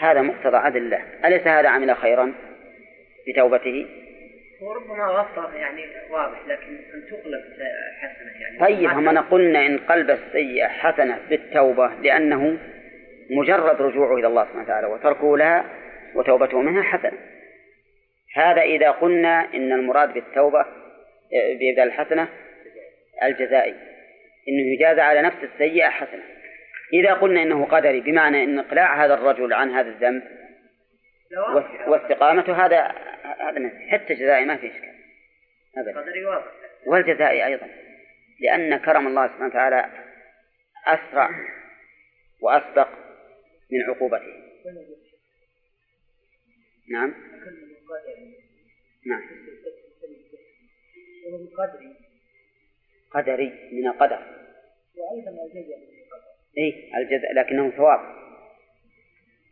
[0.00, 2.32] هذا مقتضى عدل الله أليس هذا عمل خيرا؟
[3.28, 3.86] بتوبته.
[4.62, 7.44] وربما غفر يعني واضح لكن أن تقلب
[8.00, 8.58] حسنة يعني.
[8.60, 12.58] طيب هم قلنا إن قلب السيئة حسنة بالتوبة لأنه
[13.30, 15.64] مجرد رجوعه إلى الله سبحانه وتعالى وتركه لها
[16.14, 17.18] وتوبته منها حسنة
[18.36, 20.64] هذا إذا قلنا إن المراد بالتوبة
[21.32, 22.28] بإبدال الحسنة
[23.22, 23.74] الجزائي.
[24.48, 26.22] إنه يجازى على نفس السيئة حسنة.
[26.92, 30.22] إذا قلنا إنه قدري بمعنى إن إقلاع هذا الرجل عن هذا الذنب
[31.54, 32.92] واس- واستقامته هذا
[33.40, 34.98] هذا حتى جزائي ما في إشكال.
[35.78, 36.00] أبدا.
[36.86, 37.68] والجزائي أيضا.
[38.40, 40.04] لأن كرم الله سبحانه وتعالى
[40.86, 41.30] أسرع
[42.40, 42.88] وأسبق
[43.72, 44.48] من عقوبته.
[46.90, 47.14] نعم.
[49.06, 49.22] نعم.
[51.58, 51.96] قدري.
[53.10, 54.22] قدري من القدر.
[54.96, 55.74] وأيضا القدر.
[56.58, 58.27] إيه الجزاء لكنه ثواب.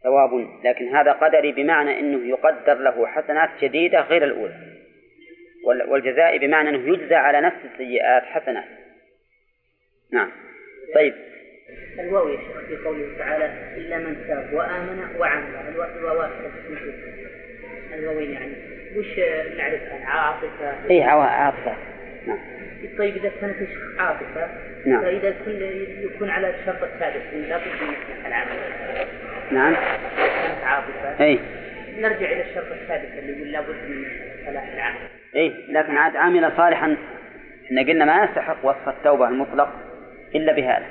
[0.06, 4.54] ثواب لكن هذا قدري بمعنى أنه يقدر له حسنات جديدة غير الأولى.
[5.64, 8.64] وال- والجزاء بمعنى أنه يجزى على نفس السيئات حسنات.
[10.12, 10.30] نعم.
[10.94, 11.14] طيب.
[12.00, 13.44] الواو يا شيخ في قوله تعالى
[13.76, 15.54] إلا من تاب وآمن وعمل.
[15.68, 16.30] الواو الواو
[17.94, 18.52] الواوين يعني.
[18.96, 19.18] وش
[19.56, 20.40] نعرفها
[20.90, 21.76] إيه عوا- عاطفة.
[22.26, 22.38] نعم.
[22.98, 23.56] طيب إذا كانت
[23.98, 24.48] عاطفة
[24.86, 25.02] نعم.
[25.02, 25.62] فإذا كل
[26.04, 28.56] يكون على الشرط السادس لا بد من العمل
[29.50, 29.74] نعم.
[30.16, 31.24] كانت عاطفة.
[31.24, 31.38] إيه
[31.98, 34.04] نرجع إلى الشرط السادس اللي يقول لا بد من
[34.46, 34.98] صلاح العمل
[35.34, 36.96] إيه لكن عاد عامل صالحا.
[37.66, 39.68] إحنا قلنا ما يستحق وصف التوبة المطلق
[40.34, 40.86] إلا بهذا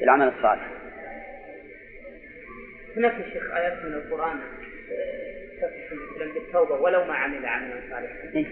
[0.00, 0.68] بالعمل الصالح.
[2.96, 4.36] هناك يا شيخ آيات من القرآن
[4.92, 8.14] آه، تصف مثلا بالتوبة ولو ما عمل عملا صالحا.
[8.34, 8.46] إيه.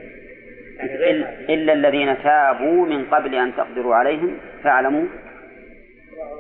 [0.77, 5.07] يعني إلا- الذين تابوا من قبل أن تقدروا عليهم فاعلموا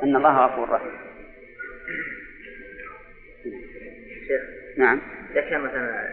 [0.02, 0.90] أن الله غفور رحيم.
[4.28, 4.40] شيخ
[4.78, 5.00] نعم.
[5.32, 6.08] إذا كان مثلا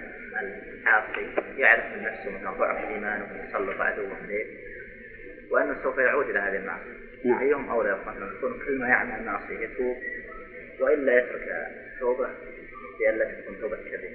[0.84, 1.28] العاصي
[1.58, 4.46] يعرف من نفسه مثلا ضعف الإيمان ويسلط عدوه عليه
[5.52, 6.94] وأنه سوف يعود إلى هذه المعصية.
[7.26, 7.40] نعم.
[7.40, 9.98] أيهم أولى مثلا يكون كل ما يعمل معصية يتوب
[10.80, 11.48] وإلا يترك
[11.94, 12.28] التوبة
[13.00, 14.10] لئلا تكون توبة كبيرة.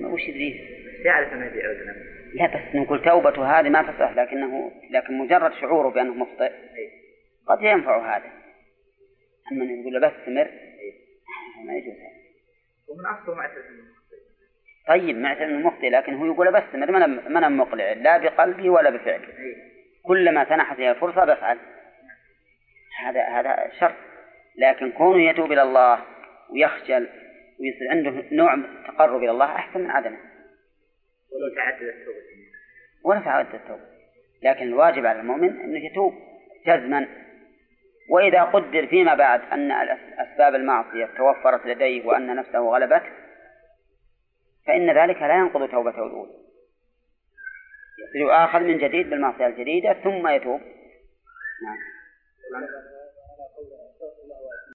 [0.00, 4.12] ما وش يدريه يعرف أنه يبي يعود نفسه لا بس نقول توبته هذه ما تصح
[4.16, 6.52] لكنه لكن مجرد شعوره بأنه مخطئ.
[7.46, 8.32] قد ينفع هذا.
[9.52, 10.48] أما أن يقول له بس استمر
[11.66, 12.14] ما يجوز هذا.
[12.88, 13.64] ومن أصله معترف
[14.88, 18.18] طيب معترف إنه مخطئ لكن هو يقول بس استمر ما أنا- ما أنا مقلع لا
[18.18, 19.26] بقلبي ولا بفعلي.
[20.02, 21.58] كلما سنحت لي الفرصة بفعل.
[23.00, 23.94] هذا هذا شرط.
[24.58, 26.04] لكن كونه يتوب إلى الله
[26.50, 27.08] ويخجل
[27.60, 30.18] ويصير عنده نوع من التقرب إلى الله أحسن من عدمه.
[31.34, 32.18] ولو تعدد التوبة
[33.04, 33.94] ولا تعد التوبه
[34.42, 36.14] لكن الواجب على المؤمن انه يتوب
[36.66, 37.08] جزما.
[38.10, 43.10] وإذا قدر فيما بعد أن الأس- اسباب المعصية توفرت لديه وأن نفسه غلبته
[44.66, 46.32] فإن ذلك لا ينقض توبته الأولى.
[48.14, 50.60] يؤاخذ من جديد بالمعصية الجديدة ثم يتوب.
[51.62, 51.78] نعم.